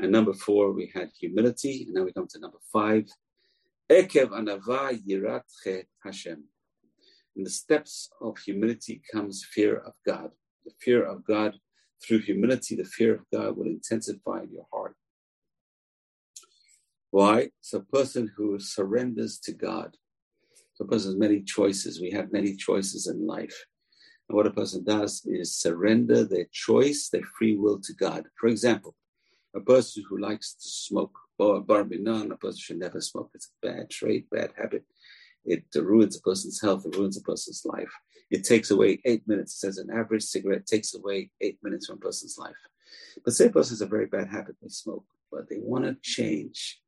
And 0.02 0.12
number 0.12 0.34
four, 0.34 0.72
we 0.72 0.92
had 0.96 1.12
humility. 1.18 1.84
And 1.86 1.94
now 1.94 2.04
we 2.04 2.12
come 2.12 2.28
to 2.28 2.40
number 2.40 2.58
five, 2.74 3.06
Ekev 3.90 4.30
anava 4.30 5.00
yirat 5.08 5.44
Hashem. 6.04 6.44
In 7.36 7.44
the 7.44 7.50
steps 7.52 8.10
of 8.20 8.40
humility 8.40 9.02
comes 9.14 9.46
fear 9.46 9.78
of 9.78 9.94
God. 10.06 10.32
The 10.66 10.72
fear 10.82 11.06
of 11.06 11.24
God, 11.24 11.54
through 12.04 12.20
humility, 12.20 12.76
the 12.76 12.84
fear 12.84 13.14
of 13.14 13.26
God 13.32 13.56
will 13.56 13.68
intensify 13.68 14.42
in 14.42 14.52
your 14.52 14.66
heart. 14.74 14.96
Why? 17.12 17.50
It's 17.60 17.74
a 17.74 17.82
person 17.82 18.32
who 18.36 18.60
surrenders 18.60 19.38
to 19.44 19.54
God. 19.54 19.98
So 20.74 20.86
a 20.86 20.88
person 20.88 21.12
has 21.12 21.18
many 21.18 21.42
choices. 21.44 22.02
We 22.02 22.10
have 22.12 22.32
many 22.32 22.56
choices 22.56 23.06
in 23.06 23.28
life. 23.28 23.66
And 24.28 24.36
what 24.36 24.48
a 24.48 24.52
person 24.52 24.84
does 24.84 25.24
is 25.26 25.56
surrender 25.56 26.24
their 26.24 26.48
choice, 26.52 27.10
their 27.10 27.28
free 27.38 27.56
will 27.56 27.80
to 27.82 27.94
God. 27.94 28.26
For 28.40 28.48
example, 28.48 28.96
a 29.56 29.60
person 29.60 30.04
who 30.08 30.18
likes 30.18 30.54
to 30.54 30.68
smoke, 30.70 31.18
or 31.38 31.62
barbinan, 31.62 32.32
a 32.32 32.38
person 32.38 32.60
should 32.60 32.80
never 32.80 33.02
smoke. 33.02 33.32
It's 33.34 33.52
a 33.64 33.68
bad 33.68 33.90
trait, 33.90 34.30
bad 34.30 34.52
habit. 34.58 34.84
It 35.44 35.66
uh, 35.76 35.84
ruins 35.84 36.18
a 36.18 36.22
person's 36.22 36.62
health, 36.62 36.86
it 36.86 36.96
ruins 36.96 37.18
a 37.18 37.22
person's 37.22 37.64
life. 37.66 37.92
It 38.30 38.44
takes 38.44 38.72
away 38.72 39.02
eight 39.06 39.28
minutes. 39.28 39.56
It 39.56 39.58
says 39.58 39.78
an 39.78 39.90
average 39.92 40.24
cigarette 40.24 40.66
takes 40.66 40.94
away 40.94 41.32
eight 41.42 41.58
minutes 41.64 41.88
from 41.88 41.98
a 41.98 42.00
person's 42.00 42.38
life. 42.38 42.56
But 43.26 43.34
say 43.34 43.48
a 43.48 43.50
person 43.50 43.74
has 43.74 43.82
a 43.82 43.88
very 43.88 44.06
bad 44.06 44.30
habit, 44.30 44.56
they 44.62 44.70
smoke, 44.70 45.06
but 45.32 45.50
they 45.50 45.58
want 45.60 45.86
to 45.86 45.98
change. 46.02 46.80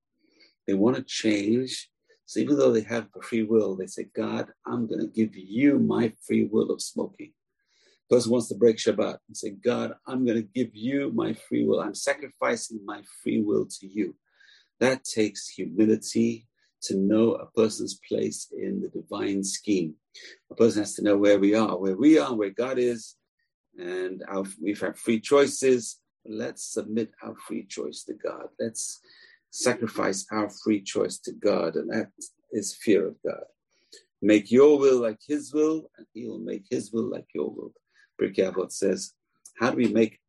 They 0.67 0.73
want 0.73 0.95
to 0.95 1.03
change. 1.03 1.89
So 2.25 2.39
even 2.39 2.57
though 2.57 2.71
they 2.71 2.81
have 2.81 3.07
free 3.21 3.43
will, 3.43 3.75
they 3.75 3.87
say, 3.87 4.07
God, 4.15 4.49
I'm 4.65 4.87
going 4.87 5.01
to 5.01 5.07
give 5.07 5.35
you 5.35 5.79
my 5.79 6.13
free 6.25 6.45
will 6.45 6.71
of 6.71 6.81
smoking. 6.81 7.33
Person 8.13 8.31
wants 8.31 8.47
to 8.49 8.55
break 8.55 8.77
Shabbat 8.77 9.17
and 9.27 9.35
say, 9.35 9.49
God, 9.49 9.95
I'm 10.05 10.23
going 10.23 10.37
to 10.37 10.47
give 10.53 10.69
you 10.75 11.11
my 11.15 11.33
free 11.33 11.65
will. 11.65 11.79
I'm 11.79 11.95
sacrificing 11.95 12.79
my 12.85 13.01
free 13.23 13.41
will 13.41 13.65
to 13.79 13.87
you. 13.87 14.15
That 14.79 15.03
takes 15.03 15.49
humility 15.49 16.47
to 16.83 16.95
know 16.95 17.33
a 17.33 17.47
person's 17.47 17.99
place 18.07 18.53
in 18.55 18.81
the 18.81 18.89
divine 18.89 19.43
scheme. 19.43 19.95
A 20.51 20.53
person 20.53 20.83
has 20.83 20.93
to 20.93 21.03
know 21.03 21.17
where 21.17 21.39
we 21.39 21.55
are, 21.55 21.75
where 21.75 21.95
we 21.95 22.19
are, 22.19 22.35
where 22.35 22.51
God 22.51 22.77
is, 22.77 23.15
and 23.79 24.23
our, 24.27 24.43
we've 24.61 24.79
had 24.79 24.95
free 24.95 25.19
choices. 25.19 25.99
Let's 26.23 26.71
submit 26.71 27.09
our 27.23 27.33
free 27.47 27.65
choice 27.65 28.03
to 28.03 28.13
God. 28.13 28.45
Let's 28.59 28.99
sacrifice 29.49 30.27
our 30.31 30.51
free 30.63 30.83
choice 30.83 31.17
to 31.21 31.31
God, 31.31 31.77
and 31.77 31.89
that 31.89 32.11
is 32.51 32.75
fear 32.75 33.07
of 33.07 33.15
God. 33.25 33.45
Make 34.21 34.51
your 34.51 34.77
will 34.77 35.01
like 35.01 35.21
His 35.27 35.51
will, 35.51 35.89
and 35.97 36.05
He 36.13 36.27
will 36.27 36.37
make 36.37 36.65
His 36.69 36.91
will 36.93 37.09
like 37.09 37.29
your 37.33 37.49
will. 37.49 37.73
Pirkei 38.19 38.51
Avot 38.51 38.71
says, 38.71 39.13
how 39.59 39.71
do 39.71 39.77
we 39.77 39.87
make? 39.87 40.19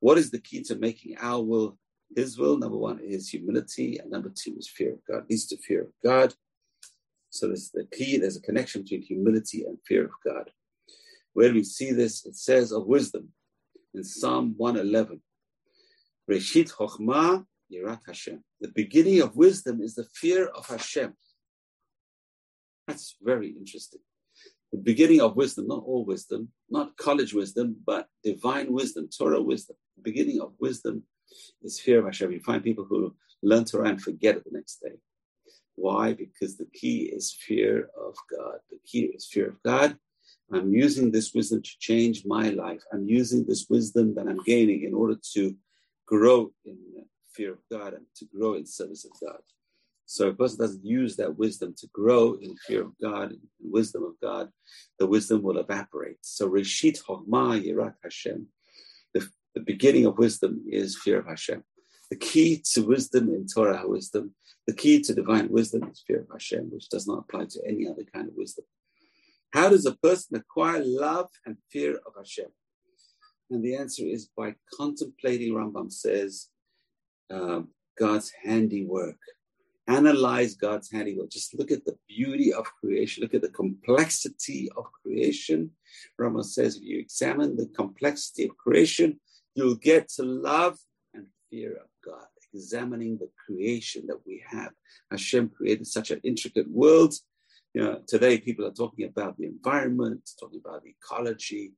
What 0.00 0.18
is 0.18 0.30
the 0.30 0.40
key 0.40 0.62
to 0.64 0.76
making 0.76 1.16
our 1.18 1.42
will 1.42 1.78
His 2.14 2.38
will? 2.38 2.58
Number 2.58 2.76
one 2.76 3.00
is 3.00 3.28
humility, 3.28 3.98
and 3.98 4.10
number 4.10 4.32
two 4.34 4.56
is 4.58 4.68
fear 4.68 4.92
of 4.92 5.00
God. 5.08 5.24
Leads 5.28 5.46
to 5.48 5.56
fear 5.56 5.82
of 5.82 5.92
God. 6.04 6.34
So 7.30 7.48
there's 7.48 7.70
the 7.70 7.86
key. 7.92 8.16
There's 8.18 8.36
a 8.36 8.40
connection 8.40 8.82
between 8.82 9.02
humility 9.02 9.64
and 9.64 9.78
fear 9.86 10.04
of 10.04 10.12
God. 10.24 10.50
Where 11.32 11.48
do 11.48 11.54
we 11.54 11.64
see 11.64 11.92
this? 11.92 12.24
It 12.26 12.36
says 12.36 12.72
of 12.72 12.86
wisdom 12.86 13.28
in 13.94 14.04
Psalm 14.04 14.54
111. 14.56 15.20
Reshit 16.30 16.72
Chochmah 16.72 17.44
Yirat 17.72 18.00
Hashem. 18.06 18.42
The 18.60 18.72
beginning 18.74 19.20
of 19.20 19.36
wisdom 19.36 19.80
is 19.80 19.94
the 19.94 20.06
fear 20.14 20.46
of 20.46 20.66
Hashem. 20.66 21.14
That's 22.86 23.16
very 23.22 23.50
interesting. 23.50 24.00
The 24.72 24.78
beginning 24.78 25.20
of 25.20 25.36
wisdom, 25.36 25.66
not 25.66 25.84
all 25.84 26.04
wisdom, 26.04 26.48
not 26.68 26.96
college 26.96 27.32
wisdom, 27.32 27.76
but 27.86 28.08
divine 28.22 28.72
wisdom, 28.72 29.08
Torah 29.08 29.40
wisdom. 29.40 29.76
The 29.96 30.02
beginning 30.02 30.40
of 30.40 30.52
wisdom 30.60 31.04
is 31.62 31.80
fear 31.80 32.00
of 32.00 32.04
Hashem. 32.04 32.32
You 32.32 32.40
find 32.40 32.62
people 32.62 32.84
who 32.84 33.14
learn 33.42 33.64
Torah 33.64 33.88
and 33.88 34.02
forget 34.02 34.36
it 34.36 34.44
the 34.44 34.56
next 34.56 34.80
day. 34.82 34.96
Why? 35.76 36.12
Because 36.12 36.56
the 36.56 36.66
key 36.66 37.04
is 37.04 37.32
fear 37.32 37.88
of 37.98 38.14
God. 38.30 38.58
The 38.70 38.78
key 38.84 39.12
is 39.14 39.26
fear 39.26 39.48
of 39.48 39.62
God. 39.62 39.96
I'm 40.52 40.72
using 40.72 41.10
this 41.10 41.32
wisdom 41.34 41.62
to 41.62 41.70
change 41.78 42.24
my 42.26 42.50
life. 42.50 42.82
I'm 42.92 43.06
using 43.06 43.44
this 43.46 43.66
wisdom 43.68 44.14
that 44.16 44.26
I'm 44.26 44.42
gaining 44.44 44.84
in 44.84 44.94
order 44.94 45.16
to 45.34 45.54
grow 46.06 46.50
in 46.64 46.78
fear 47.30 47.52
of 47.52 47.58
God 47.70 47.94
and 47.94 48.04
to 48.16 48.24
grow 48.24 48.54
in 48.54 48.66
service 48.66 49.04
of 49.04 49.12
God. 49.20 49.40
So 50.10 50.28
if 50.28 50.34
a 50.34 50.36
person 50.38 50.58
doesn't 50.58 50.86
use 50.86 51.16
that 51.16 51.36
wisdom 51.36 51.74
to 51.76 51.86
grow 51.88 52.38
in 52.40 52.56
fear 52.66 52.80
of 52.80 52.92
God 52.98 53.32
and 53.32 53.40
wisdom 53.60 54.04
of 54.04 54.14
God, 54.22 54.48
the 54.98 55.06
wisdom 55.06 55.42
will 55.42 55.58
evaporate. 55.58 56.16
So 56.22 56.48
Reshit 56.48 57.02
Chochmah 57.02 57.62
Yirat 57.62 57.92
Hashem, 58.02 58.46
the, 59.12 59.28
the 59.54 59.60
beginning 59.60 60.06
of 60.06 60.16
wisdom 60.16 60.62
is 60.66 60.96
fear 60.96 61.18
of 61.18 61.26
Hashem. 61.26 61.62
The 62.08 62.16
key 62.16 62.62
to 62.72 62.86
wisdom 62.86 63.28
in 63.28 63.46
Torah 63.46 63.86
wisdom, 63.86 64.34
the 64.66 64.72
key 64.72 65.02
to 65.02 65.14
divine 65.14 65.50
wisdom 65.50 65.86
is 65.90 66.02
fear 66.06 66.20
of 66.20 66.28
Hashem, 66.32 66.70
which 66.72 66.88
does 66.88 67.06
not 67.06 67.18
apply 67.18 67.44
to 67.50 67.60
any 67.66 67.86
other 67.86 68.04
kind 68.10 68.28
of 68.28 68.34
wisdom. 68.34 68.64
How 69.52 69.68
does 69.68 69.84
a 69.84 69.94
person 69.96 70.38
acquire 70.38 70.82
love 70.82 71.28
and 71.44 71.58
fear 71.70 71.96
of 72.06 72.14
Hashem? 72.16 72.48
And 73.50 73.62
the 73.62 73.76
answer 73.76 74.04
is 74.06 74.30
by 74.34 74.54
contemplating, 74.74 75.52
Rambam 75.52 75.92
says, 75.92 76.48
uh, 77.30 77.60
God's 77.98 78.32
handiwork. 78.42 79.18
Analyze 79.88 80.54
God's 80.54 80.90
handiwork. 80.90 81.30
Just 81.30 81.58
look 81.58 81.70
at 81.70 81.84
the 81.84 81.96
beauty 82.06 82.52
of 82.52 82.66
creation. 82.78 83.22
Look 83.22 83.34
at 83.34 83.42
the 83.42 83.48
complexity 83.48 84.68
of 84.76 84.84
creation. 85.02 85.70
Rama 86.18 86.44
says, 86.44 86.76
if 86.76 86.82
you 86.82 86.98
examine 86.98 87.56
the 87.56 87.66
complexity 87.74 88.44
of 88.44 88.56
creation, 88.56 89.18
you'll 89.54 89.76
get 89.76 90.08
to 90.10 90.22
love 90.22 90.78
and 91.14 91.26
fear 91.50 91.72
of 91.72 91.88
God. 92.04 92.26
Examining 92.52 93.18
the 93.18 93.30
creation 93.44 94.06
that 94.06 94.20
we 94.26 94.42
have. 94.46 94.72
Hashem 95.10 95.48
created 95.48 95.86
such 95.86 96.10
an 96.10 96.20
intricate 96.22 96.70
world. 96.70 97.14
You 97.74 97.82
know, 97.82 98.00
today 98.06 98.38
people 98.38 98.66
are 98.66 98.72
talking 98.72 99.06
about 99.06 99.36
the 99.38 99.46
environment, 99.46 100.30
talking 100.38 100.60
about 100.64 100.82
ecology. 100.86 101.72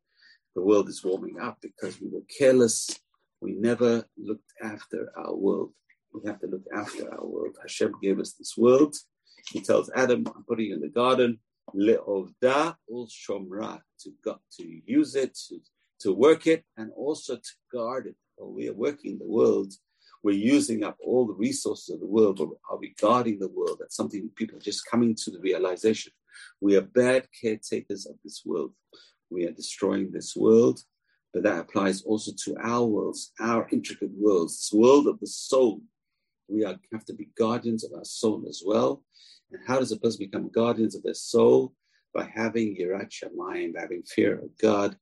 The 0.54 0.62
world 0.62 0.88
is 0.88 1.04
warming 1.04 1.38
up 1.40 1.58
because 1.61 2.00
we 2.00 2.08
were 2.08 2.22
careless 2.38 3.00
we 3.40 3.52
never 3.52 4.04
looked 4.18 4.52
after 4.62 5.11
our 5.16 5.34
world. 5.34 5.72
We 6.12 6.20
have 6.26 6.40
to 6.40 6.46
look 6.46 6.64
after 6.74 7.12
our 7.12 7.24
world. 7.24 7.56
Hashem 7.61 7.94
gave 8.02 8.18
us 8.18 8.32
this 8.32 8.56
world. 8.56 8.96
He 9.52 9.61
tells 9.61 9.90
Adam, 9.94 10.24
I'm 10.34 10.44
putting 10.44 10.66
you 10.66 10.74
in 10.74 10.80
the 10.80 10.88
garden, 10.88 11.38
le'ovda 11.74 12.76
ul 12.90 13.08
shomra, 13.08 13.80
to, 14.00 14.12
to 14.58 14.80
use 14.84 15.14
it, 15.14 15.38
to, 15.48 15.61
to 16.00 16.12
work 16.12 16.46
it, 16.46 16.64
and 16.76 16.90
also 16.96 17.36
to 17.36 17.52
guard 17.72 18.06
it. 18.06 18.16
While 18.36 18.52
we 18.52 18.68
are 18.68 18.74
working 18.74 19.18
the 19.18 19.26
world, 19.26 19.72
we're 20.22 20.36
using 20.36 20.84
up 20.84 20.96
all 21.00 21.26
the 21.26 21.34
resources 21.34 21.94
of 21.94 22.00
the 22.00 22.06
world, 22.06 22.36
but 22.38 22.48
are 22.70 22.78
we 22.78 22.94
guarding 23.00 23.38
the 23.38 23.48
world? 23.48 23.78
That's 23.80 23.96
something 23.96 24.30
people 24.36 24.58
are 24.58 24.62
just 24.62 24.86
coming 24.86 25.14
to 25.14 25.30
the 25.30 25.40
realization. 25.40 26.12
We 26.61 26.76
are 26.76 26.82
bad 26.82 27.28
caretakers 27.40 28.06
of 28.06 28.16
this 28.24 28.42
world. 28.44 28.72
We 29.30 29.46
are 29.46 29.52
destroying 29.52 30.11
this 30.11 30.34
world 30.36 30.80
but 31.32 31.44
that 31.44 31.61
applies 31.61 32.02
also 32.02 32.32
to 32.44 32.56
our 32.61 32.84
worlds, 32.84 33.32
our 33.40 33.68
intricate 33.70 34.11
worlds, 34.16 34.58
this 34.58 34.72
world 34.72 35.06
of 35.06 35.20
the 35.20 35.26
soul. 35.26 35.80
We 36.51 36.64
are, 36.64 36.76
have 36.92 37.05
to 37.07 37.14
be 37.14 37.28
guardians 37.38 37.84
of 37.84 37.92
our 37.92 38.05
soul 38.05 38.44
as 38.48 38.62
well. 38.64 39.05
And 39.53 39.61
how 39.66 39.78
does 39.78 39.92
a 39.92 39.98
person 39.98 40.26
become 40.26 40.51
guardians 40.51 40.94
of 40.94 41.03
their 41.03 41.14
soul? 41.14 41.74
By 42.12 42.28
having 42.34 42.76
yirat 42.76 43.12
by 43.38 43.80
having 43.80 44.03
fear 44.03 44.40
of 44.40 44.51
God, 44.61 44.96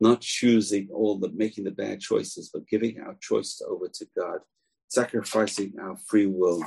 not 0.00 0.22
choosing 0.22 0.88
all 0.90 1.18
the 1.18 1.30
making 1.30 1.64
the 1.64 1.70
bad 1.70 2.00
choices, 2.00 2.50
but 2.52 2.66
giving 2.68 3.00
our 3.00 3.16
choice 3.20 3.60
over 3.68 3.88
to 3.88 4.06
God, 4.16 4.40
sacrificing 4.88 5.74
our 5.78 5.96
free 6.08 6.26
will 6.26 6.62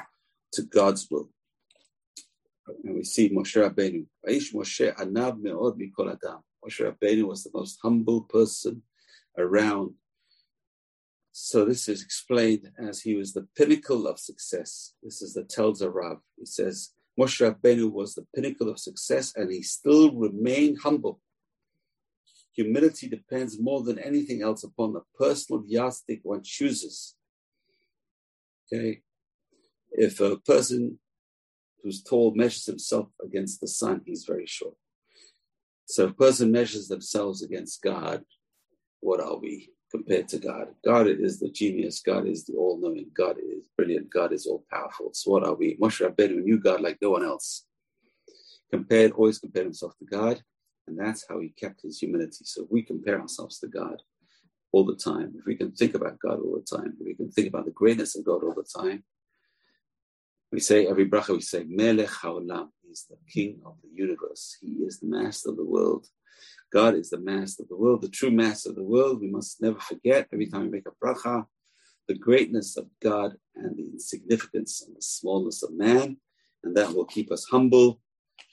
to 0.53 0.61
God's 0.61 1.07
will. 1.09 1.29
And 2.83 2.95
we 2.95 3.03
see 3.03 3.29
Moshe 3.29 3.55
Rabbeinu. 3.57 4.05
Moshe 4.53 4.95
anav 4.95 5.39
me'od 5.39 5.79
mikol 5.79 6.11
adam. 6.11 6.41
Moshe 6.63 6.81
Rabbeinu 6.85 7.23
was 7.23 7.43
the 7.43 7.51
most 7.53 7.79
humble 7.81 8.21
person 8.21 8.83
around. 9.37 9.93
So 11.41 11.63
this 11.63 11.87
is 11.87 12.03
explained 12.03 12.69
as 12.77 13.01
he 13.01 13.15
was 13.15 13.31
the 13.31 13.47
pinnacle 13.55 14.07
of 14.07 14.19
success. 14.19 14.95
This 15.01 15.21
is 15.21 15.33
the 15.33 15.43
Telzer 15.43 15.91
Rav. 15.91 16.17
He 16.37 16.45
says 16.45 16.89
Moshe 17.17 17.39
Rabbeinu 17.39 17.89
was 17.89 18.13
the 18.13 18.27
pinnacle 18.35 18.67
of 18.67 18.77
success, 18.77 19.33
and 19.37 19.49
he 19.49 19.61
still 19.63 20.13
remained 20.13 20.79
humble. 20.83 21.21
Humility 22.51 23.07
depends 23.07 23.57
more 23.57 23.83
than 23.83 23.97
anything 23.99 24.41
else 24.41 24.65
upon 24.65 24.91
the 24.91 25.01
personal 25.17 25.63
yardstick 25.65 26.19
one 26.23 26.43
chooses. 26.43 27.15
Okay, 28.71 28.99
if 29.91 30.19
a 30.19 30.35
person 30.35 30.99
who's 31.81 32.03
tall 32.03 32.35
measures 32.35 32.65
himself 32.65 33.07
against 33.23 33.61
the 33.61 33.67
sun, 33.69 34.01
he's 34.05 34.25
very 34.25 34.45
short. 34.45 34.75
So 35.85 36.03
if 36.03 36.11
a 36.11 36.15
person 36.15 36.51
measures 36.51 36.89
themselves 36.89 37.41
against 37.41 37.81
God, 37.81 38.25
what 38.99 39.21
are 39.21 39.37
we 39.37 39.69
compared 39.91 40.27
to 40.29 40.37
God? 40.37 40.67
God 40.85 41.07
is 41.07 41.39
the 41.39 41.49
genius. 41.49 42.01
God 42.01 42.27
is 42.27 42.45
the 42.45 42.53
all-knowing. 42.53 43.11
God 43.15 43.37
is 43.37 43.65
brilliant. 43.77 44.09
God 44.11 44.33
is 44.33 44.45
all-powerful. 44.45 45.11
So 45.13 45.31
what 45.31 45.43
are 45.43 45.55
we? 45.55 45.77
Moshe 45.77 46.07
Rabbeinu 46.07 46.43
knew 46.43 46.59
God 46.59 46.81
like 46.81 46.97
no 47.01 47.11
one 47.11 47.23
else. 47.23 47.65
Compared, 48.71 49.11
always 49.13 49.39
compared 49.39 49.65
himself 49.65 49.97
to 49.97 50.05
God, 50.05 50.41
and 50.87 50.97
that's 50.97 51.25
how 51.27 51.39
he 51.39 51.49
kept 51.49 51.81
his 51.81 51.99
humility. 51.99 52.43
So 52.43 52.67
we 52.69 52.83
compare 52.83 53.19
ourselves 53.19 53.59
to 53.59 53.67
God 53.67 54.01
all 54.71 54.85
the 54.85 54.95
time, 54.95 55.33
if 55.37 55.45
we 55.45 55.55
can 55.55 55.71
think 55.71 55.95
about 55.95 56.19
God 56.19 56.39
all 56.39 56.59
the 56.59 56.77
time, 56.77 56.93
if 56.99 57.05
we 57.05 57.15
can 57.15 57.31
think 57.31 57.47
about 57.47 57.65
the 57.65 57.71
greatness 57.71 58.15
of 58.15 58.23
God 58.23 58.43
all 58.43 58.53
the 58.53 58.63
time, 58.63 59.03
we 60.51 60.59
say 60.59 60.87
every 60.87 61.07
bracha, 61.07 61.33
we 61.33 61.41
say 61.41 61.63
Melech 61.67 62.09
Haolam. 62.09 62.69
He's 62.87 63.05
the 63.09 63.17
King 63.31 63.61
of 63.65 63.75
the 63.83 63.89
universe. 63.93 64.57
He 64.61 64.83
is 64.83 64.99
the 64.99 65.07
master 65.07 65.49
of 65.49 65.57
the 65.57 65.65
world. 65.65 66.07
God 66.71 66.95
is 66.95 67.09
the 67.09 67.19
master 67.19 67.63
of 67.63 67.69
the 67.69 67.77
world, 67.77 68.01
the 68.01 68.09
true 68.09 68.31
master 68.31 68.69
of 68.69 68.75
the 68.75 68.83
world. 68.83 69.21
We 69.21 69.29
must 69.29 69.61
never 69.61 69.79
forget 69.79 70.27
every 70.31 70.47
time 70.47 70.63
we 70.63 70.69
make 70.69 70.87
a 70.87 71.05
bracha 71.05 71.45
the 72.09 72.15
greatness 72.15 72.75
of 72.75 72.87
God 73.01 73.35
and 73.55 73.77
the 73.77 73.83
insignificance 73.83 74.83
and 74.85 74.97
the 74.97 75.01
smallness 75.01 75.61
of 75.61 75.71
man. 75.71 76.17
And 76.63 76.75
that 76.75 76.91
will 76.91 77.05
keep 77.05 77.31
us 77.31 77.45
humble. 77.49 78.01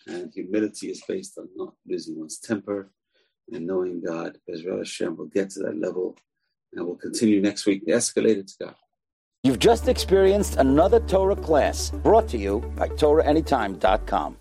And 0.06 0.30
humility 0.32 0.90
is 0.90 1.02
based 1.08 1.38
on 1.38 1.48
not 1.56 1.72
losing 1.88 2.18
one's 2.18 2.38
temper 2.38 2.92
and 3.50 3.66
knowing 3.66 4.02
God. 4.02 4.36
Bezrat 4.48 4.78
Hashem 4.78 5.16
will 5.16 5.26
get 5.26 5.50
to 5.50 5.60
that 5.60 5.80
level. 5.80 6.16
And 6.74 6.86
we'll 6.86 6.96
continue 6.96 7.40
next 7.40 7.64
week, 7.64 7.84
the 7.86 7.94
escalator 7.94 8.42
to 8.42 8.54
God. 8.60 8.74
You've 9.42 9.58
just 9.58 9.88
experienced 9.88 10.56
another 10.56 11.00
Torah 11.00 11.36
class 11.36 11.90
brought 11.90 12.28
to 12.28 12.38
you 12.38 12.60
by 12.76 12.88
TorahAnytime.com. 12.88 14.34